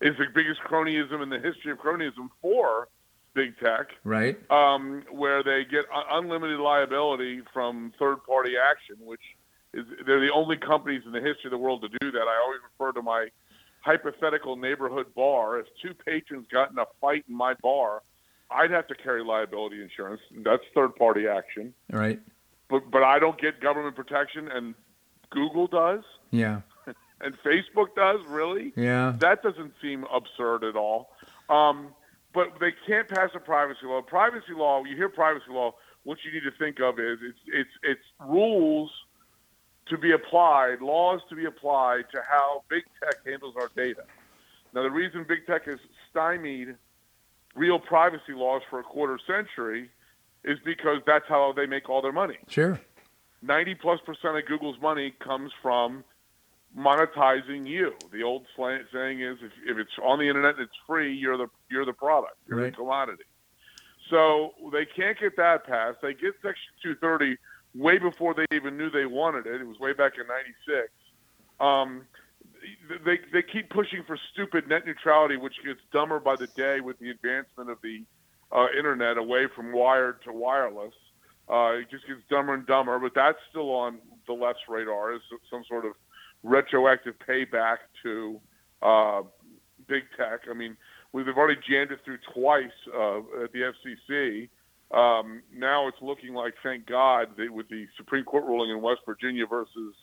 is 0.00 0.16
the 0.18 0.26
biggest 0.34 0.60
cronyism 0.60 1.22
in 1.22 1.30
the 1.30 1.40
history 1.40 1.72
of 1.72 1.78
cronyism 1.78 2.28
for 2.40 2.88
big 3.36 3.56
tech, 3.60 3.88
Right. 4.02 4.38
um, 4.50 5.02
where 5.10 5.42
they 5.44 5.64
get 5.64 5.84
unlimited 6.10 6.58
liability 6.58 7.42
from 7.52 7.92
third-party 7.98 8.54
action, 8.56 8.96
which 9.00 9.20
is 9.74 9.84
they're 10.06 10.20
the 10.20 10.32
only 10.32 10.56
companies 10.56 11.02
in 11.04 11.12
the 11.12 11.20
history 11.20 11.48
of 11.48 11.50
the 11.50 11.58
world 11.58 11.82
to 11.82 11.88
do 12.00 12.10
that. 12.10 12.22
I 12.22 12.40
always 12.42 12.60
refer 12.72 12.92
to 12.92 13.02
my 13.02 13.28
hypothetical 13.82 14.56
neighborhood 14.56 15.14
bar. 15.14 15.58
If 15.58 15.66
two 15.80 15.92
patrons 15.94 16.46
got 16.50 16.70
in 16.72 16.78
a 16.78 16.86
fight 17.00 17.24
in 17.28 17.36
my 17.36 17.54
bar, 17.62 18.02
I'd 18.50 18.70
have 18.70 18.86
to 18.88 18.94
carry 18.94 19.22
liability 19.22 19.82
insurance. 19.82 20.22
That's 20.38 20.62
third-party 20.74 21.28
action 21.28 21.74
Right. 21.92 22.18
but 22.68 22.90
but 22.90 23.02
I 23.02 23.18
don't 23.18 23.38
get 23.38 23.60
government 23.60 23.94
protection, 23.96 24.48
and 24.50 24.74
Google 25.30 25.66
does, 25.66 26.04
Yeah. 26.30 26.62
and 27.20 27.36
Facebook 27.44 27.94
does. 27.94 28.20
Really, 28.26 28.72
Yeah. 28.76 29.12
that 29.18 29.42
doesn't 29.42 29.74
seem 29.82 30.04
absurd 30.04 30.64
at 30.64 30.74
all. 30.76 31.14
Um, 31.50 31.94
but 32.36 32.60
they 32.60 32.72
can't 32.86 33.08
pass 33.08 33.30
a 33.34 33.40
privacy 33.40 33.86
law. 33.86 34.02
Privacy 34.02 34.52
law. 34.54 34.84
You 34.84 34.94
hear 34.94 35.08
privacy 35.08 35.46
law. 35.48 35.74
What 36.04 36.18
you 36.22 36.30
need 36.30 36.44
to 36.44 36.56
think 36.56 36.78
of 36.80 37.00
is 37.00 37.18
it's 37.22 37.38
it's 37.46 37.70
it's 37.82 38.08
rules 38.20 38.92
to 39.86 39.96
be 39.96 40.12
applied, 40.12 40.82
laws 40.82 41.20
to 41.30 41.34
be 41.34 41.46
applied 41.46 42.04
to 42.12 42.20
how 42.28 42.62
big 42.68 42.82
tech 43.02 43.24
handles 43.24 43.54
our 43.58 43.70
data. 43.74 44.04
Now, 44.74 44.82
the 44.82 44.90
reason 44.90 45.24
big 45.26 45.46
tech 45.46 45.64
has 45.64 45.78
stymied 46.10 46.74
real 47.54 47.78
privacy 47.78 48.34
laws 48.34 48.62
for 48.68 48.80
a 48.80 48.82
quarter 48.82 49.18
century 49.26 49.88
is 50.44 50.58
because 50.64 50.98
that's 51.06 51.24
how 51.28 51.54
they 51.56 51.66
make 51.66 51.88
all 51.88 52.02
their 52.02 52.12
money. 52.12 52.36
Sure. 52.48 52.78
90 53.42 53.76
plus 53.76 54.00
percent 54.04 54.36
of 54.36 54.44
Google's 54.44 54.78
money 54.82 55.14
comes 55.20 55.52
from 55.62 56.04
monetizing 56.76 57.66
you. 57.66 57.94
The 58.12 58.22
old 58.22 58.46
saying 58.56 59.20
is 59.20 59.38
if, 59.42 59.52
if 59.66 59.78
it's 59.78 59.90
on 60.02 60.18
the 60.18 60.28
internet 60.28 60.54
and 60.56 60.64
it's 60.64 60.76
free, 60.86 61.14
you're 61.14 61.36
the 61.38 61.48
you're 61.70 61.84
the 61.86 61.92
product, 61.92 62.36
you're 62.48 62.58
Right. 62.58 62.70
the 62.72 62.76
commodity. 62.76 63.24
So 64.10 64.52
they 64.72 64.86
can't 64.86 65.18
get 65.18 65.36
that 65.36 65.66
passed. 65.66 65.98
They 66.02 66.12
get 66.14 66.34
Section 66.42 66.72
230 66.82 67.36
way 67.74 67.98
before 67.98 68.34
they 68.34 68.46
even 68.54 68.76
knew 68.76 68.90
they 68.90 69.06
wanted 69.06 69.46
it. 69.46 69.60
It 69.60 69.66
was 69.66 69.78
way 69.78 69.92
back 69.92 70.12
in 70.20 70.26
'96. 70.26 70.92
Um, 71.58 72.02
they 73.04 73.18
they 73.32 73.42
keep 73.42 73.70
pushing 73.70 74.04
for 74.06 74.18
stupid 74.32 74.68
net 74.68 74.86
neutrality, 74.86 75.36
which 75.36 75.54
gets 75.64 75.80
dumber 75.92 76.20
by 76.20 76.36
the 76.36 76.46
day 76.48 76.80
with 76.80 76.98
the 76.98 77.10
advancement 77.10 77.70
of 77.70 77.78
the 77.82 78.04
uh, 78.52 78.66
internet 78.76 79.16
away 79.18 79.46
from 79.54 79.72
wired 79.72 80.22
to 80.24 80.32
wireless. 80.32 80.94
Uh, 81.48 81.78
it 81.80 81.90
just 81.90 82.06
gets 82.06 82.20
dumber 82.28 82.54
and 82.54 82.66
dumber, 82.66 82.98
but 82.98 83.12
that's 83.14 83.38
still 83.50 83.70
on 83.72 83.98
the 84.26 84.32
left's 84.32 84.62
radar 84.68 85.14
as 85.14 85.20
some 85.50 85.64
sort 85.68 85.84
of 85.84 85.92
retroactive 86.46 87.14
payback 87.28 87.78
to 88.02 88.40
uh, 88.82 89.22
big 89.88 90.04
tech. 90.16 90.42
I 90.50 90.54
mean, 90.54 90.76
we've 91.12 91.28
already 91.28 91.60
jammed 91.68 91.92
it 91.92 92.00
through 92.04 92.18
twice 92.32 92.70
uh, 92.94 93.18
at 93.42 93.52
the 93.52 93.72
FCC. 94.10 94.48
Um, 94.92 95.42
now 95.52 95.88
it's 95.88 96.00
looking 96.00 96.34
like, 96.34 96.54
thank 96.62 96.86
God, 96.86 97.30
with 97.50 97.68
the 97.68 97.86
Supreme 97.96 98.24
Court 98.24 98.44
ruling 98.44 98.70
in 98.70 98.80
West 98.80 99.00
Virginia 99.04 99.46
versus 99.46 99.94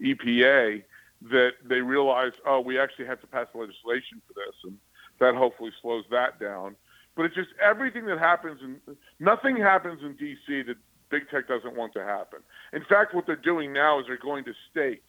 EPA, 0.00 0.82
that 1.30 1.52
they 1.64 1.80
realize, 1.80 2.32
oh, 2.46 2.60
we 2.60 2.78
actually 2.78 3.06
have 3.06 3.20
to 3.22 3.26
pass 3.26 3.46
legislation 3.54 4.20
for 4.26 4.34
this, 4.34 4.54
and 4.64 4.76
that 5.18 5.34
hopefully 5.34 5.70
slows 5.80 6.04
that 6.10 6.38
down. 6.38 6.76
But 7.16 7.24
it's 7.24 7.34
just 7.34 7.48
everything 7.62 8.04
that 8.06 8.18
happens 8.18 8.60
and 8.62 8.78
nothing 9.18 9.56
happens 9.56 10.02
in 10.02 10.16
D.C. 10.16 10.62
that 10.64 10.76
big 11.08 11.30
tech 11.30 11.48
doesn't 11.48 11.74
want 11.74 11.94
to 11.94 12.04
happen. 12.04 12.40
In 12.74 12.84
fact, 12.84 13.14
what 13.14 13.26
they're 13.26 13.36
doing 13.36 13.72
now 13.72 13.98
is 13.98 14.06
they're 14.06 14.18
going 14.18 14.44
to 14.44 14.52
states 14.70 15.08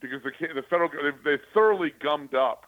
because 0.00 0.22
the 0.22 0.30
the 0.54 0.62
federal 0.62 0.90
they've, 0.90 1.24
they've 1.24 1.46
thoroughly 1.54 1.92
gummed 2.02 2.34
up 2.34 2.66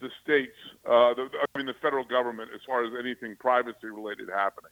the 0.00 0.10
states. 0.22 0.56
Uh, 0.84 1.14
the, 1.14 1.28
I 1.54 1.58
mean, 1.58 1.66
the 1.66 1.74
federal 1.80 2.04
government 2.04 2.50
as 2.54 2.60
far 2.66 2.84
as 2.84 2.92
anything 2.98 3.36
privacy 3.36 3.86
related 3.86 4.28
happening. 4.28 4.70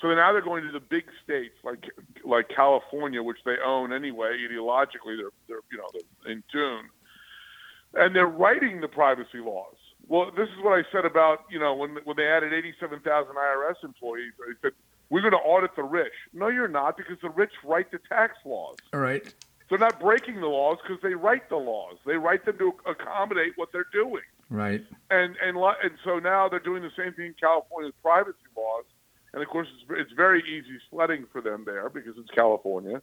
So 0.00 0.08
now 0.14 0.32
they're 0.32 0.42
going 0.42 0.64
to 0.64 0.72
the 0.72 0.80
big 0.80 1.04
states 1.24 1.54
like 1.64 1.84
like 2.24 2.48
California, 2.48 3.22
which 3.22 3.38
they 3.44 3.56
own 3.64 3.92
anyway. 3.92 4.36
Ideologically, 4.50 5.16
they're 5.16 5.34
they're 5.48 5.64
you 5.70 5.78
know 5.78 5.88
they're 5.92 6.32
in 6.32 6.42
tune, 6.52 6.88
and 7.94 8.14
they're 8.14 8.26
writing 8.26 8.80
the 8.80 8.88
privacy 8.88 9.38
laws. 9.38 9.76
Well, 10.08 10.30
this 10.36 10.48
is 10.48 10.62
what 10.62 10.78
I 10.78 10.82
said 10.92 11.04
about 11.04 11.44
you 11.50 11.58
know 11.58 11.74
when 11.74 11.96
when 12.04 12.16
they 12.16 12.26
added 12.26 12.52
87,000 12.52 13.34
IRS 13.34 13.84
employees. 13.84 14.32
They 14.38 14.52
said 14.60 14.72
we're 15.08 15.20
going 15.20 15.32
to 15.32 15.38
audit 15.38 15.74
the 15.76 15.84
rich. 15.84 16.12
No, 16.32 16.48
you're 16.48 16.68
not, 16.68 16.96
because 16.96 17.16
the 17.22 17.30
rich 17.30 17.52
write 17.64 17.90
the 17.92 18.00
tax 18.08 18.34
laws. 18.44 18.76
All 18.92 19.00
right. 19.00 19.22
They're 19.68 19.78
not 19.78 20.00
breaking 20.00 20.40
the 20.40 20.46
laws 20.46 20.78
because 20.82 21.02
they 21.02 21.14
write 21.14 21.48
the 21.48 21.56
laws. 21.56 21.96
They 22.06 22.16
write 22.16 22.44
them 22.44 22.58
to 22.58 22.72
accommodate 22.86 23.52
what 23.56 23.70
they're 23.72 23.86
doing. 23.92 24.22
Right. 24.48 24.84
And 25.10 25.36
and 25.42 25.56
and 25.56 25.92
so 26.04 26.18
now 26.18 26.48
they're 26.48 26.60
doing 26.60 26.82
the 26.82 26.92
same 26.96 27.12
thing 27.14 27.26
in 27.26 27.34
California's 27.40 27.94
privacy 28.02 28.36
laws. 28.56 28.84
And 29.32 29.42
of 29.42 29.48
course, 29.48 29.68
it's, 29.74 30.00
it's 30.00 30.12
very 30.12 30.40
easy 30.42 30.78
sledding 30.90 31.26
for 31.32 31.40
them 31.40 31.64
there 31.66 31.90
because 31.90 32.14
it's 32.16 32.30
California. 32.30 33.02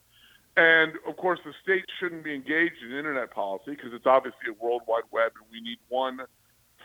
And 0.56 0.94
of 1.08 1.18
course, 1.18 1.40
the 1.44 1.54
state 1.62 1.86
shouldn't 2.00 2.24
be 2.24 2.34
engaged 2.34 2.82
in 2.84 2.96
internet 2.96 3.32
policy 3.32 3.72
because 3.72 3.92
it's 3.92 4.06
obviously 4.06 4.50
a 4.50 4.64
worldwide 4.64 5.04
web, 5.12 5.32
and 5.36 5.46
we 5.52 5.60
need 5.60 5.80
one 5.90 6.20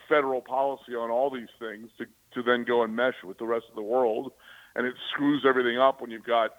federal 0.09 0.41
policy 0.41 0.95
on 0.95 1.11
all 1.11 1.31
these 1.31 1.53
things 1.59 1.91
to 1.99 2.07
to 2.35 2.43
then 2.43 2.65
go 2.65 2.83
and 2.83 2.97
mesh 2.97 3.15
with 3.25 3.39
the 3.39 3.47
rest 3.47 3.67
of 3.69 3.77
the 3.77 3.83
world. 3.83 4.33
And 4.75 4.87
it 4.87 4.95
screws 5.13 5.45
everything 5.47 5.79
up 5.79 6.01
when 6.01 6.11
you've 6.11 6.25
got 6.25 6.51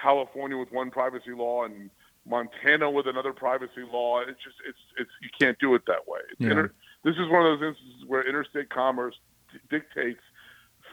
California 0.00 0.56
with 0.56 0.72
one 0.72 0.90
privacy 0.90 1.32
law 1.32 1.64
and 1.64 1.90
Montana 2.26 2.90
with 2.90 3.06
another 3.06 3.32
privacy 3.32 3.82
law. 3.92 4.20
It's 4.20 4.42
just 4.42 4.56
it's 4.66 4.78
it's 4.98 5.10
you 5.22 5.28
can't 5.38 5.58
do 5.58 5.74
it 5.74 5.82
that 5.86 6.08
way. 6.08 6.20
Yeah. 6.38 6.50
inter- 6.50 6.72
this 7.04 7.16
is 7.16 7.28
one 7.28 7.44
of 7.46 7.60
those 7.60 7.68
instances 7.68 8.04
where 8.06 8.26
interstate 8.26 8.70
commerce 8.70 9.14
d- 9.52 9.58
dictates 9.70 10.22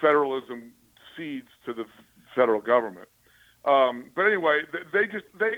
federalism 0.01 0.73
cedes 1.15 1.47
to 1.65 1.73
the 1.73 1.85
federal 2.35 2.61
government. 2.61 3.07
Um, 3.65 4.11
but 4.15 4.23
anyway, 4.25 4.61
th- 4.71 4.85
they 4.91 5.05
just 5.07 5.25
they 5.39 5.51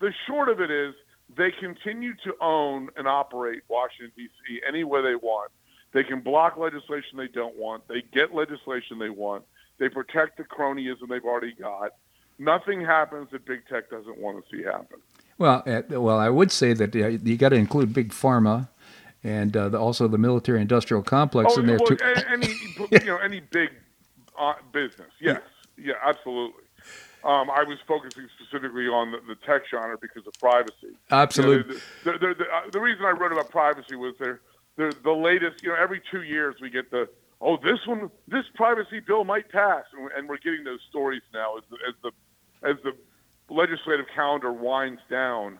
the 0.00 0.12
short 0.26 0.48
of 0.48 0.60
it 0.60 0.70
is 0.70 0.94
they 1.36 1.50
continue 1.52 2.14
to 2.24 2.34
own 2.40 2.88
and 2.96 3.06
operate 3.06 3.62
Washington 3.68 4.12
D.C. 4.16 4.60
any 4.66 4.84
way 4.84 5.02
they 5.02 5.14
want. 5.14 5.52
They 5.92 6.04
can 6.04 6.20
block 6.20 6.56
legislation 6.56 7.18
they 7.18 7.28
don't 7.28 7.56
want. 7.56 7.86
They 7.88 8.02
get 8.12 8.34
legislation 8.34 8.98
they 8.98 9.10
want. 9.10 9.44
They 9.78 9.88
protect 9.88 10.36
the 10.38 10.44
cronyism 10.44 11.08
they've 11.08 11.24
already 11.24 11.52
got. 11.52 11.92
Nothing 12.38 12.80
happens 12.80 13.28
that 13.32 13.44
big 13.44 13.66
tech 13.68 13.90
doesn't 13.90 14.18
want 14.18 14.42
to 14.42 14.56
see 14.56 14.62
happen. 14.62 14.98
Well, 15.40 15.62
uh, 15.66 15.80
well, 15.98 16.18
I 16.18 16.28
would 16.28 16.52
say 16.52 16.74
that 16.74 16.94
uh, 16.94 17.08
you 17.08 17.38
got 17.38 17.48
to 17.48 17.56
include 17.56 17.94
big 17.94 18.10
pharma, 18.10 18.68
and 19.24 19.56
uh, 19.56 19.70
the, 19.70 19.78
also 19.78 20.06
the 20.06 20.18
military-industrial 20.18 21.02
complex 21.02 21.54
Oh, 21.56 21.60
in 21.60 21.66
there 21.66 21.78
well, 21.78 21.96
too. 21.96 21.96
any 22.30 22.48
you 22.90 23.06
know 23.06 23.16
any 23.16 23.40
big 23.40 23.70
uh, 24.38 24.52
business, 24.70 25.08
yes, 25.18 25.40
yeah, 25.78 25.94
absolutely. 26.04 26.62
Um, 27.24 27.50
I 27.50 27.64
was 27.64 27.78
focusing 27.88 28.28
specifically 28.38 28.86
on 28.86 29.12
the, 29.12 29.18
the 29.28 29.34
tech 29.46 29.62
genre 29.70 29.96
because 29.98 30.26
of 30.26 30.34
privacy. 30.34 30.94
Absolutely. 31.10 31.74
You 32.04 32.12
know, 32.12 32.18
the, 32.18 32.18
the, 32.18 32.34
the, 32.34 32.44
uh, 32.44 32.60
the 32.72 32.80
reason 32.80 33.06
I 33.06 33.12
wrote 33.12 33.32
about 33.32 33.48
privacy 33.50 33.96
was 33.96 34.14
there, 34.18 34.42
the 34.76 34.94
the 35.02 35.10
latest. 35.12 35.62
You 35.62 35.70
know, 35.70 35.76
every 35.76 36.02
two 36.10 36.22
years 36.22 36.56
we 36.60 36.68
get 36.68 36.90
the 36.90 37.08
oh 37.40 37.56
this 37.56 37.78
one 37.86 38.10
this 38.28 38.44
privacy 38.54 39.00
bill 39.00 39.24
might 39.24 39.48
pass, 39.48 39.84
and 39.94 40.04
we're, 40.04 40.10
and 40.10 40.28
we're 40.28 40.36
getting 40.36 40.64
those 40.64 40.80
stories 40.90 41.22
now 41.32 41.56
as 41.56 41.64
the, 41.70 41.76
as 41.88 41.94
the 42.02 42.12
as 42.68 42.76
the 42.84 42.92
legislative 43.50 44.06
calendar 44.14 44.52
winds 44.52 45.00
down 45.10 45.58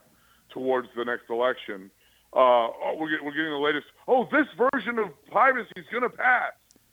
towards 0.50 0.88
the 0.96 1.04
next 1.04 1.28
election. 1.28 1.90
Uh, 2.32 2.38
oh, 2.38 2.96
we're, 2.98 3.10
get, 3.10 3.24
we're 3.24 3.32
getting 3.32 3.50
the 3.50 3.58
latest. 3.58 3.86
Oh, 4.06 4.28
this 4.30 4.46
version 4.72 4.98
of 4.98 5.08
privacy 5.30 5.72
is 5.76 5.84
going 5.90 6.04
to 6.04 6.10
pass, 6.10 6.52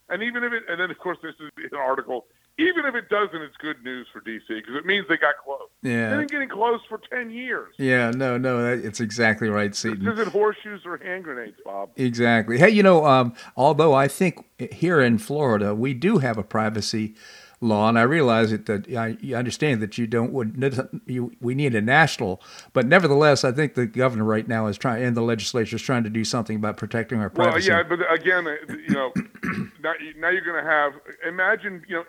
and 0.09 0.23
even 0.23 0.43
if 0.43 0.51
it, 0.51 0.63
and 0.67 0.79
then 0.79 0.89
of 0.89 0.97
course 0.97 1.17
this 1.21 1.35
is 1.39 1.51
an 1.71 1.77
article. 1.77 2.25
Even 2.59 2.85
if 2.85 2.95
it 2.95 3.07
doesn't, 3.09 3.39
it's 3.39 3.55
good 3.57 3.83
news 3.83 4.07
for 4.11 4.19
DC 4.19 4.47
because 4.47 4.73
it 4.75 4.83
means 4.83 5.05
they 5.07 5.17
got 5.17 5.35
close. 5.45 5.69
Yeah. 5.83 6.09
They've 6.09 6.17
been 6.17 6.39
getting 6.39 6.49
close 6.49 6.81
for 6.89 6.99
ten 7.11 7.29
years. 7.29 7.75
Yeah, 7.77 8.09
no, 8.09 8.39
no, 8.39 8.63
that, 8.63 8.83
it's 8.83 8.99
exactly 8.99 9.47
right, 9.47 9.69
This 9.69 9.81
Seton. 9.81 10.07
isn't 10.07 10.29
horseshoes 10.29 10.81
or 10.83 10.97
hand 10.97 11.23
grenades, 11.23 11.57
Bob. 11.63 11.91
Exactly. 11.97 12.57
Hey, 12.57 12.71
you 12.71 12.81
know, 12.81 13.05
um, 13.05 13.35
although 13.55 13.93
I 13.93 14.07
think 14.07 14.43
here 14.71 14.99
in 14.99 15.19
Florida 15.19 15.75
we 15.75 15.93
do 15.93 16.17
have 16.17 16.39
a 16.39 16.43
privacy 16.43 17.13
law, 17.59 17.89
and 17.89 17.97
I 17.97 18.03
realize 18.03 18.51
it, 18.51 18.65
that 18.67 18.87
I 18.93 19.17
you 19.19 19.35
understand 19.35 19.81
that 19.81 19.97
you 19.97 20.07
don't 20.07 20.31
would 20.31 21.01
you 21.05 21.31
we 21.41 21.55
need 21.55 21.75
a 21.75 21.81
national, 21.81 22.41
but 22.73 22.85
nevertheless, 22.85 23.43
I 23.43 23.51
think 23.51 23.73
the 23.73 23.85
governor 23.85 24.23
right 24.23 24.47
now 24.47 24.67
is 24.67 24.77
trying 24.77 25.03
and 25.03 25.17
the 25.17 25.21
legislature 25.21 25.75
is 25.75 25.81
trying 25.81 26.03
to 26.03 26.09
do 26.09 26.23
something 26.23 26.55
about 26.55 26.77
protecting 26.77 27.19
our 27.19 27.29
privacy. 27.29 27.69
Well, 27.69 27.79
yeah, 27.79 27.83
but 27.87 27.99
again, 28.13 28.47
uh, 28.47 28.73
you 28.87 28.93
know, 28.93 29.11
now, 29.83 29.93
now 30.17 30.29
you're 30.29 30.41
going 30.41 30.63
to 30.63 30.69
have 30.69 30.93
imagine 31.27 31.83
you 31.87 31.95
know, 31.95 32.03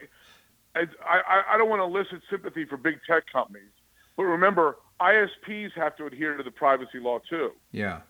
I 0.74 0.80
I, 1.04 1.54
I 1.54 1.58
don't 1.58 1.68
want 1.68 1.80
to 1.80 1.84
elicit 1.84 2.20
sympathy 2.30 2.64
for 2.64 2.76
big 2.76 2.98
tech 3.08 3.24
companies, 3.32 3.70
but 4.16 4.24
remember 4.24 4.76
ISPs 5.00 5.72
have 5.76 5.96
to 5.96 6.06
adhere 6.06 6.36
to 6.36 6.42
the 6.42 6.50
privacy 6.50 6.98
law 7.00 7.20
too. 7.28 7.52
Yeah. 7.72 8.00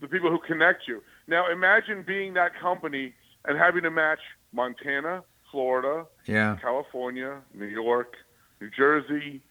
The 0.00 0.08
people 0.08 0.30
who 0.30 0.40
connect 0.40 0.88
you. 0.88 1.02
Now 1.28 1.50
imagine 1.50 2.02
being 2.06 2.34
that 2.34 2.52
company 2.60 3.14
and 3.44 3.56
having 3.56 3.82
to 3.84 3.90
match 3.90 4.18
Montana, 4.52 5.22
Florida, 5.52 6.06
yeah. 6.26 6.56
California, 6.60 7.40
New 7.54 7.66
York, 7.66 8.16
New 8.60 8.70
Jersey. 8.76 9.42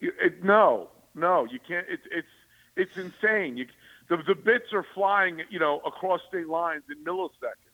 It, 0.00 0.44
no, 0.44 0.90
no, 1.14 1.46
you 1.50 1.58
can't. 1.66 1.86
It's 1.88 2.02
it's 2.10 2.28
it's 2.76 2.96
insane. 2.98 3.56
You, 3.56 3.66
the 4.10 4.18
the 4.26 4.34
bits 4.34 4.72
are 4.72 4.84
flying, 4.94 5.40
you 5.48 5.58
know, 5.58 5.80
across 5.86 6.20
state 6.28 6.48
lines 6.48 6.82
in 6.90 7.02
milliseconds, 7.04 7.72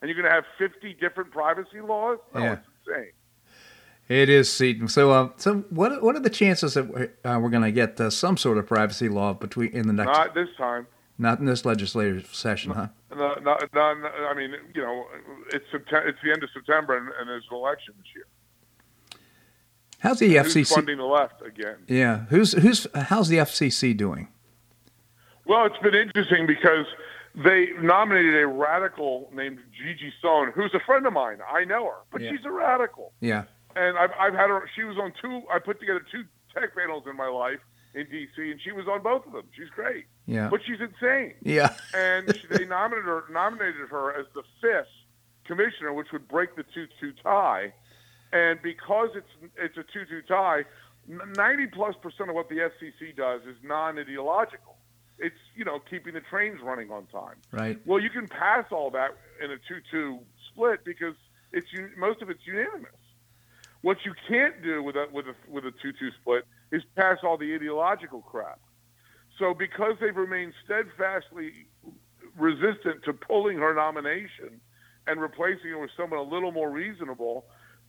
and 0.00 0.08
you're 0.08 0.20
going 0.20 0.24
to 0.24 0.34
have 0.34 0.44
50 0.58 0.94
different 0.94 1.30
privacy 1.30 1.80
laws. 1.80 2.18
Oh, 2.34 2.40
yeah. 2.40 2.52
it's 2.54 2.66
insane. 2.86 3.12
It 4.08 4.28
is, 4.28 4.50
Seton. 4.50 4.88
So, 4.88 5.12
uh, 5.12 5.28
so 5.36 5.64
what 5.70 6.02
what 6.02 6.16
are 6.16 6.20
the 6.20 6.30
chances 6.30 6.74
that 6.74 6.88
we're, 6.88 7.12
uh, 7.24 7.38
we're 7.40 7.50
going 7.50 7.62
to 7.62 7.70
get 7.70 8.00
uh, 8.00 8.10
some 8.10 8.36
sort 8.36 8.58
of 8.58 8.66
privacy 8.66 9.08
law 9.08 9.34
between 9.34 9.70
in 9.70 9.86
the 9.86 9.92
next? 9.92 10.08
Not 10.08 10.34
this 10.34 10.48
time. 10.58 10.88
Not 11.20 11.38
in 11.38 11.44
this 11.44 11.66
legislative 11.66 12.34
session, 12.34 12.72
huh? 12.72 12.88
No, 13.14 13.34
no, 13.42 13.58
no, 13.74 13.94
no, 13.94 14.08
I 14.26 14.32
mean, 14.34 14.54
you 14.74 14.80
know, 14.80 15.04
it's 15.52 15.66
September, 15.70 16.08
it's 16.08 16.18
the 16.24 16.32
end 16.32 16.42
of 16.42 16.48
September, 16.54 16.96
and, 16.96 17.08
and 17.20 17.28
there's 17.28 17.44
an 17.50 17.58
election 17.58 17.92
this 17.98 18.06
year. 18.16 18.24
How's 19.98 20.18
the 20.18 20.34
who's 20.34 20.54
FCC 20.54 20.74
funding 20.74 20.96
the 20.96 21.04
left 21.04 21.42
again? 21.42 21.76
Yeah, 21.88 22.24
who's 22.30 22.52
who's 22.52 22.86
how's 22.94 23.28
the 23.28 23.36
FCC 23.36 23.94
doing? 23.94 24.28
Well, 25.44 25.66
it's 25.66 25.76
been 25.82 25.94
interesting 25.94 26.46
because 26.46 26.86
they 27.34 27.68
nominated 27.82 28.36
a 28.36 28.46
radical 28.46 29.28
named 29.34 29.58
Gigi 29.76 30.14
Sohn, 30.22 30.52
who's 30.54 30.72
a 30.72 30.80
friend 30.86 31.06
of 31.06 31.12
mine. 31.12 31.40
I 31.52 31.66
know 31.66 31.84
her, 31.84 31.98
but 32.10 32.22
yeah. 32.22 32.30
she's 32.30 32.46
a 32.46 32.50
radical. 32.50 33.12
Yeah. 33.20 33.44
And 33.76 33.98
I've 33.98 34.12
I've 34.18 34.32
had 34.32 34.48
her. 34.48 34.66
She 34.74 34.84
was 34.84 34.96
on 34.96 35.12
two. 35.20 35.42
I 35.52 35.58
put 35.58 35.80
together 35.80 36.00
two 36.10 36.24
tech 36.54 36.74
panels 36.74 37.04
in 37.06 37.14
my 37.14 37.28
life 37.28 37.60
in 37.94 38.06
D.C. 38.10 38.50
and 38.50 38.60
she 38.60 38.72
was 38.72 38.86
on 38.86 39.02
both 39.02 39.26
of 39.26 39.32
them. 39.32 39.44
She's 39.56 39.68
great. 39.70 40.06
Yeah. 40.26 40.48
But 40.48 40.60
she's 40.64 40.80
insane. 40.80 41.34
Yeah. 41.42 41.74
and 41.94 42.34
she, 42.34 42.46
they 42.46 42.64
nominated 42.64 43.06
her 43.06 43.24
nominated 43.30 43.88
her 43.90 44.18
as 44.18 44.26
the 44.34 44.42
fifth 44.60 44.86
commissioner, 45.44 45.92
which 45.92 46.08
would 46.12 46.28
break 46.28 46.54
the 46.56 46.62
two-two 46.62 47.12
tie. 47.22 47.72
And 48.32 48.62
because 48.62 49.10
it's 49.14 49.52
it's 49.56 49.76
a 49.76 49.82
two-two 49.92 50.22
tie, 50.22 50.64
ninety 51.08 51.66
plus 51.66 51.96
percent 52.00 52.30
of 52.30 52.36
what 52.36 52.48
the 52.48 52.56
FCC 52.56 53.16
does 53.16 53.42
is 53.42 53.56
non-ideological. 53.62 54.76
It's 55.18 55.34
you 55.56 55.64
know 55.64 55.80
keeping 55.90 56.14
the 56.14 56.20
trains 56.20 56.60
running 56.62 56.90
on 56.92 57.06
time. 57.06 57.36
Right. 57.50 57.80
Well, 57.84 58.00
you 58.00 58.10
can 58.10 58.28
pass 58.28 58.66
all 58.70 58.90
that 58.92 59.10
in 59.42 59.50
a 59.50 59.56
two-two 59.56 60.20
split 60.48 60.84
because 60.84 61.16
it's 61.52 61.66
most 61.98 62.22
of 62.22 62.30
it's 62.30 62.46
unanimous. 62.46 62.92
What 63.82 63.98
you 64.04 64.12
can't 64.28 64.62
do 64.62 64.82
with 64.82 64.96
a 64.96 65.06
with 65.12 65.26
a 65.26 65.34
with 65.50 65.64
a 65.64 65.72
two-two 65.82 66.10
split 66.20 66.44
is 66.70 66.82
pass 66.96 67.18
all 67.22 67.38
the 67.38 67.54
ideological 67.54 68.20
crap. 68.20 68.60
So 69.38 69.54
because 69.54 69.94
they've 70.00 70.16
remained 70.16 70.52
steadfastly 70.64 71.66
resistant 72.36 73.04
to 73.04 73.12
pulling 73.12 73.58
her 73.58 73.74
nomination 73.74 74.60
and 75.06 75.20
replacing 75.20 75.70
her 75.70 75.78
with 75.78 75.90
someone 75.96 76.20
a 76.20 76.22
little 76.22 76.52
more 76.52 76.70
reasonable, 76.70 77.46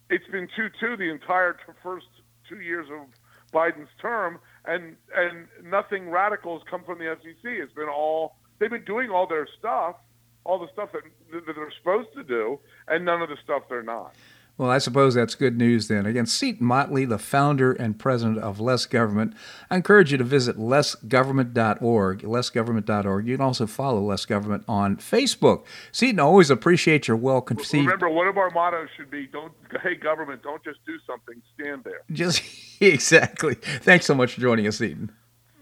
it's 0.10 0.28
been 0.28 0.48
two-two 0.56 0.96
the 0.98 1.12
entire 1.12 1.58
first 1.84 2.08
two 2.48 2.62
years 2.62 2.88
of 2.90 3.08
Biden's 3.52 3.90
term, 4.02 4.40
and 4.66 4.96
and 5.16 5.48
nothing 5.64 6.10
radical 6.10 6.58
has 6.58 6.68
come 6.70 6.84
from 6.86 7.00
the 7.00 7.06
FCC. 7.06 7.62
It's 7.62 7.74
been 7.74 7.90
all 7.90 8.36
they've 8.60 8.70
been 8.70 8.86
doing 8.86 9.10
all 9.10 9.28
their 9.28 9.48
stuff, 9.60 9.98
all 10.46 10.58
the 10.58 10.70
stuff 10.72 10.90
that 10.94 11.04
that 11.34 11.54
they're 11.54 11.74
supposed 11.78 12.14
to 12.16 12.24
do, 12.24 12.60
and 12.88 13.04
none 13.04 13.22
of 13.22 13.30
the 13.30 13.38
stuff 13.44 13.64
they're 13.70 13.84
not. 13.84 14.16
Well, 14.58 14.70
I 14.70 14.78
suppose 14.78 15.16
that's 15.16 15.34
good 15.34 15.58
news 15.58 15.88
then. 15.88 16.06
Again, 16.06 16.28
Seton 16.28 16.66
Motley, 16.66 17.06
the 17.06 17.18
founder 17.18 17.72
and 17.72 17.98
president 17.98 18.38
of 18.40 18.60
Less 18.60 18.86
Government. 18.86 19.34
I 19.72 19.78
encourage 19.78 20.12
you 20.12 20.18
to 20.20 20.24
visit 20.24 20.58
lessgovernment.org, 20.58 22.22
lessgovernment.org. 22.22 23.28
You 23.28 23.38
can 23.38 23.44
also 23.44 23.66
follow 23.66 24.02
Less 24.02 24.26
Government 24.26 24.64
on 24.68 24.98
Facebook. 24.98 25.66
Seton, 25.92 26.20
always 26.20 26.50
appreciate 26.52 27.08
your 27.08 27.18
well 27.18 27.42
conceived. 27.42 27.86
Remember, 27.86 28.10
one 28.10 28.28
of 28.28 28.38
our 28.38 28.52
mottos 28.52 28.90
should 28.96 29.10
be 29.10 29.26
don't, 29.26 29.54
hey, 29.82 29.96
government, 29.96 30.44
don't 30.44 30.64
just 30.64 30.80
do 30.86 30.98
something, 31.08 31.42
stand 31.56 31.84
there. 31.84 32.02
Just, 32.12 32.44
exactly. 32.82 33.56
Thanks 33.56 34.06
so 34.06 34.14
much 34.14 34.34
for 34.34 34.42
joining 34.42 34.68
us, 34.68 34.78
Seton. 34.78 35.12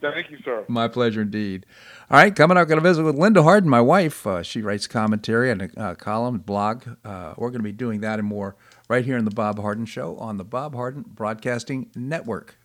Thank 0.01 0.31
you, 0.31 0.37
sir. 0.43 0.65
My 0.67 0.87
pleasure 0.87 1.21
indeed. 1.21 1.65
All 2.09 2.17
right, 2.17 2.35
coming 2.35 2.57
up, 2.57 2.67
going 2.67 2.81
to 2.81 2.87
visit 2.87 3.03
with 3.03 3.15
Linda 3.15 3.43
Harden, 3.43 3.69
my 3.69 3.81
wife. 3.81 4.25
Uh, 4.25 4.43
she 4.43 4.61
writes 4.61 4.87
commentary 4.87 5.51
and 5.51 5.61
a 5.61 5.79
uh, 5.79 5.95
column, 5.95 6.39
blog. 6.39 6.83
Uh, 7.03 7.33
we're 7.37 7.49
going 7.49 7.59
to 7.59 7.63
be 7.63 7.71
doing 7.71 8.01
that 8.01 8.19
and 8.19 8.27
more 8.27 8.55
right 8.87 9.05
here 9.05 9.17
in 9.17 9.25
the 9.25 9.31
Bob 9.31 9.59
Harden 9.59 9.85
Show 9.85 10.15
on 10.17 10.37
the 10.37 10.43
Bob 10.43 10.73
Harden 10.73 11.03
Broadcasting 11.07 11.89
Network. 11.95 12.57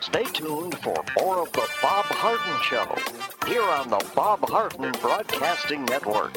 Stay 0.00 0.24
tuned 0.24 0.76
for 0.78 1.02
more 1.18 1.42
of 1.42 1.52
the 1.52 1.66
Bob 1.80 2.04
Harden 2.06 2.62
Show 2.62 3.50
here 3.50 3.62
on 3.62 3.88
the 3.88 4.04
Bob 4.14 4.46
Harden 4.48 4.92
Broadcasting 5.00 5.84
Network. 5.86 6.36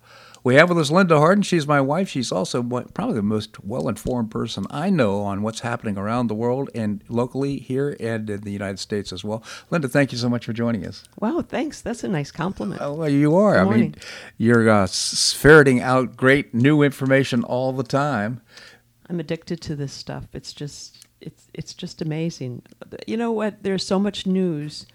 We 0.43 0.55
have 0.55 0.69
with 0.69 0.79
us 0.79 0.89
Linda 0.89 1.19
Harden. 1.19 1.43
She's 1.43 1.67
my 1.67 1.79
wife. 1.79 2.09
She's 2.09 2.31
also 2.31 2.63
probably 2.63 3.15
the 3.15 3.21
most 3.21 3.63
well 3.63 3.87
informed 3.87 4.31
person 4.31 4.65
I 4.71 4.89
know 4.89 5.21
on 5.21 5.43
what's 5.43 5.59
happening 5.59 5.97
around 5.97 6.27
the 6.27 6.35
world 6.35 6.69
and 6.73 7.03
locally 7.09 7.59
here 7.59 7.95
and 7.99 8.27
in 8.27 8.41
the 8.41 8.51
United 8.51 8.79
States 8.79 9.13
as 9.13 9.23
well. 9.23 9.43
Linda, 9.69 9.87
thank 9.87 10.11
you 10.11 10.17
so 10.17 10.29
much 10.29 10.45
for 10.45 10.53
joining 10.53 10.85
us. 10.85 11.03
Wow, 11.19 11.43
thanks. 11.47 11.81
That's 11.81 12.03
a 12.03 12.07
nice 12.07 12.31
compliment. 12.31 12.81
Oh, 12.81 12.93
well, 12.93 13.09
you 13.09 13.35
are. 13.35 13.53
Good 13.53 13.59
I 13.59 13.63
morning. 13.65 13.81
mean, 13.81 13.95
you're 14.37 14.67
uh, 14.67 14.87
ferreting 14.87 15.79
out 15.79 16.17
great 16.17 16.55
new 16.55 16.81
information 16.81 17.43
all 17.43 17.71
the 17.71 17.83
time. 17.83 18.41
I'm 19.09 19.19
addicted 19.19 19.61
to 19.61 19.75
this 19.75 19.93
stuff. 19.93 20.25
It's 20.33 20.53
just 20.53 21.05
it's 21.19 21.49
it's 21.53 21.73
just 21.75 22.01
amazing. 22.01 22.63
You 23.05 23.17
know 23.17 23.31
what? 23.31 23.61
There's 23.61 23.85
so 23.85 23.99
much 23.99 24.25
news 24.25 24.87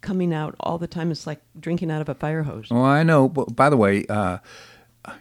coming 0.00 0.34
out 0.34 0.56
all 0.60 0.76
the 0.76 0.86
time. 0.86 1.10
It's 1.10 1.26
like 1.26 1.40
drinking 1.58 1.90
out 1.90 2.02
of 2.02 2.08
a 2.08 2.14
fire 2.14 2.42
hose. 2.42 2.68
Oh, 2.70 2.82
I 2.82 3.02
know. 3.02 3.28
But 3.28 3.56
by 3.56 3.70
the 3.70 3.76
way, 3.76 4.04
uh, 4.08 4.38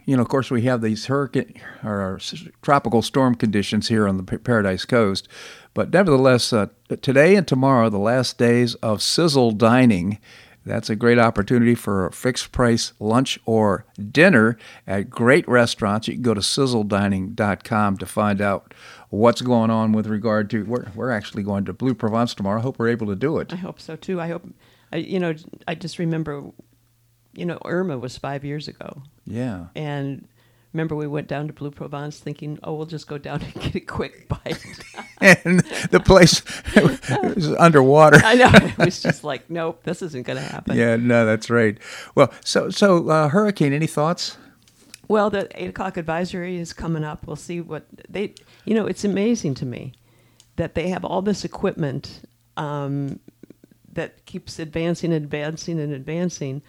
you 0.05 0.15
know, 0.15 0.21
of 0.21 0.29
course, 0.29 0.51
we 0.51 0.63
have 0.63 0.81
these 0.81 1.05
hurricane 1.05 1.61
or 1.83 2.19
tropical 2.61 3.01
storm 3.01 3.35
conditions 3.35 3.87
here 3.87 4.07
on 4.07 4.17
the 4.17 4.23
Paradise 4.23 4.85
Coast. 4.85 5.27
But 5.73 5.91
nevertheless, 5.93 6.51
uh, 6.51 6.67
today 7.01 7.35
and 7.35 7.47
tomorrow, 7.47 7.89
the 7.89 7.99
last 7.99 8.37
days 8.37 8.75
of 8.75 9.01
sizzle 9.01 9.51
dining. 9.51 10.19
That's 10.65 10.89
a 10.89 10.95
great 10.95 11.17
opportunity 11.17 11.73
for 11.73 12.05
a 12.05 12.11
fixed 12.11 12.51
price 12.51 12.91
lunch 12.99 13.39
or 13.45 13.85
dinner 14.11 14.57
at 14.85 15.09
great 15.09 15.47
restaurants. 15.47 16.07
You 16.07 16.15
can 16.15 16.21
go 16.21 16.33
to 16.33 16.41
sizzledining.com 16.41 17.97
to 17.97 18.05
find 18.05 18.41
out 18.41 18.73
what's 19.09 19.41
going 19.41 19.71
on 19.71 19.93
with 19.93 20.05
regard 20.05 20.49
to. 20.51 20.65
We're, 20.65 20.87
we're 20.93 21.11
actually 21.11 21.43
going 21.43 21.65
to 21.65 21.73
Blue 21.73 21.95
Provence 21.95 22.35
tomorrow. 22.35 22.59
I 22.59 22.61
hope 22.61 22.77
we're 22.77 22.89
able 22.89 23.07
to 23.07 23.15
do 23.15 23.39
it. 23.39 23.53
I 23.53 23.55
hope 23.55 23.79
so 23.79 23.95
too. 23.95 24.19
I 24.19 24.27
hope, 24.27 24.47
I, 24.91 24.97
you 24.97 25.19
know, 25.19 25.33
I 25.67 25.75
just 25.75 25.97
remember 25.97 26.51
you 27.33 27.45
know, 27.45 27.59
Irma 27.65 27.97
was 27.97 28.17
five 28.17 28.43
years 28.43 28.67
ago. 28.67 29.03
Yeah. 29.25 29.67
And 29.75 30.27
remember, 30.73 30.95
we 30.95 31.07
went 31.07 31.27
down 31.27 31.47
to 31.47 31.53
Blue 31.53 31.71
Provence 31.71 32.19
thinking, 32.19 32.59
oh, 32.63 32.73
we'll 32.73 32.85
just 32.85 33.07
go 33.07 33.17
down 33.17 33.41
and 33.43 33.53
get 33.53 33.75
a 33.75 33.79
quick 33.79 34.27
bite. 34.27 34.63
and 35.21 35.59
the 35.91 35.99
place 36.05 36.41
was 36.75 37.53
underwater. 37.57 38.19
I 38.23 38.35
know. 38.35 38.51
It 38.53 38.77
was 38.77 39.01
just 39.01 39.23
like, 39.23 39.49
nope, 39.49 39.83
this 39.83 40.01
isn't 40.01 40.25
going 40.25 40.37
to 40.37 40.43
happen. 40.43 40.77
Yeah, 40.77 40.95
no, 40.95 41.25
that's 41.25 41.49
right. 41.49 41.77
Well, 42.15 42.31
so 42.43 42.69
so 42.69 43.09
uh, 43.09 43.29
hurricane. 43.29 43.73
Any 43.73 43.87
thoughts? 43.87 44.37
Well, 45.07 45.29
the 45.29 45.49
eight 45.55 45.69
o'clock 45.69 45.97
advisory 45.97 46.57
is 46.57 46.71
coming 46.71 47.03
up. 47.03 47.25
We'll 47.25 47.35
see 47.35 47.61
what 47.61 47.85
they. 48.07 48.35
You 48.65 48.75
know, 48.75 48.85
it's 48.85 49.03
amazing 49.03 49.55
to 49.55 49.65
me 49.65 49.93
that 50.55 50.75
they 50.75 50.89
have 50.89 51.05
all 51.05 51.21
this 51.21 51.43
equipment 51.45 52.21
um, 52.57 53.19
that 53.93 54.25
keeps 54.25 54.59
advancing, 54.59 55.13
advancing, 55.13 55.79
and 55.79 55.93
advancing 55.93 56.61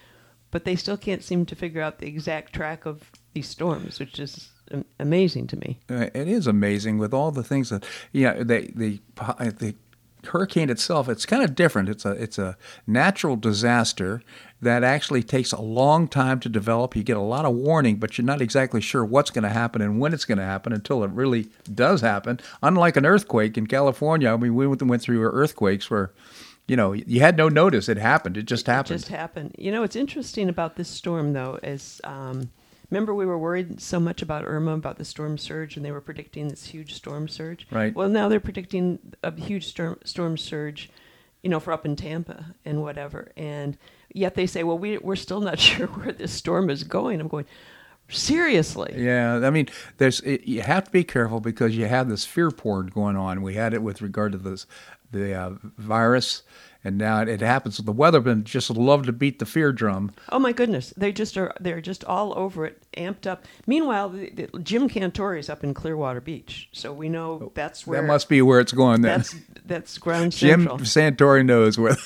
but 0.50 0.64
they 0.64 0.76
still 0.76 0.96
can't 0.96 1.22
seem 1.22 1.46
to 1.46 1.54
figure 1.54 1.82
out 1.82 1.98
the 1.98 2.06
exact 2.06 2.52
track 2.52 2.86
of 2.86 3.10
these 3.32 3.48
storms, 3.48 4.00
which 4.00 4.18
is 4.18 4.50
amazing 4.98 5.46
to 5.48 5.56
me. 5.56 5.78
Uh, 5.88 6.08
it 6.14 6.28
is 6.28 6.46
amazing 6.46 6.98
with 6.98 7.12
all 7.12 7.30
the 7.30 7.44
things 7.44 7.70
that 7.70 7.84
yeah 8.12 8.42
the 8.42 8.70
the 8.74 9.00
the 9.36 9.74
hurricane 10.26 10.68
itself 10.68 11.08
it's 11.08 11.24
kind 11.26 11.42
of 11.42 11.54
different. 11.54 11.88
It's 11.88 12.04
a 12.04 12.10
it's 12.12 12.38
a 12.38 12.56
natural 12.86 13.36
disaster 13.36 14.22
that 14.62 14.84
actually 14.84 15.22
takes 15.22 15.52
a 15.52 15.60
long 15.60 16.06
time 16.06 16.38
to 16.40 16.48
develop. 16.48 16.94
You 16.94 17.02
get 17.02 17.16
a 17.16 17.20
lot 17.20 17.46
of 17.46 17.54
warning, 17.54 17.96
but 17.96 18.18
you're 18.18 18.26
not 18.26 18.42
exactly 18.42 18.80
sure 18.80 19.04
what's 19.04 19.30
going 19.30 19.44
to 19.44 19.48
happen 19.48 19.80
and 19.80 19.98
when 19.98 20.12
it's 20.12 20.26
going 20.26 20.38
to 20.38 20.44
happen 20.44 20.72
until 20.72 21.02
it 21.02 21.10
really 21.12 21.48
does 21.72 22.02
happen. 22.02 22.40
Unlike 22.62 22.98
an 22.98 23.06
earthquake 23.06 23.56
in 23.56 23.66
California, 23.66 24.30
I 24.30 24.36
mean, 24.36 24.54
we 24.54 24.66
went 24.66 25.00
through 25.00 25.22
earthquakes 25.22 25.90
where 25.90 26.12
you 26.68 26.76
know, 26.76 26.92
you 26.92 27.20
had 27.20 27.36
no 27.36 27.48
notice. 27.48 27.88
It 27.88 27.96
happened. 27.96 28.36
It 28.36 28.44
just 28.44 28.66
happened. 28.66 28.94
It 28.94 28.98
just 28.98 29.08
happened. 29.08 29.54
You 29.58 29.72
know, 29.72 29.82
it's 29.82 29.96
interesting 29.96 30.48
about 30.48 30.76
this 30.76 30.88
storm, 30.88 31.32
though, 31.32 31.58
is 31.62 32.00
um, 32.04 32.50
remember 32.90 33.14
we 33.14 33.26
were 33.26 33.38
worried 33.38 33.80
so 33.80 33.98
much 34.00 34.22
about 34.22 34.44
Irma, 34.44 34.74
about 34.74 34.98
the 34.98 35.04
storm 35.04 35.38
surge, 35.38 35.76
and 35.76 35.84
they 35.84 35.92
were 35.92 36.00
predicting 36.00 36.48
this 36.48 36.66
huge 36.66 36.94
storm 36.94 37.28
surge. 37.28 37.66
Right. 37.70 37.94
Well, 37.94 38.08
now 38.08 38.28
they're 38.28 38.40
predicting 38.40 38.98
a 39.22 39.32
huge 39.34 39.66
storm 39.66 39.98
storm 40.04 40.36
surge, 40.36 40.90
you 41.42 41.50
know, 41.50 41.60
for 41.60 41.72
up 41.72 41.84
in 41.84 41.96
Tampa 41.96 42.54
and 42.64 42.82
whatever. 42.82 43.32
And 43.36 43.76
yet 44.12 44.34
they 44.34 44.46
say, 44.46 44.62
well, 44.62 44.78
we 44.78 44.98
we're 44.98 45.16
still 45.16 45.40
not 45.40 45.58
sure 45.60 45.86
where 45.88 46.12
this 46.12 46.32
storm 46.32 46.70
is 46.70 46.84
going. 46.84 47.20
I'm 47.20 47.28
going. 47.28 47.46
Seriously. 48.08 48.92
Yeah, 48.96 49.40
I 49.44 49.50
mean, 49.50 49.68
there's 49.98 50.18
it, 50.20 50.42
you 50.42 50.62
have 50.62 50.84
to 50.84 50.90
be 50.90 51.04
careful 51.04 51.38
because 51.38 51.76
you 51.76 51.86
have 51.86 52.08
this 52.08 52.24
fear 52.24 52.50
porn 52.50 52.88
going 52.88 53.16
on. 53.16 53.40
We 53.40 53.54
had 53.54 53.72
it 53.72 53.84
with 53.84 54.02
regard 54.02 54.32
to 54.32 54.38
this 54.38 54.66
the 55.12 55.34
uh, 55.34 55.50
virus, 55.78 56.42
and 56.82 56.96
now 56.98 57.20
it, 57.20 57.28
it 57.28 57.40
happens. 57.40 57.78
The 57.78 57.92
weathermen 57.92 58.44
just 58.44 58.70
love 58.70 59.06
to 59.06 59.12
beat 59.12 59.38
the 59.38 59.46
fear 59.46 59.72
drum. 59.72 60.12
Oh 60.30 60.38
my 60.38 60.52
goodness, 60.52 60.92
they 60.96 61.12
just 61.12 61.36
are. 61.36 61.52
They're 61.60 61.80
just 61.80 62.04
all 62.04 62.36
over 62.38 62.64
it, 62.66 62.82
amped 62.96 63.26
up. 63.26 63.44
Meanwhile, 63.66 64.10
the, 64.10 64.30
the, 64.30 64.58
Jim 64.60 64.88
Cantore 64.88 65.38
is 65.38 65.48
up 65.50 65.64
in 65.64 65.74
Clearwater 65.74 66.20
Beach, 66.20 66.68
so 66.72 66.92
we 66.92 67.08
know 67.08 67.40
oh, 67.42 67.52
that's 67.54 67.86
where 67.86 68.00
that 68.00 68.06
must 68.06 68.28
be 68.28 68.42
where 68.42 68.60
it's 68.60 68.72
going. 68.72 69.02
Then 69.02 69.18
that's 69.18 69.34
that's 69.64 69.98
ground 69.98 70.32
Jim 70.32 70.60
central. 70.60 70.78
Cantore 70.78 71.44
knows 71.44 71.78
where. 71.78 71.96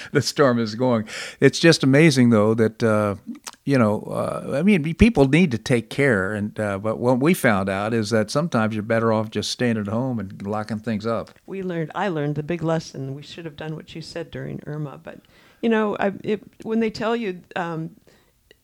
the 0.12 0.22
storm 0.22 0.58
is 0.58 0.74
going. 0.74 1.06
It's 1.40 1.58
just 1.58 1.82
amazing, 1.82 2.30
though, 2.30 2.54
that 2.54 2.82
uh, 2.82 3.16
you 3.64 3.78
know. 3.78 4.02
Uh, 4.02 4.56
I 4.58 4.62
mean, 4.62 4.94
people 4.94 5.28
need 5.28 5.50
to 5.52 5.58
take 5.58 5.90
care, 5.90 6.32
and 6.32 6.58
uh, 6.58 6.78
but 6.78 6.98
what 6.98 7.20
we 7.20 7.34
found 7.34 7.68
out 7.68 7.94
is 7.94 8.10
that 8.10 8.30
sometimes 8.30 8.74
you're 8.74 8.82
better 8.82 9.12
off 9.12 9.30
just 9.30 9.50
staying 9.50 9.78
at 9.78 9.86
home 9.86 10.18
and 10.18 10.46
locking 10.46 10.78
things 10.78 11.06
up. 11.06 11.30
We 11.46 11.62
learned. 11.62 11.92
I 11.94 12.08
learned 12.08 12.34
the 12.34 12.42
big 12.42 12.62
lesson. 12.62 13.14
We 13.14 13.22
should 13.22 13.44
have 13.44 13.56
done 13.56 13.76
what 13.76 13.94
you 13.94 14.02
said 14.02 14.30
during 14.30 14.60
Irma, 14.66 14.98
but 15.02 15.20
you 15.62 15.68
know, 15.68 15.96
I, 15.98 16.12
it, 16.22 16.42
when 16.62 16.80
they 16.80 16.90
tell 16.90 17.16
you. 17.16 17.42
Um, 17.56 17.96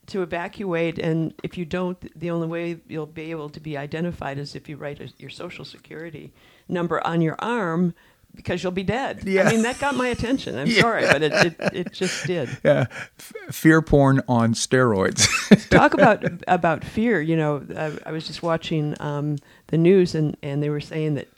to 0.06 0.22
evacuate, 0.22 0.98
and 0.98 1.34
if 1.42 1.58
you 1.58 1.64
don't, 1.64 1.98
the 2.18 2.30
only 2.30 2.46
way 2.46 2.78
you'll 2.86 3.06
be 3.06 3.32
able 3.32 3.48
to 3.50 3.58
be 3.58 3.76
identified 3.76 4.38
is 4.38 4.54
if 4.54 4.68
you 4.68 4.76
write 4.76 5.00
a, 5.00 5.12
your 5.18 5.30
social 5.30 5.64
security 5.64 6.32
number 6.68 7.04
on 7.04 7.20
your 7.20 7.36
arm 7.40 7.92
because 8.36 8.62
you'll 8.62 8.72
be 8.72 8.84
dead. 8.84 9.22
Yeah. 9.24 9.42
I 9.42 9.50
mean, 9.50 9.62
that 9.62 9.78
got 9.78 9.96
my 9.96 10.08
attention. 10.08 10.56
I'm 10.56 10.66
yeah. 10.68 10.80
sorry, 10.80 11.06
but 11.06 11.22
it, 11.22 11.32
it, 11.32 11.56
it, 11.72 11.92
just 11.92 12.26
did. 12.26 12.48
Yeah. 12.64 12.86
F- 12.90 13.32
fear 13.50 13.80
porn 13.80 14.22
on 14.28 14.54
steroids. 14.54 15.26
Talk 15.70 15.94
about 15.94 16.24
about 16.48 16.84
fear. 16.84 17.20
You 17.20 17.36
know, 17.36 17.64
I, 17.76 18.08
I 18.08 18.12
was 18.12 18.26
just 18.26 18.42
watching 18.42 18.94
um, 19.00 19.36
the 19.68 19.78
news, 19.78 20.14
and, 20.14 20.36
and 20.42 20.62
they 20.62 20.70
were 20.70 20.80
saying 20.80 21.14
that 21.14 21.28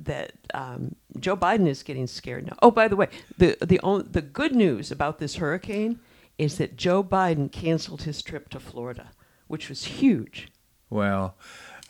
that 0.00 0.32
um, 0.54 0.96
Joe 1.18 1.36
Biden 1.36 1.68
is 1.68 1.82
getting 1.82 2.06
scared 2.06 2.46
now. 2.46 2.56
Oh, 2.62 2.70
by 2.70 2.88
the 2.88 2.96
way, 2.96 3.08
the 3.38 3.56
the 3.60 3.80
only, 3.80 4.04
the 4.10 4.22
good 4.22 4.54
news 4.54 4.90
about 4.90 5.18
this 5.18 5.36
hurricane 5.36 6.00
is 6.38 6.58
that 6.58 6.76
Joe 6.76 7.04
Biden 7.04 7.50
canceled 7.50 8.02
his 8.02 8.22
trip 8.22 8.48
to 8.50 8.60
Florida, 8.60 9.10
which 9.46 9.68
was 9.68 9.84
huge. 9.84 10.48
Well, 10.90 11.36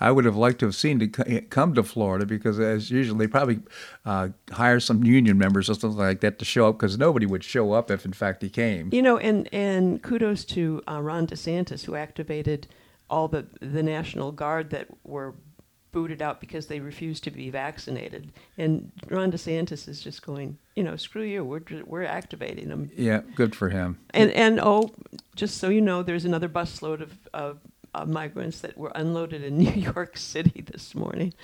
I 0.01 0.11
would 0.11 0.25
have 0.25 0.37
liked 0.37 0.59
to 0.61 0.67
have 0.67 0.75
seen 0.75 0.99
to 0.99 1.41
come 1.43 1.75
to 1.75 1.83
Florida 1.83 2.27
because, 2.27 2.59
as 2.59 2.91
usual, 2.91 3.17
they 3.17 3.27
probably 3.27 3.61
uh, 4.05 4.29
hire 4.51 4.81
some 4.81 5.05
union 5.05 5.39
members 5.39 5.71
or 5.71 5.75
something 5.75 5.99
like 5.99 6.21
that 6.21 6.39
to 6.41 6.45
show 6.45 6.69
up 6.69 6.79
because 6.79 6.99
nobody 6.99 7.27
would 7.27 7.45
show 7.45 7.73
up 7.73 7.91
if, 7.91 8.05
in 8.05 8.13
fact, 8.13 8.43
he 8.43 8.49
came. 8.49 8.91
You 8.93 9.03
know, 9.03 9.19
and 9.19 9.49
and 9.53 10.03
kudos 10.03 10.45
to 10.47 10.83
uh, 10.89 11.01
Ron 11.01 11.27
DeSantis 11.27 11.85
who 11.85 11.95
activated 11.95 12.67
all 13.09 13.29
the 13.29 13.47
the 13.61 13.83
National 13.83 14.33
Guard 14.33 14.71
that 14.71 14.89
were 15.05 15.35
booted 15.93 16.23
out 16.23 16.41
because 16.41 16.67
they 16.67 16.81
refused 16.81 17.23
to 17.25 17.31
be 17.31 17.51
vaccinated. 17.51 18.33
And 18.59 18.91
Ron 19.09 19.31
DeSantis 19.31 19.87
is 19.87 20.01
just 20.01 20.25
going, 20.25 20.59
you 20.75 20.83
know, 20.83 20.97
screw 20.97 21.23
you. 21.23 21.45
We're 21.45 21.63
we're 21.85 22.05
activating 22.05 22.69
them. 22.69 22.91
Yeah, 22.97 23.21
good 23.37 23.55
for 23.55 23.69
him. 23.69 23.99
And 24.11 24.31
and 24.33 24.59
oh, 24.61 24.91
just 25.37 25.59
so 25.59 25.69
you 25.69 25.81
know, 25.81 26.03
there's 26.03 26.25
another 26.25 26.49
busload 26.49 27.03
of, 27.03 27.19
of 27.33 27.61
uh, 27.95 28.05
migrants 28.05 28.61
that 28.61 28.77
were 28.77 28.93
unloaded 28.95 29.43
in 29.43 29.59
New 29.65 29.71
York 29.73 30.17
City 30.17 30.63
this 30.63 30.95
morning. 30.95 31.35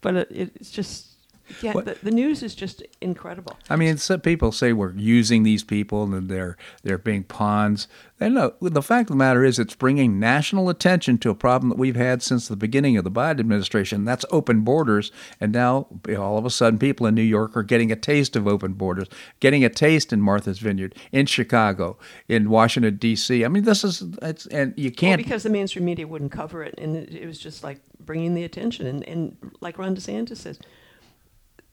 But 0.00 0.16
it, 0.16 0.52
it's 0.56 0.70
just 0.70 1.13
yeah, 1.60 1.72
the, 1.72 1.96
the, 2.02 2.10
news 2.10 2.42
is 2.42 2.54
just 2.54 2.82
incredible. 3.00 3.56
I 3.68 3.76
mean, 3.76 3.98
some 3.98 4.20
people 4.20 4.52
say 4.52 4.72
we're 4.72 4.94
using 4.94 5.42
these 5.42 5.62
people 5.62 6.02
and 6.04 6.28
they're 6.28 6.56
they're 6.82 6.98
being 6.98 7.24
pawns. 7.24 7.86
And 8.20 8.34
no, 8.34 8.54
the 8.60 8.80
fact 8.80 9.10
of 9.10 9.14
the 9.14 9.18
matter 9.18 9.44
is, 9.44 9.58
it's 9.58 9.74
bringing 9.74 10.20
national 10.20 10.68
attention 10.70 11.18
to 11.18 11.30
a 11.30 11.34
problem 11.34 11.68
that 11.70 11.78
we've 11.78 11.96
had 11.96 12.22
since 12.22 12.46
the 12.46 12.56
beginning 12.56 12.96
of 12.96 13.04
the 13.04 13.10
Biden 13.10 13.40
administration. 13.40 14.04
That's 14.04 14.24
open 14.30 14.60
borders, 14.60 15.10
and 15.40 15.52
now 15.52 15.88
all 16.16 16.38
of 16.38 16.46
a 16.46 16.50
sudden, 16.50 16.78
people 16.78 17.06
in 17.06 17.14
New 17.14 17.22
York 17.22 17.56
are 17.56 17.64
getting 17.64 17.90
a 17.90 17.96
taste 17.96 18.36
of 18.36 18.46
open 18.46 18.74
borders, 18.74 19.08
getting 19.40 19.64
a 19.64 19.68
taste 19.68 20.12
in 20.12 20.20
Martha's 20.20 20.60
Vineyard, 20.60 20.94
in 21.10 21.26
Chicago, 21.26 21.98
in 22.28 22.50
Washington 22.50 22.96
D.C. 22.96 23.44
I 23.44 23.48
mean, 23.48 23.64
this 23.64 23.82
is 23.82 24.02
it's 24.22 24.46
and 24.46 24.72
you 24.76 24.92
can't 24.92 25.18
well, 25.18 25.24
because 25.24 25.42
the 25.42 25.50
mainstream 25.50 25.84
media 25.84 26.06
wouldn't 26.06 26.32
cover 26.32 26.62
it, 26.62 26.74
and 26.78 26.96
it, 26.96 27.12
it 27.12 27.26
was 27.26 27.38
just 27.38 27.64
like 27.64 27.80
bringing 27.98 28.34
the 28.34 28.44
attention, 28.44 28.86
and, 28.86 29.02
and 29.08 29.36
like 29.60 29.76
Ron 29.76 29.96
DeSantis 29.96 30.38
says 30.38 30.58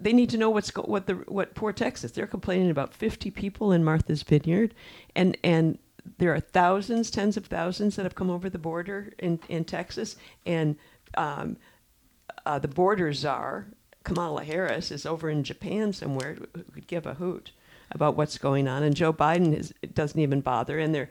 they 0.02 0.14
need 0.14 0.30
to 0.32 0.38
know 0.38 0.49
what's 0.49 0.72
go- 0.72 0.84
what 0.84 1.08
the 1.08 1.16
what 1.28 1.56
poor 1.56 1.72
Texas. 1.72 2.12
They're 2.12 2.28
complaining 2.28 2.70
about 2.70 2.93
50 2.93 3.32
people 3.32 3.72
in 3.72 3.84
Martha's 3.84 4.24
Vineyard, 4.24 4.74
and 5.16 5.38
and 5.43 5.78
there 6.18 6.34
are 6.34 6.39
thousands, 6.39 7.12
tens 7.12 7.38
of 7.38 7.45
thousands 7.45 7.95
that 7.95 8.04
have 8.04 8.16
come 8.16 8.30
over 8.30 8.49
the 8.49 8.58
border 8.58 9.14
in, 9.20 9.39
in 9.49 9.64
Texas, 9.64 10.16
and 10.45 10.76
um, 11.16 11.58
uh, 12.45 12.58
the 12.58 12.68
border 12.68 13.14
czar, 13.14 13.68
Kamala 14.04 14.43
Harris, 14.43 14.91
is 14.91 15.06
over 15.06 15.30
in 15.30 15.43
Japan 15.43 15.93
somewhere 15.93 16.36
who 16.36 16.64
could 16.64 16.88
give 16.88 17.06
a 17.06 17.14
hoot 17.14 17.52
about 17.91 18.16
what's 18.18 18.38
going 18.38 18.68
on, 18.68 18.84
and 18.84 18.95
Joe 18.95 19.14
Biden 19.14 19.56
is, 19.56 19.74
doesn't 19.93 20.20
even 20.20 20.41
bother, 20.41 20.80
and 20.80 20.95
they're 20.95 21.10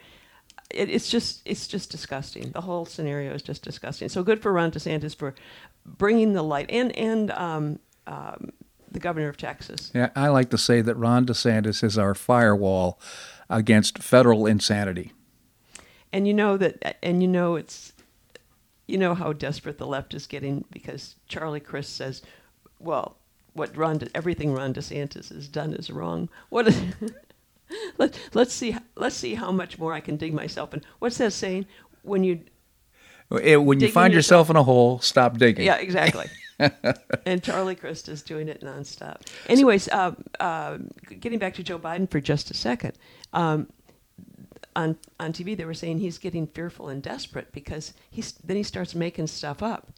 it, 0.71 0.89
it's 0.89 1.09
just 1.09 1.43
it's 1.45 1.67
just 1.67 1.91
disgusting. 1.91 2.51
The 2.51 2.61
whole 2.61 2.85
scenario 2.85 3.35
is 3.35 3.43
just 3.43 3.63
disgusting. 3.63 4.09
So 4.09 4.23
good 4.23 4.41
for 4.41 4.53
Ron 4.53 4.71
DeSantis 4.71 5.15
for 5.15 5.35
bringing 5.85 6.33
the 6.33 6.43
light, 6.43 6.71
and 6.71 6.97
and 6.97 7.31
um, 7.33 7.79
um, 8.07 8.53
the 8.91 9.01
governor 9.01 9.29
of 9.29 9.37
Texas. 9.37 9.91
Yeah, 9.95 10.11
I 10.17 10.29
like 10.29 10.51
to 10.51 10.59
say 10.59 10.81
that 10.81 10.95
Ron 10.97 11.27
DeSantis 11.27 11.83
is 11.85 11.99
our 11.99 12.15
firewall 12.15 13.01
against 13.49 13.99
federal 14.03 14.47
insanity. 14.47 15.13
And 16.13 16.27
you 16.27 16.35
know 16.35 16.57
that, 16.57 16.99
and 17.03 17.23
you 17.23 17.29
know 17.29 17.57
it's, 17.57 17.93
you 18.87 18.99
know 18.99 19.15
how 19.15 19.33
desperate 19.33 19.79
the 19.79 19.87
left 19.87 20.15
is 20.15 20.27
getting 20.27 20.65
because 20.71 21.15
Charlie 21.29 21.61
Crist 21.61 21.97
says, 21.97 22.23
well, 22.79 23.17
what 23.53 23.77
Ron, 23.77 23.99
De, 23.99 24.09
everything 24.15 24.53
Ron 24.53 24.75
DeSantis 24.75 25.33
has 25.33 25.49
done 25.49 25.73
is 25.73 25.91
wrong. 25.91 26.29
What? 26.49 26.69
Is, 26.69 26.81
let 27.99 28.19
let's 28.35 28.53
see 28.53 28.77
let's 28.97 29.17
see 29.17 29.35
how 29.35 29.53
much 29.53 29.79
more 29.79 29.93
I 29.93 30.01
can 30.01 30.17
dig 30.17 30.35
myself 30.35 30.75
in. 30.75 30.83
What's 30.99 31.19
that 31.19 31.33
saying? 31.33 31.67
When 32.03 32.25
you 32.25 32.41
it, 33.31 33.63
when 33.63 33.79
you 33.79 33.89
find 33.89 34.13
yourself, 34.13 34.47
yourself 34.47 34.51
in 34.51 34.57
a 34.57 34.63
hole, 34.63 34.99
stop 35.01 35.39
digging. 35.39 35.65
Yeah, 35.65 35.77
exactly. 35.77 36.27
and 37.27 37.43
Charlie 37.43 37.75
Crist 37.75 38.09
is 38.09 38.23
doing 38.23 38.49
it 38.49 38.61
nonstop. 38.63 39.23
Anyways, 39.49 39.89
uh, 39.89 40.13
uh, 40.39 40.79
getting 41.21 41.39
back 41.39 41.55
to 41.55 41.63
Joe 41.63 41.79
Biden 41.79 42.11
for 42.11 42.21
just 42.21 42.51
a 42.51 42.55
second. 42.55 42.93
Um, 43.33 43.69
on 44.77 44.97
on 45.19 45.33
TV, 45.33 45.57
they 45.57 45.65
were 45.65 45.75
saying 45.75 45.99
he's 45.99 46.19
getting 46.19 46.47
fearful 46.47 46.89
and 46.89 47.03
desperate 47.03 47.53
because 47.53 47.93
he's 48.11 48.33
then 48.33 48.57
he 48.57 48.63
starts 48.63 48.95
making 48.95 49.27
stuff 49.27 49.63
up, 49.63 49.93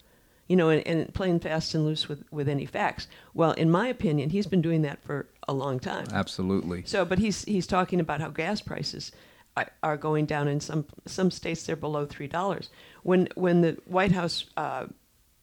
you 0.48 0.56
know, 0.56 0.70
and, 0.70 0.86
and 0.86 1.12
playing 1.12 1.40
fast 1.40 1.74
and 1.74 1.84
loose 1.84 2.08
with 2.08 2.24
with 2.30 2.48
any 2.48 2.66
facts. 2.66 3.06
Well, 3.34 3.52
in 3.52 3.70
my 3.70 3.88
opinion, 3.88 4.30
he's 4.30 4.46
been 4.46 4.62
doing 4.62 4.82
that 4.82 5.02
for 5.02 5.26
a 5.48 5.52
long 5.52 5.78
time. 5.78 6.06
Absolutely. 6.12 6.84
So, 6.86 7.04
but 7.04 7.18
he's 7.18 7.44
he's 7.44 7.66
talking 7.66 8.00
about 8.00 8.20
how 8.20 8.30
gas 8.30 8.60
prices 8.60 9.12
are 9.82 9.96
going 9.96 10.26
down 10.26 10.48
in 10.48 10.60
some 10.60 10.86
some 11.06 11.30
states. 11.30 11.64
They're 11.64 11.76
below 11.76 12.06
three 12.06 12.28
dollars. 12.28 12.70
When 13.02 13.28
when 13.34 13.60
the 13.60 13.78
White 13.84 14.12
House 14.12 14.46
uh, 14.56 14.86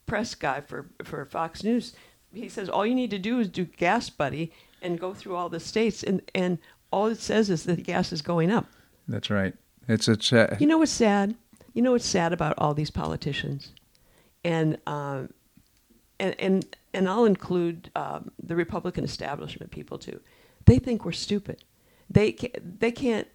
press 0.10 0.36
guy 0.36 0.62
for 0.62 0.88
for 1.03 1.24
Fox 1.26 1.64
News, 1.64 1.93
he 2.34 2.49
says 2.49 2.68
all 2.68 2.86
you 2.86 2.95
need 2.95 3.12
to 3.12 3.20
do 3.20 3.39
is 3.39 3.47
do 3.47 3.66
Gas 3.66 4.10
Buddy 4.10 4.51
and 4.82 4.99
go 4.99 5.14
through 5.14 5.36
all 5.36 5.49
the 5.49 5.60
states, 5.60 6.03
and 6.03 6.22
and 6.36 6.57
all 6.91 7.07
it 7.07 7.20
says 7.20 7.49
is 7.49 7.64
that 7.64 7.76
the 7.76 7.82
gas 7.82 8.12
is 8.12 8.22
going 8.22 8.51
up. 8.51 8.66
That's 9.07 9.30
right. 9.30 9.53
It's 9.88 10.07
a. 10.07 10.18
Cha- 10.18 10.57
you 10.60 10.68
know 10.68 10.78
what's 10.78 10.91
sad? 10.91 11.36
You 11.74 11.82
know 11.82 11.91
what's 11.91 12.05
sad 12.05 12.34
about 12.34 12.55
all 12.57 12.74
these 12.74 12.91
politicians, 12.91 13.74
and 14.43 14.78
um, 14.88 15.30
and 16.20 16.36
and 16.39 16.76
and 16.93 17.07
I'll 17.07 17.26
include 17.26 17.91
um, 17.95 18.32
the 18.41 18.55
Republican 18.55 19.03
establishment 19.03 19.72
people 19.72 19.97
too. 19.97 20.20
They 20.66 20.80
think 20.80 21.05
we're 21.05 21.12
stupid. 21.12 21.64
They 22.10 22.32
can't, 22.32 22.80
they 22.80 22.91
can't 22.91 23.28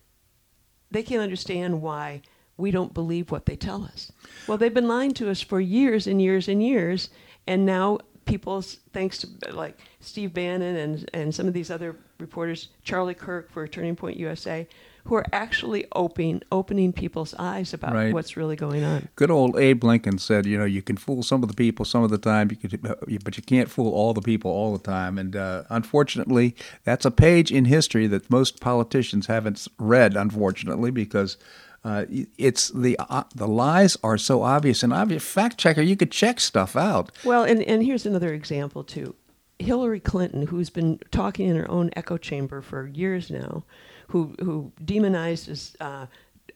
they 0.90 1.02
can't 1.02 1.22
understand 1.22 1.82
why 1.82 2.22
we 2.56 2.70
don't 2.70 2.94
believe 2.94 3.30
what 3.30 3.46
they 3.46 3.56
tell 3.56 3.84
us. 3.84 4.12
Well, 4.46 4.58
they've 4.58 4.72
been 4.72 4.88
lying 4.88 5.12
to 5.14 5.30
us 5.30 5.40
for 5.40 5.60
years 5.60 6.06
and 6.06 6.20
years 6.20 6.48
and 6.48 6.62
years, 6.62 7.10
and 7.46 7.66
now 7.66 7.98
people, 8.24 8.62
thanks 8.92 9.18
to 9.18 9.28
like 9.52 9.78
Steve 10.00 10.32
Bannon 10.34 10.76
and 10.76 11.10
and 11.12 11.34
some 11.34 11.46
of 11.46 11.54
these 11.54 11.70
other 11.70 11.96
reporters, 12.18 12.68
Charlie 12.82 13.14
Kirk 13.14 13.50
for 13.50 13.66
Turning 13.66 13.96
Point 13.96 14.16
USA, 14.16 14.66
who 15.04 15.14
are 15.14 15.24
actually 15.32 15.84
opening 15.92 16.42
opening 16.50 16.92
people's 16.92 17.34
eyes 17.38 17.74
about 17.74 17.94
right. 17.94 18.12
what's 18.12 18.36
really 18.36 18.56
going 18.56 18.84
on. 18.84 19.08
Good 19.16 19.30
old 19.30 19.58
Abe 19.58 19.84
Lincoln 19.84 20.18
said, 20.18 20.46
you 20.46 20.58
know, 20.58 20.64
you 20.64 20.82
can 20.82 20.96
fool 20.96 21.22
some 21.22 21.42
of 21.42 21.48
the 21.48 21.54
people 21.54 21.84
some 21.84 22.02
of 22.02 22.10
the 22.10 22.18
time, 22.18 22.50
you 22.50 22.56
could, 22.56 22.82
but 22.82 23.36
you 23.36 23.42
can't 23.42 23.70
fool 23.70 23.92
all 23.92 24.14
the 24.14 24.22
people 24.22 24.50
all 24.50 24.72
the 24.72 24.82
time. 24.82 25.18
And 25.18 25.36
uh, 25.36 25.64
unfortunately, 25.68 26.56
that's 26.84 27.04
a 27.04 27.10
page 27.10 27.52
in 27.52 27.66
history 27.66 28.06
that 28.06 28.30
most 28.30 28.60
politicians 28.60 29.26
haven't 29.26 29.66
read. 29.78 30.16
Unfortunately, 30.16 30.90
because 30.90 31.36
uh, 31.84 32.06
it's 32.38 32.70
the 32.70 32.96
uh, 32.98 33.24
the 33.34 33.46
lies 33.46 33.96
are 34.02 34.16
so 34.16 34.42
obvious 34.42 34.82
and 34.82 34.92
obvious. 34.92 35.22
Fact 35.22 35.58
checker, 35.58 35.82
you 35.82 35.96
could 35.96 36.10
check 36.10 36.40
stuff 36.40 36.76
out. 36.76 37.12
Well, 37.24 37.44
and 37.44 37.62
and 37.62 37.84
here's 37.84 38.06
another 38.06 38.32
example 38.32 38.84
too. 38.84 39.14
Hillary 39.58 40.00
Clinton, 40.00 40.46
who's 40.46 40.70
been 40.70 40.98
talking 41.10 41.48
in 41.48 41.56
her 41.56 41.70
own 41.70 41.90
echo 41.94 42.16
chamber 42.16 42.62
for 42.62 42.86
years 42.86 43.30
now, 43.30 43.64
who 44.08 44.34
who 44.40 44.72
demonizes 44.82 45.76
uh, 45.78 46.06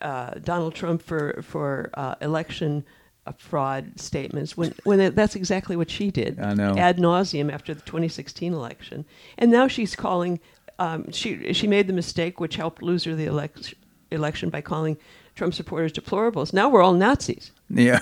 uh, 0.00 0.30
Donald 0.42 0.74
Trump 0.74 1.02
for 1.02 1.42
for 1.42 1.90
uh, 1.92 2.14
election 2.22 2.86
uh, 3.26 3.32
fraud 3.36 4.00
statements 4.00 4.56
when 4.56 4.74
when 4.84 5.14
that's 5.14 5.36
exactly 5.36 5.76
what 5.76 5.90
she 5.90 6.10
did. 6.10 6.40
I 6.40 6.54
know 6.54 6.74
ad 6.74 6.96
nauseum 6.96 7.52
after 7.52 7.74
the 7.74 7.82
2016 7.82 8.54
election, 8.54 9.04
and 9.36 9.50
now 9.50 9.68
she's 9.68 9.94
calling. 9.94 10.40
Um, 10.80 11.10
she 11.10 11.52
she 11.52 11.66
made 11.66 11.86
the 11.88 11.92
mistake 11.92 12.40
which 12.40 12.54
helped 12.56 12.82
lose 12.82 13.02
her 13.04 13.14
the 13.14 13.26
election 13.26 13.76
election 14.10 14.50
by 14.50 14.60
calling 14.60 14.96
Trump 15.34 15.54
supporters 15.54 15.92
deplorables. 15.92 16.52
Now 16.52 16.68
we're 16.68 16.82
all 16.82 16.94
Nazis. 16.94 17.52
Yeah. 17.70 18.00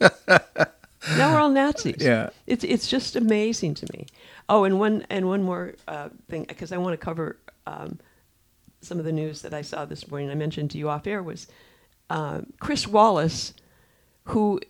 now 0.00 0.08
we're 1.32 1.40
all 1.40 1.50
Nazis. 1.50 1.96
Yeah. 1.98 2.30
It's 2.46 2.64
it's 2.64 2.88
just 2.88 3.16
amazing 3.16 3.74
to 3.74 3.86
me. 3.92 4.06
Oh, 4.48 4.64
and 4.64 4.78
one 4.78 5.06
and 5.10 5.26
one 5.28 5.42
more 5.42 5.74
uh, 5.88 6.10
thing 6.28 6.44
because 6.44 6.72
I 6.72 6.76
want 6.76 6.92
to 6.98 7.04
cover 7.04 7.38
um, 7.66 7.98
some 8.80 8.98
of 8.98 9.04
the 9.04 9.12
news 9.12 9.42
that 9.42 9.54
I 9.54 9.62
saw 9.62 9.84
this 9.84 10.08
morning. 10.10 10.30
I 10.30 10.34
mentioned 10.34 10.70
to 10.72 10.78
you 10.78 10.88
off 10.88 11.06
air 11.06 11.22
was 11.22 11.46
uh, 12.10 12.42
Chris 12.60 12.86
Wallace, 12.86 13.54
who 14.24 14.60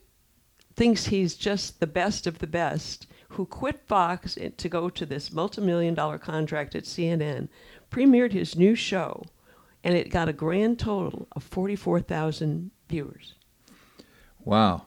thinks 0.77 1.07
he's 1.07 1.35
just 1.35 1.81
the 1.81 1.87
best 1.87 2.27
of 2.27 2.39
the 2.39 2.47
best, 2.47 3.07
who 3.31 3.47
quit 3.47 3.87
Fox 3.87 4.39
to 4.57 4.69
go 4.69 4.89
to 4.89 5.07
this 5.07 5.33
multi-million 5.33 5.95
dollar 5.95 6.19
contract 6.19 6.75
at 6.75 6.85
CNN, 6.85 7.49
premiered 7.91 8.33
his 8.33 8.57
new 8.57 8.75
show, 8.75 9.25
and 9.85 9.95
it 9.95 10.11
got 10.11 10.29
a 10.29 10.33
grand 10.33 10.79
total 10.79 11.29
of 11.33 11.45
44,000 11.45 12.71
viewers. 12.89 13.35
Wow. 14.41 14.87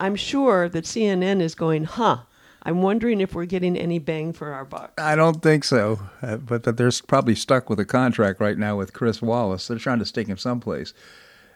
I'm 0.00 0.16
sure 0.16 0.68
that 0.70 0.84
CNN 0.84 1.42
is 1.42 1.54
going, 1.54 1.84
huh, 1.84 2.20
I'm 2.62 2.80
wondering 2.82 3.20
if 3.20 3.34
we're 3.34 3.44
getting 3.44 3.76
any 3.76 3.98
bang 3.98 4.32
for 4.32 4.52
our 4.52 4.64
buck. 4.64 4.98
I 4.98 5.14
don't 5.14 5.42
think 5.42 5.64
so, 5.64 6.00
uh, 6.22 6.38
but, 6.38 6.62
but 6.62 6.76
they're 6.78 6.90
probably 7.06 7.34
stuck 7.34 7.68
with 7.68 7.78
a 7.78 7.84
contract 7.84 8.40
right 8.40 8.56
now 8.56 8.76
with 8.76 8.94
Chris 8.94 9.20
Wallace. 9.20 9.68
They're 9.68 9.78
trying 9.78 9.98
to 9.98 10.06
stick 10.06 10.26
him 10.26 10.38
someplace. 10.38 10.94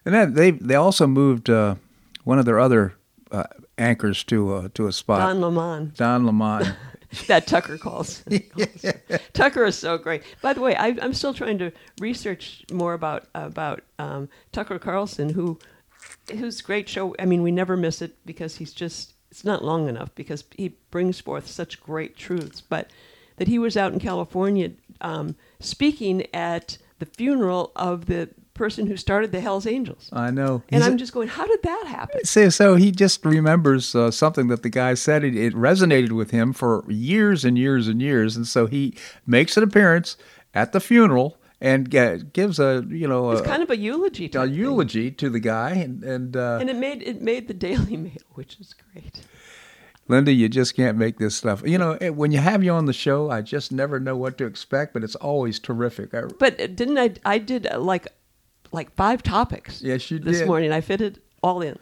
And 0.05 0.15
then 0.15 0.35
they 0.35 0.51
they 0.51 0.75
also 0.75 1.07
moved 1.07 1.49
uh, 1.49 1.77
one 2.25 2.39
of 2.39 2.45
their 2.45 2.61
other 2.61 2.95
uh, 3.33 3.45
anchors 3.79 4.23
to 4.25 4.55
uh, 4.55 4.69
to 4.75 4.87
a 4.87 4.93
spot. 4.93 5.21
Don 5.21 5.41
Lemon. 5.41 5.93
Don 5.97 6.27
Lemon. 6.27 6.75
that 7.27 7.47
Tucker 7.47 7.79
calls. 7.79 8.25
Tucker 9.33 9.65
is 9.65 9.77
so 9.77 9.99
great. 9.99 10.23
By 10.43 10.53
the 10.53 10.61
way, 10.61 10.75
I, 10.75 10.89
am 10.89 11.15
still 11.15 11.35
trying 11.35 11.59
to 11.59 11.73
research 12.01 12.65
more 12.73 12.95
about 12.95 13.27
about 13.35 13.83
um, 13.99 14.29
Tucker 14.53 14.79
Carlson, 14.79 15.31
who 15.31 15.59
whose 16.31 16.61
great 16.61 16.89
show. 16.89 17.15
I 17.19 17.25
mean, 17.25 17.43
we 17.43 17.51
never 17.51 17.77
miss 17.77 18.03
it 18.03 18.17
because 18.25 18.57
he's 18.57 18.73
just 18.73 19.15
it's 19.31 19.45
not 19.45 19.65
long 19.65 19.89
enough 19.89 20.15
because 20.15 20.45
he 20.57 20.77
brings 20.91 21.21
forth 21.21 21.47
such 21.47 21.81
great 21.81 22.17
truths. 22.17 22.61
But 22.61 22.91
that 23.37 23.49
he 23.49 23.59
was 23.59 23.77
out 23.77 23.93
in 23.93 23.99
California 23.99 24.71
um, 25.01 25.37
speaking 25.61 26.27
at 26.33 26.79
the 26.99 27.07
funeral 27.07 27.73
of 27.77 28.07
the 28.07 28.31
person 28.55 28.87
who 28.87 28.97
started 28.97 29.33
the 29.33 29.41
Hell's 29.41 29.67
Angels. 29.67 30.09
I 30.13 30.31
know. 30.31 30.63
And 30.71 30.83
He's 30.83 30.91
I'm 30.91 30.97
just 30.97 31.13
going, 31.13 31.29
how 31.29 31.47
did 31.47 31.63
that 31.63 31.85
happen? 31.87 32.25
So, 32.25 32.49
so 32.49 32.77
he 32.77 32.91
just 32.91 33.25
remembers 33.25 33.95
uh, 33.95 34.11
something 34.11 34.49
that 34.49 34.63
the 34.63 34.71
guy 34.71 34.95
said. 34.95 35.25
It, 35.25 35.37
it, 35.37 35.55
resonated 35.55 36.13
with 36.13 36.31
him 36.31 36.53
for 36.53 36.85
years 36.89 37.45
and 37.45 37.59
years 37.59 37.89
and 37.89 38.01
years. 38.01 38.37
And 38.37 38.47
so 38.47 38.67
he 38.67 38.97
makes 39.27 39.57
an 39.57 39.63
appearance 39.63 40.17
at 40.55 40.73
the 40.73 40.81
funeral 40.81 41.39
and 41.61 41.89
gives 42.33 42.59
a 42.59 42.85
you 42.89 43.09
know 43.09 43.31
it's 43.31 43.41
a, 43.41 43.45
kind 43.45 43.63
of 43.63 43.71
a 43.71 43.77
eulogy 43.77 44.31
a 44.35 44.45
eulogy 44.45 45.11
to 45.11 45.31
the 45.31 45.41
guy 45.41 45.71
and 45.71 46.05
and 46.05 46.37
uh, 46.37 46.59
and 46.61 46.69
it 46.69 46.77
made 46.77 47.03
it 47.03 47.23
made 47.23 47.49
the 47.49 47.55
Daily 47.55 47.97
Mail, 47.97 48.13
which 48.35 48.61
is 48.61 48.75
great. 48.75 49.23
Linda, 50.07 50.33
you 50.33 50.51
just 50.51 50.77
can't 50.77 50.99
make 50.99 51.19
this 51.19 51.35
stuff. 51.35 51.63
You 51.65 51.79
know, 51.79 51.95
when 52.13 52.31
you 52.31 52.39
have 52.39 52.63
you 52.63 52.73
on 52.73 52.85
the 52.85 52.93
show, 52.93 53.31
I 53.31 53.41
just 53.41 53.73
never 53.73 53.99
know 53.99 54.17
what 54.17 54.37
to 54.37 54.45
expect, 54.45 54.93
but 54.93 55.03
it's 55.03 55.15
always 55.15 55.59
terrific. 55.59 56.13
I, 56.13 56.25
but 56.39 56.59
didn't 56.77 56.99
I? 56.99 57.15
I 57.25 57.39
did 57.39 57.67
uh, 57.67 57.79
like 57.79 58.09
like 58.75 58.95
five 58.95 59.23
topics. 59.23 59.81
Yes, 59.81 60.11
you 60.11 60.19
this 60.19 60.39
did. 60.39 60.47
morning. 60.47 60.73
I 60.73 60.81
fitted 60.81 61.21
all 61.43 61.63
in. 61.63 61.79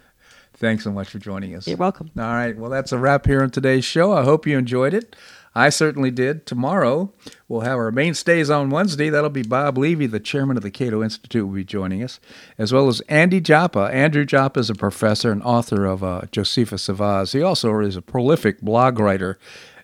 Thanks 0.53 0.83
so 0.83 0.91
much 0.91 1.09
for 1.09 1.19
joining 1.19 1.55
us. 1.55 1.67
You're 1.67 1.77
welcome. 1.77 2.11
All 2.17 2.23
right. 2.23 2.55
Well, 2.55 2.69
that's 2.69 2.91
a 2.91 2.97
wrap 2.97 3.25
here 3.25 3.41
on 3.41 3.49
today's 3.49 3.83
show. 3.83 4.13
I 4.13 4.23
hope 4.23 4.45
you 4.45 4.57
enjoyed 4.57 4.93
it. 4.93 5.15
I 5.55 5.69
certainly 5.69 6.09
did. 6.09 6.47
Tomorrow, 6.47 7.11
we'll 7.47 7.61
have 7.61 7.77
our 7.77 7.91
mainstays 7.91 8.49
on 8.49 8.71
Wednesday. 8.71 9.09
That'll 9.09 9.29
be 9.29 9.43
Bob 9.43 9.77
Levy, 9.77 10.07
the 10.07 10.19
chairman 10.19 10.57
of 10.57 10.63
the 10.63 10.71
Cato 10.71 11.03
Institute, 11.03 11.45
will 11.45 11.53
be 11.53 11.63
joining 11.63 12.01
us, 12.01 12.19
as 12.57 12.73
well 12.73 12.87
as 12.87 13.01
Andy 13.01 13.39
Joppa. 13.39 13.89
Andrew 13.93 14.25
Joppa 14.25 14.59
is 14.61 14.71
a 14.71 14.75
professor 14.75 15.31
and 15.31 15.43
author 15.43 15.85
of 15.85 16.03
uh, 16.03 16.21
Josephus 16.31 16.89
of 16.89 17.01
Oz. 17.01 17.33
He 17.33 17.41
also 17.43 17.77
is 17.81 17.95
a 17.95 18.01
prolific 18.01 18.61
blog 18.61 18.97
writer 18.99 19.37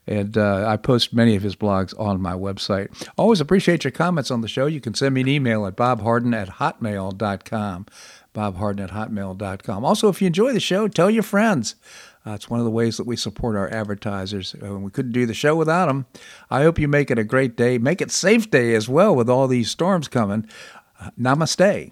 And 0.10 0.36
uh, 0.40 0.68
I 0.68 0.76
post 0.76 1.14
many 1.14 1.36
of 1.36 1.44
his 1.44 1.56
blogs 1.56 1.98
on 2.00 2.20
my 2.20 2.34
website. 2.34 2.90
Always 3.16 3.40
appreciate 3.40 3.84
your 3.84 3.92
comments 3.92 4.32
on 4.32 4.42
the 4.42 4.48
show. 4.48 4.66
You 4.66 4.82
can 4.82 4.96
send 4.96 5.14
me 5.14 5.22
an 5.22 5.28
email 5.28 5.68
at 5.68 5.76
bobharden 5.76 6.36
at 6.36 6.50
hotmail.com. 6.50 7.86
Bobharden 8.34 8.84
at 8.84 8.90
hotmail.com. 8.90 9.86
Also, 9.86 10.10
if 10.10 10.20
you 10.20 10.26
enjoy 10.26 10.52
the 10.52 10.60
show, 10.60 10.88
tell 10.88 11.12
your 11.12 11.22
friends. 11.22 11.76
Uh, 12.26 12.32
it's 12.32 12.50
one 12.50 12.60
of 12.60 12.66
the 12.66 12.72
ways 12.72 12.98
that 12.98 13.06
we 13.06 13.16
support 13.16 13.56
our 13.56 13.72
advertisers. 13.72 14.56
Uh, 14.56 14.80
we 14.80 14.90
couldn't 14.90 15.12
do 15.12 15.28
the 15.28 15.34
show 15.36 15.56
without 15.56 15.86
them. 15.86 16.08
I 16.50 16.64
hope 16.64 16.80
you 16.80 16.88
make 16.88 17.12
it 17.12 17.20
a 17.20 17.24
great 17.24 17.56
day. 17.56 17.78
Make 17.78 18.02
it 18.02 18.10
safe 18.10 18.50
day 18.50 18.74
as 18.74 18.90
well 18.90 19.16
with 19.16 19.30
all 19.30 19.48
these 19.48 19.70
storms 19.70 20.08
coming. 20.08 20.48
Uh, 21.00 21.12
namaste. 21.20 21.92